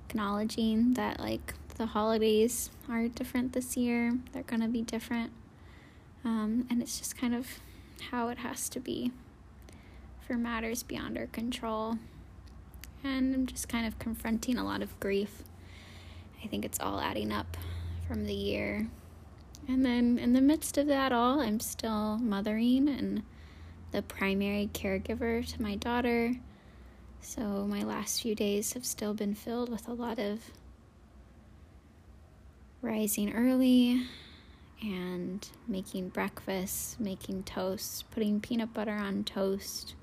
acknowledging 0.10 0.96
that, 0.96 1.20
like, 1.20 1.54
the 1.78 1.86
holidays 1.86 2.72
are 2.90 3.08
different 3.08 3.54
this 3.54 3.78
year, 3.78 4.18
they're 4.34 4.44
to 4.44 4.68
be 4.68 4.82
different. 4.82 5.32
Um, 6.26 6.68
and 6.70 6.82
it's 6.82 7.00
just 7.00 7.18
kind 7.18 7.34
of 7.34 7.60
how 8.12 8.28
it 8.28 8.40
has 8.40 8.68
to 8.70 8.82
be 8.82 9.14
for 10.30 10.38
matters 10.38 10.84
beyond 10.84 11.18
our 11.18 11.26
control. 11.26 11.98
And 13.04 13.34
I'm 13.34 13.46
just 13.48 13.68
kind 13.68 13.88
of 13.88 13.98
confronting 13.98 14.60
a 14.60 14.64
lot 14.64 14.84
of 14.84 15.00
grief. 15.00 15.42
I 16.44 16.48
think 16.48 16.64
it's 16.64 16.80
all 16.80 17.00
adding 17.00 17.32
up 17.32 17.58
from 18.08 18.26
the 18.26 18.34
year. 18.34 18.88
And 19.68 19.84
then 19.84 20.20
in 20.20 20.34
the 20.34 20.42
midst 20.42 20.78
of 20.78 20.86
that 20.86 21.12
all, 21.12 21.40
I'm 21.40 21.60
still 21.60 22.20
mothering 22.20 22.88
and 22.88 23.24
the 23.92 24.04
primary 24.04 24.70
caregiver 24.72 25.44
to 25.48 25.62
my 25.64 25.76
daughter. 25.76 26.36
So 27.22 27.42
my 27.68 27.82
last 27.82 28.22
few 28.22 28.36
days 28.36 28.74
have 28.74 28.86
still 28.86 29.16
been 29.16 29.34
filled 29.34 29.70
with 29.70 29.88
a 29.88 29.94
lot 29.94 30.20
of 30.20 30.42
rising 32.84 33.34
early 33.34 34.06
and 34.84 35.50
making 35.68 36.10
breakfast, 36.10 37.00
making 37.00 37.44
toast, 37.44 38.12
putting 38.12 38.40
peanut 38.40 38.76
butter 38.76 38.94
on 38.94 39.24
toast, 39.24 39.96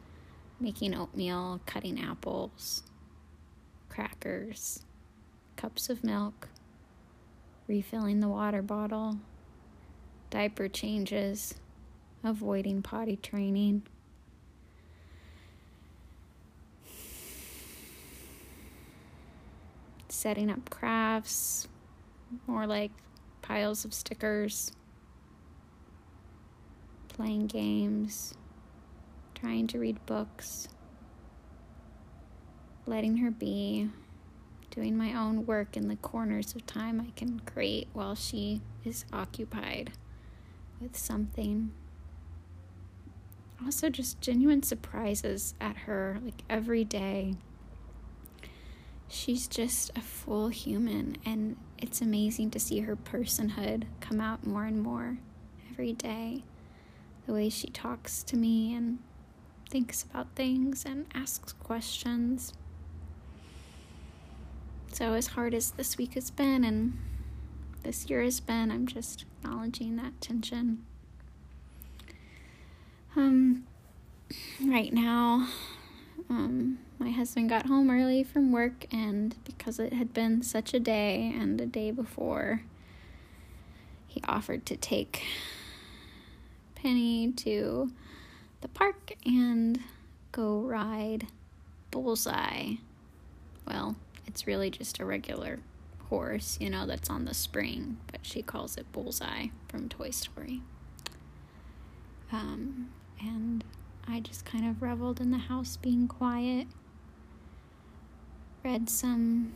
making 0.59 0.95
oatmeal, 0.95 1.61
cutting 1.67 2.01
apples, 2.01 2.83
crackers, 3.89 4.85
cups 5.57 5.91
of 5.91 6.03
milk, 6.03 6.49
refilling 7.69 8.21
the 8.21 8.29
water 8.29 8.63
bottle, 8.63 9.19
diaper 10.31 10.69
changes, 10.69 11.55
avoiding 12.25 12.83
potty 12.83 13.17
training. 13.17 13.83
Setting 20.09 20.51
up 20.51 20.71
crafts, 20.71 21.69
more 22.47 22.67
like 22.67 22.91
piles 23.43 23.85
of 23.85 23.93
stickers, 23.93 24.73
playing 27.09 27.47
games, 27.47 28.35
trying 29.39 29.67
to 29.69 29.79
read 29.79 30.05
books, 30.07 30.69
letting 32.87 33.19
her 33.19 33.31
be, 33.31 33.91
doing 34.71 34.97
my 34.97 35.15
own 35.15 35.47
work 35.47 35.77
in 35.77 35.89
the 35.89 35.97
corners 35.97 36.55
of 36.55 36.67
time 36.67 37.01
I 37.01 37.11
can 37.17 37.41
create 37.41 37.89
while 37.93 38.15
she 38.15 38.63
is 38.85 39.05
occupied 39.13 39.93
with 40.81 40.97
something. 40.97 41.71
Also, 43.65 43.89
just 43.89 44.21
genuine 44.21 44.63
surprises 44.63 45.55
at 45.61 45.77
her, 45.79 46.19
like 46.23 46.43
every 46.49 46.85
day 46.85 47.35
she's 49.09 49.47
just 49.47 49.91
a 49.97 50.01
full 50.01 50.49
human 50.49 51.17
and 51.25 51.57
it's 51.79 52.01
amazing 52.01 52.51
to 52.51 52.59
see 52.59 52.81
her 52.81 52.97
personhood 52.97 53.85
come 54.01 54.21
out 54.21 54.47
more 54.47 54.65
and 54.65 54.83
more 54.83 55.19
every 55.71 55.93
day 55.93 56.43
the 57.27 57.33
way 57.33 57.49
she 57.49 57.69
talks 57.69 58.23
to 58.23 58.37
me 58.37 58.75
and 58.75 58.99
thinks 59.69 60.03
about 60.03 60.29
things 60.35 60.85
and 60.85 61.07
asks 61.15 61.53
questions. 61.53 62.53
So 64.93 65.15
as 65.15 65.29
hard 65.29 65.55
as 65.55 65.73
this 65.73 65.99
week 65.99 66.15
has 66.15 66.31
been 66.31 66.65
and 66.65 66.99
this 67.83 68.11
year 68.11 68.23
has 68.23 68.41
been 68.41 68.73
i'm 68.73 68.87
just 68.87 69.25
acknowledging 69.43 69.97
that 69.97 70.21
tension. 70.21 70.85
Um 73.15 73.65
right 74.65 74.93
now 74.93 75.49
um 76.29 76.79
my 76.99 77.11
husband 77.11 77.51
got 77.51 77.67
home 77.67 77.91
early 77.91 78.25
from 78.25 78.53
work, 78.53 78.87
and 78.91 79.37
because 79.45 79.79
it 79.79 79.93
had 79.93 80.15
been 80.15 80.43
such 80.43 80.73
a 80.73 80.81
day 80.81 81.33
and 81.39 81.61
a 81.61 81.67
day 81.67 81.91
before, 81.91 82.63
he 84.07 84.23
offered 84.27 84.65
to 84.67 84.77
take 84.77 85.23
Penny 86.75 87.33
to 87.33 87.93
the 88.61 88.69
park 88.69 89.13
and 89.25 89.81
go 90.33 90.61
ride 90.61 91.29
Bullseye. 91.91 92.75
Well, 93.67 93.97
it's 94.27 94.47
really 94.47 94.71
just 94.71 94.99
a 94.99 95.05
regular 95.05 95.61
horse, 96.09 96.59
you 96.61 96.71
know, 96.71 96.87
that's 96.87 97.11
on 97.11 97.25
the 97.25 97.35
spring, 97.35 97.99
but 98.11 98.21
she 98.23 98.43
calls 98.43 98.77
it 98.77 98.91
Bullseye 98.93 99.47
from 99.69 99.89
Toy 99.89 100.11
Story. 100.11 100.63
Um, 102.33 102.91
and 103.21 103.65
I 104.07 104.21
just 104.21 104.45
kind 104.45 104.69
of 104.69 104.83
reveled 104.83 105.21
in 105.21 105.31
the 105.31 105.39
house 105.39 105.77
being 105.77 106.07
quiet 106.09 106.67
read 108.67 108.91
some 108.91 109.53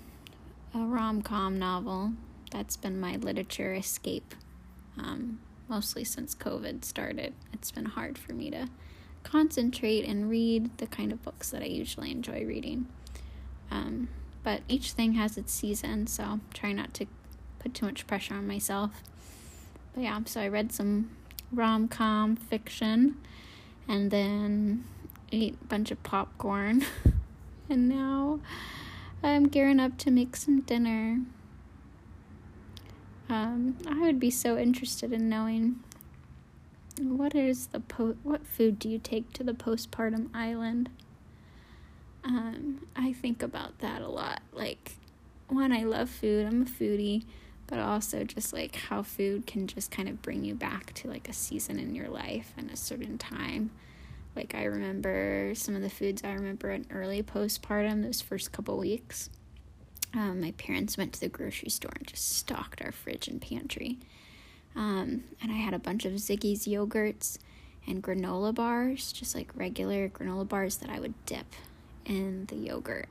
a 0.72 0.78
rom-com 0.78 1.58
novel. 1.58 2.12
That's 2.52 2.76
been 2.76 3.00
my 3.00 3.16
literature 3.16 3.74
escape. 3.74 4.36
Um, 4.96 5.40
mostly 5.68 6.04
since 6.04 6.32
COVID 6.32 6.84
started. 6.84 7.34
It's 7.52 7.72
been 7.72 7.86
hard 7.86 8.16
for 8.16 8.32
me 8.34 8.52
to 8.52 8.68
concentrate 9.22 10.04
and 10.04 10.30
read 10.30 10.76
the 10.78 10.86
kind 10.86 11.12
of 11.12 11.22
books 11.22 11.50
that 11.50 11.62
I 11.62 11.66
usually 11.66 12.10
enjoy 12.10 12.44
reading. 12.44 12.86
Um, 13.70 14.08
but 14.42 14.62
each 14.68 14.92
thing 14.92 15.12
has 15.14 15.36
its 15.36 15.52
season, 15.52 16.06
so 16.06 16.40
try 16.54 16.72
not 16.72 16.94
to 16.94 17.06
put 17.58 17.74
too 17.74 17.86
much 17.86 18.06
pressure 18.06 18.34
on 18.34 18.46
myself. 18.46 19.02
But 19.94 20.04
yeah, 20.04 20.20
so 20.24 20.40
I 20.40 20.48
read 20.48 20.72
some 20.72 21.10
rom 21.52 21.88
com 21.88 22.36
fiction 22.36 23.16
and 23.88 24.10
then 24.10 24.84
ate 25.32 25.56
a 25.62 25.66
bunch 25.66 25.90
of 25.90 26.02
popcorn. 26.02 26.84
and 27.68 27.88
now 27.88 28.40
I'm 29.22 29.48
gearing 29.48 29.80
up 29.80 29.98
to 29.98 30.10
make 30.10 30.36
some 30.36 30.60
dinner. 30.60 31.20
Um, 33.28 33.76
I 33.86 34.00
would 34.00 34.18
be 34.18 34.30
so 34.30 34.56
interested 34.56 35.12
in 35.12 35.28
knowing 35.28 35.80
what 36.98 37.34
is 37.34 37.68
the 37.68 37.80
po- 37.80 38.16
what 38.22 38.46
food 38.46 38.78
do 38.78 38.88
you 38.88 38.98
take 38.98 39.32
to 39.34 39.44
the 39.44 39.52
postpartum 39.52 40.28
island? 40.34 40.90
Um, 42.24 42.86
I 42.94 43.12
think 43.12 43.42
about 43.42 43.78
that 43.78 44.02
a 44.02 44.08
lot. 44.08 44.42
Like, 44.52 44.92
one, 45.48 45.72
I 45.72 45.84
love 45.84 46.10
food. 46.10 46.46
I'm 46.46 46.62
a 46.62 46.66
foodie, 46.66 47.24
but 47.66 47.78
also 47.78 48.24
just 48.24 48.52
like 48.52 48.76
how 48.76 49.02
food 49.02 49.46
can 49.46 49.66
just 49.66 49.90
kind 49.90 50.08
of 50.08 50.20
bring 50.20 50.44
you 50.44 50.54
back 50.54 50.92
to 50.94 51.08
like 51.08 51.28
a 51.28 51.32
season 51.32 51.78
in 51.78 51.94
your 51.94 52.08
life 52.08 52.52
and 52.56 52.70
a 52.70 52.76
certain 52.76 53.16
time. 53.16 53.70
Like 54.36 54.54
I 54.54 54.64
remember 54.64 55.52
some 55.54 55.74
of 55.74 55.82
the 55.82 55.90
foods 55.90 56.22
I 56.24 56.32
remember 56.32 56.70
in 56.70 56.86
early 56.90 57.22
postpartum, 57.22 58.02
those 58.02 58.20
first 58.20 58.52
couple 58.52 58.76
weeks. 58.78 59.30
Um, 60.12 60.40
my 60.40 60.50
parents 60.52 60.96
went 60.96 61.12
to 61.14 61.20
the 61.20 61.28
grocery 61.28 61.70
store 61.70 61.92
and 61.96 62.06
just 62.06 62.36
stocked 62.36 62.82
our 62.82 62.92
fridge 62.92 63.28
and 63.28 63.40
pantry. 63.40 63.98
Um, 64.76 65.24
and 65.42 65.50
I 65.50 65.56
had 65.56 65.74
a 65.74 65.78
bunch 65.78 66.04
of 66.04 66.12
Siggi's 66.14 66.66
yogurts 66.66 67.38
and 67.86 68.02
granola 68.02 68.54
bars, 68.54 69.12
just 69.12 69.34
like 69.34 69.50
regular 69.54 70.08
granola 70.08 70.48
bars 70.48 70.76
that 70.78 70.90
I 70.90 71.00
would 71.00 71.14
dip 71.26 71.54
in 72.04 72.46
the 72.46 72.56
yogurt. 72.56 73.08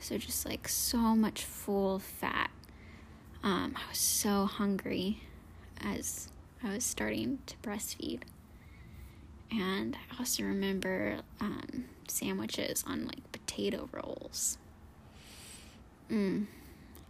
So 0.00 0.18
just 0.18 0.46
like 0.46 0.68
so 0.68 0.98
much 0.98 1.44
full 1.44 1.98
fat 1.98 2.50
um, 3.44 3.74
I 3.76 3.88
was 3.88 3.98
so 3.98 4.46
hungry 4.46 5.20
as 5.80 6.28
I 6.62 6.74
was 6.74 6.84
starting 6.84 7.40
to 7.46 7.56
breastfeed. 7.56 8.20
And 9.50 9.96
I 9.96 10.18
also 10.18 10.44
remember 10.44 11.18
um, 11.40 11.86
sandwiches 12.06 12.84
on 12.86 13.06
like 13.06 13.32
potato 13.32 13.88
rolls. 13.92 14.58
Mm. 16.10 16.46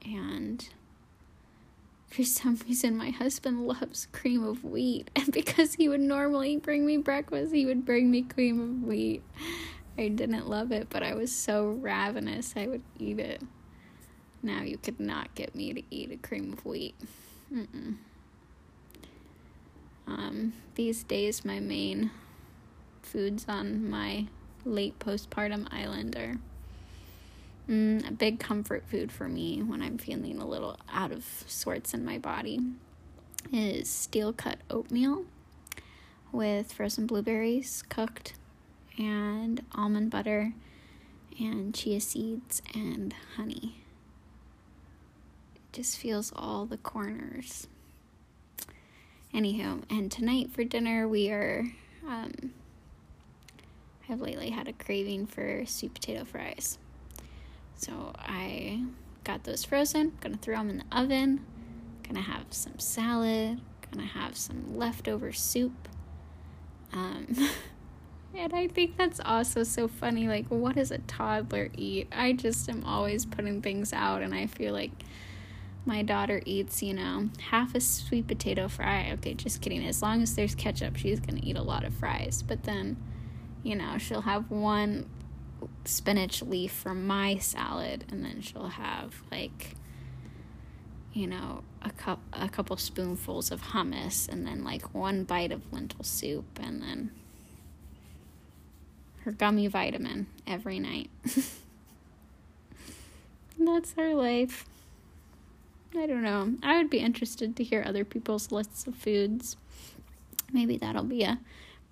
And 0.07 0.68
for 2.12 2.24
some 2.24 2.58
reason, 2.68 2.96
my 2.96 3.10
husband 3.10 3.66
loves 3.66 4.06
cream 4.12 4.44
of 4.44 4.62
wheat. 4.64 5.10
And 5.16 5.32
because 5.32 5.74
he 5.74 5.88
would 5.88 6.00
normally 6.00 6.56
bring 6.58 6.84
me 6.84 6.98
breakfast, 6.98 7.54
he 7.54 7.64
would 7.64 7.84
bring 7.84 8.10
me 8.10 8.22
cream 8.22 8.60
of 8.60 8.88
wheat. 8.88 9.22
I 9.96 10.08
didn't 10.08 10.48
love 10.48 10.72
it, 10.72 10.88
but 10.90 11.02
I 11.02 11.14
was 11.14 11.34
so 11.34 11.70
ravenous, 11.70 12.54
I 12.56 12.66
would 12.66 12.82
eat 12.98 13.18
it. 13.18 13.42
Now 14.42 14.62
you 14.62 14.76
could 14.76 14.98
not 14.98 15.34
get 15.34 15.54
me 15.54 15.72
to 15.72 15.82
eat 15.90 16.10
a 16.10 16.16
cream 16.16 16.52
of 16.52 16.64
wheat. 16.64 16.94
Mm-mm. 17.52 17.96
Um, 20.06 20.54
these 20.74 21.04
days, 21.04 21.44
my 21.44 21.60
main 21.60 22.10
foods 23.02 23.46
on 23.48 23.88
my 23.88 24.26
late 24.64 24.98
postpartum 24.98 25.68
island 25.72 26.16
are 26.16 26.36
mm, 27.68 28.08
a 28.08 28.12
big 28.12 28.38
comfort 28.38 28.84
food 28.86 29.10
for 29.12 29.28
me 29.28 29.62
when 29.62 29.82
I'm 29.82 29.98
feeling 29.98 30.38
a 30.40 30.46
little 30.46 30.78
out 30.92 31.12
of 31.12 31.24
sorts 31.46 31.94
in 31.94 32.04
my 32.04 32.18
body 32.18 32.60
is 33.52 33.88
steel 33.90 34.32
cut 34.32 34.58
oatmeal 34.70 35.24
with 36.30 36.72
frozen 36.72 37.06
blueberries 37.06 37.82
cooked 37.88 38.34
and 38.98 39.62
almond 39.74 40.10
butter 40.10 40.52
and 41.40 41.74
chia 41.74 42.00
seeds 42.00 42.62
and 42.74 43.14
honey 43.36 43.76
It 45.56 45.72
just 45.72 45.96
feels 45.96 46.32
all 46.36 46.66
the 46.66 46.76
corners. 46.76 47.66
Anywho, 49.34 49.82
and 49.88 50.12
tonight 50.12 50.50
for 50.52 50.62
dinner 50.64 51.08
we 51.08 51.30
are 51.30 51.64
um 52.06 52.52
I've 54.08 54.20
lately 54.20 54.50
had 54.50 54.68
a 54.68 54.72
craving 54.72 55.26
for 55.26 55.64
sweet 55.66 55.94
potato 55.94 56.24
fries. 56.24 56.78
So 57.82 58.12
I 58.16 58.84
got 59.24 59.42
those 59.42 59.64
frozen, 59.64 60.12
gonna 60.20 60.36
throw 60.36 60.56
them 60.56 60.70
in 60.70 60.78
the 60.78 60.96
oven, 60.96 61.44
gonna 62.04 62.22
have 62.22 62.46
some 62.50 62.78
salad, 62.78 63.60
gonna 63.90 64.06
have 64.06 64.36
some 64.36 64.76
leftover 64.76 65.32
soup. 65.32 65.88
Um 66.92 67.26
and 68.36 68.54
I 68.54 68.68
think 68.68 68.96
that's 68.96 69.18
also 69.24 69.64
so 69.64 69.88
funny. 69.88 70.28
Like, 70.28 70.46
what 70.46 70.76
does 70.76 70.92
a 70.92 70.98
toddler 70.98 71.70
eat? 71.76 72.06
I 72.12 72.34
just 72.34 72.68
am 72.68 72.84
always 72.84 73.26
putting 73.26 73.60
things 73.62 73.92
out, 73.92 74.22
and 74.22 74.32
I 74.32 74.46
feel 74.46 74.72
like 74.72 74.92
my 75.84 76.04
daughter 76.04 76.40
eats, 76.46 76.84
you 76.84 76.94
know, 76.94 77.30
half 77.50 77.74
a 77.74 77.80
sweet 77.80 78.28
potato 78.28 78.68
fry. 78.68 79.10
Okay, 79.14 79.34
just 79.34 79.60
kidding. 79.60 79.84
As 79.84 80.02
long 80.02 80.22
as 80.22 80.36
there's 80.36 80.54
ketchup, 80.54 80.94
she's 80.96 81.18
to 81.18 81.44
eat 81.44 81.56
a 81.56 81.62
lot 81.62 81.82
of 81.82 81.92
fries. 81.94 82.44
But 82.46 82.62
then, 82.62 82.96
you 83.64 83.74
know, 83.74 83.98
she'll 83.98 84.20
have 84.20 84.48
one 84.52 85.06
spinach 85.84 86.42
leaf 86.42 86.72
from 86.72 87.06
my 87.06 87.38
salad 87.38 88.04
and 88.10 88.24
then 88.24 88.40
she'll 88.40 88.68
have 88.68 89.22
like 89.30 89.76
you 91.12 91.26
know, 91.26 91.62
a 91.82 91.90
cup 91.90 92.20
a 92.32 92.48
couple 92.48 92.76
spoonfuls 92.76 93.50
of 93.50 93.62
hummus 93.62 94.28
and 94.28 94.46
then 94.46 94.64
like 94.64 94.94
one 94.94 95.24
bite 95.24 95.52
of 95.52 95.72
lentil 95.72 96.04
soup 96.04 96.58
and 96.60 96.82
then 96.82 97.10
her 99.24 99.32
gummy 99.32 99.66
vitamin 99.66 100.26
every 100.46 100.78
night. 100.78 101.10
that's 103.58 103.92
her 103.94 104.14
life. 104.14 104.64
I 105.96 106.06
don't 106.06 106.22
know. 106.22 106.54
I 106.62 106.78
would 106.78 106.88
be 106.88 106.98
interested 106.98 107.56
to 107.56 107.64
hear 107.64 107.84
other 107.86 108.04
people's 108.04 108.50
lists 108.50 108.86
of 108.86 108.94
foods. 108.94 109.56
Maybe 110.50 110.78
that'll 110.78 111.04
be 111.04 111.22
a 111.22 111.38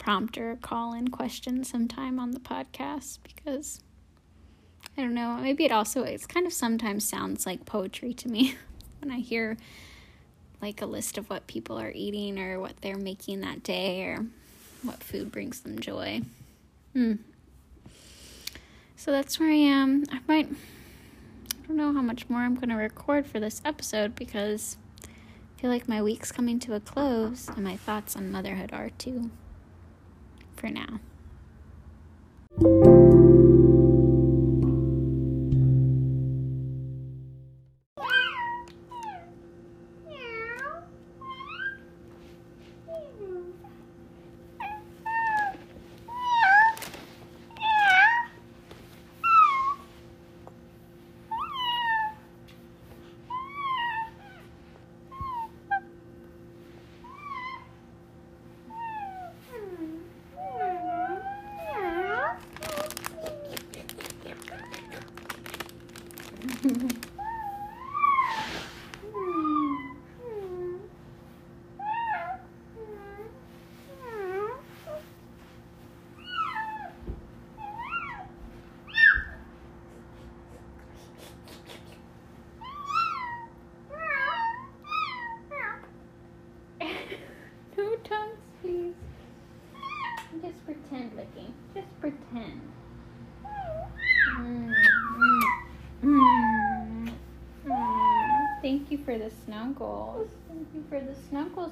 prompt 0.01 0.37
or 0.39 0.51
a 0.51 0.57
call 0.57 0.95
in 0.95 1.09
question 1.09 1.63
sometime 1.63 2.19
on 2.19 2.33
the 2.33 2.41
podcast 2.41 3.19
because 3.23 3.81
I 4.99 5.03
don't 5.03 5.15
know. 5.15 5.37
Maybe 5.37 5.65
it 5.65 5.71
also 5.71 6.03
it's 6.03 6.27
kind 6.27 6.47
of 6.47 6.53
sometimes 6.53 7.09
sounds 7.09 7.47
like 7.47 7.65
poetry 7.65 8.13
to 8.15 8.29
me 8.29 8.57
when 9.01 9.13
I 9.13 9.21
hear 9.21 9.57
like 10.61 10.83
a 10.83 10.87
list 10.87 11.17
of 11.17 11.31
what 11.31 11.47
people 11.47 11.79
are 11.79 11.93
eating 11.95 12.39
or 12.39 12.59
what 12.59 12.81
they're 12.81 12.99
making 12.99 13.41
that 13.43 13.63
day 13.63 14.03
or 14.03 14.27
what 14.83 15.05
food 15.05 15.31
brings 15.31 15.61
them 15.61 15.79
joy. 15.79 16.23
Hmm. 16.95 17.15
So 18.97 19.13
that's 19.13 19.39
where 19.39 19.51
I 19.51 19.55
am. 19.55 20.05
I 20.11 20.21
might 20.27 20.49
I 20.51 21.67
don't 21.69 21.77
know 21.77 21.93
how 21.93 22.03
much 22.03 22.29
more 22.29 22.41
I'm 22.41 22.57
going 22.57 22.71
to 22.71 22.75
record 22.75 23.27
for 23.27 23.39
this 23.39 23.63
episode 23.65 24.17
because 24.17 24.77
I 25.05 25.61
feel 25.61 25.71
like 25.71 25.89
my 25.89 26.03
week's 26.03 26.33
coming 26.33 26.59
to 26.61 26.75
a 26.75 26.81
close 26.81 27.49
and 27.49 27.63
my 27.63 27.77
thoughts 27.77 28.17
on 28.17 28.33
motherhood 28.33 28.73
are 28.73 28.91
too. 28.91 29.31
For 30.61 30.69
now. 30.69 31.01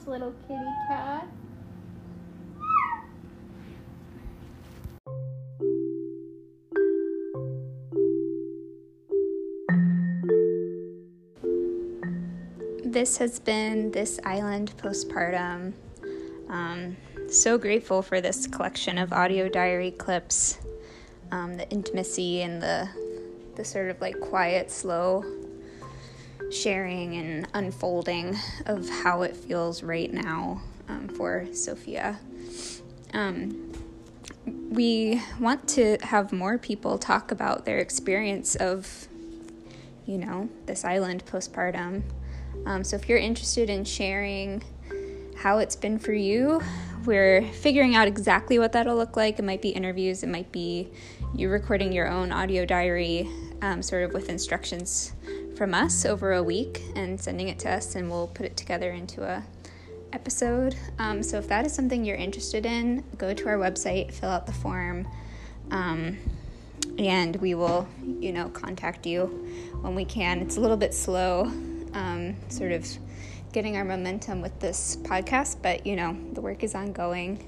Little 0.09 0.33
kitty 0.49 0.65
cat. 0.89 1.29
This 12.85 13.19
has 13.19 13.39
been 13.39 13.93
This 13.93 14.19
Island 14.25 14.73
Postpartum. 14.79 15.75
Um, 16.49 16.97
so 17.29 17.59
grateful 17.59 18.01
for 18.01 18.23
this 18.23 18.47
collection 18.47 18.97
of 18.97 19.13
audio 19.13 19.47
diary 19.47 19.91
clips, 19.91 20.59
um, 21.31 21.59
the 21.59 21.69
intimacy 21.69 22.41
and 22.41 22.63
the 22.63 22.89
the 23.57 23.65
sort 23.65 23.91
of 23.91 24.01
like 24.01 24.19
quiet, 24.21 24.71
slow 24.71 25.25
sharing 26.51 27.17
and 27.17 27.49
unfolding 27.55 28.37
of 28.67 28.89
how 28.89 29.23
it 29.23 29.37
feels 29.37 29.83
right 29.83 30.13
now 30.13 30.63
um, 30.89 31.09
for 31.09 31.47
Sophia. 31.53 32.19
Um, 33.13 33.73
we 34.71 35.23
want 35.41 35.69
to 35.69 35.99
have 36.03 36.33
more 36.33 36.59
people 36.59 36.99
talk 36.99 37.31
about 37.31 37.65
their 37.65 37.79
experience 37.79 38.55
of, 38.57 39.09
you 40.07 40.19
know, 40.19 40.49
this 40.67 40.85
island 40.85 41.25
postpartum. 41.27 42.03
Um, 42.67 42.85
so 42.85 42.97
if 42.97 43.09
you're 43.09 43.19
interested 43.19 43.71
in 43.71 43.85
sharing 43.85 44.63
how 45.37 45.59
it's 45.59 45.77
been 45.77 45.99
for 45.99 46.13
you, 46.13 46.63
we're 47.05 47.43
figuring 47.53 47.95
out 47.95 48.09
exactly 48.09 48.59
what 48.59 48.73
that'll 48.73 48.97
look 48.97 49.17
like. 49.17 49.39
It 49.39 49.45
might 49.45 49.63
be 49.63 49.71
interviews, 49.71 50.23
it 50.23 50.29
might 50.29 50.51
be 50.51 50.89
you 51.35 51.49
recording 51.51 51.93
your 51.93 52.09
own 52.09 52.33
audio 52.33 52.65
diary, 52.65 53.29
um, 53.63 53.83
sort 53.83 54.03
of 54.03 54.13
with 54.13 54.29
instructions 54.29 55.13
from 55.59 55.75
us 55.75 56.07
over 56.07 56.35
a 56.35 56.43
week 56.43 56.81
and 56.95 57.21
sending 57.21 57.49
it 57.49 57.59
to 57.59 57.69
us, 57.69 57.97
and 57.97 58.09
we'll 58.09 58.29
put 58.29 58.47
it 58.47 58.57
together 58.57 58.93
into 58.93 59.25
a 59.25 59.43
episode. 60.13 60.77
Um, 61.01 61.21
so 61.21 61.37
if 61.37 61.49
that 61.49 61.67
is 61.67 61.75
something 61.75 62.05
you're 62.05 62.17
interested 62.17 62.65
in, 62.65 63.03
go 63.19 63.35
to 63.35 63.49
our 63.49 63.59
website, 63.59 64.13
fill 64.13 64.31
out 64.31 64.47
the 64.47 64.53
form, 64.53 65.09
um, 65.73 66.17
and 66.97 67.35
we 67.37 67.57
will, 67.57 67.89
you 68.21 68.33
know, 68.33 68.49
contact 68.51 69.05
you 69.05 69.27
when 69.81 69.97
we 69.97 70.05
can. 70.05 70.39
It's 70.39 70.57
a 70.57 70.61
little 70.61 70.77
bit 70.77 70.95
slow, 70.95 71.47
um, 71.93 72.37
sort 72.49 72.71
of 72.71 72.87
getting 73.53 73.77
our 73.77 73.85
momentum 73.85 74.41
with 74.41 74.61
this 74.61 74.97
podcast, 75.03 75.57
but 75.61 75.85
you 75.85 75.97
know, 75.97 76.17
the 76.35 76.41
work 76.41 76.63
is 76.63 76.77
ongoing 76.77 77.45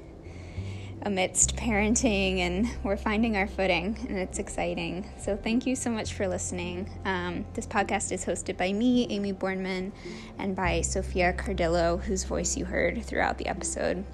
amidst 1.03 1.57
parenting 1.57 2.39
and 2.39 2.69
we're 2.83 2.97
finding 2.97 3.37
our 3.37 3.47
footing 3.47 3.97
and 4.09 4.19
it's 4.19 4.39
exciting. 4.39 5.09
So, 5.19 5.37
thank 5.37 5.67
you 5.67 5.75
so 5.75 5.91
much 5.91 6.13
for 6.13 6.29
listening. 6.29 6.91
Um, 7.05 7.45
this 7.55 7.67
podcast 7.67 8.13
is 8.13 8.25
hosted 8.25 8.57
by 8.57 8.73
me, 8.73 9.07
Amy 9.11 9.33
Bornman, 9.33 9.93
and 10.39 10.55
by 10.55 10.81
Sophia 10.83 11.33
Cardillo, 11.33 12.03
whose 12.03 12.25
voice 12.25 12.57
you 12.57 12.65
heard 12.65 13.05
throughout 13.05 13.39
the 13.39 13.47
episode. 13.47 14.05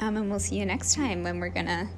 Um, 0.00 0.16
and 0.16 0.30
we'll 0.30 0.40
see 0.40 0.58
you 0.58 0.66
next 0.66 0.94
time 0.94 1.22
when 1.22 1.40
we're 1.40 1.48
gonna 1.48 1.88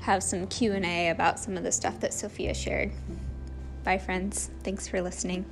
have 0.00 0.22
some 0.22 0.46
Q&A 0.46 1.08
about 1.08 1.38
some 1.38 1.56
of 1.56 1.62
the 1.62 1.72
stuff 1.72 2.00
that 2.00 2.12
Sophia 2.12 2.54
shared. 2.54 2.92
Bye 3.84 3.98
friends. 3.98 4.50
Thanks 4.62 4.88
for 4.88 5.00
listening. 5.00 5.44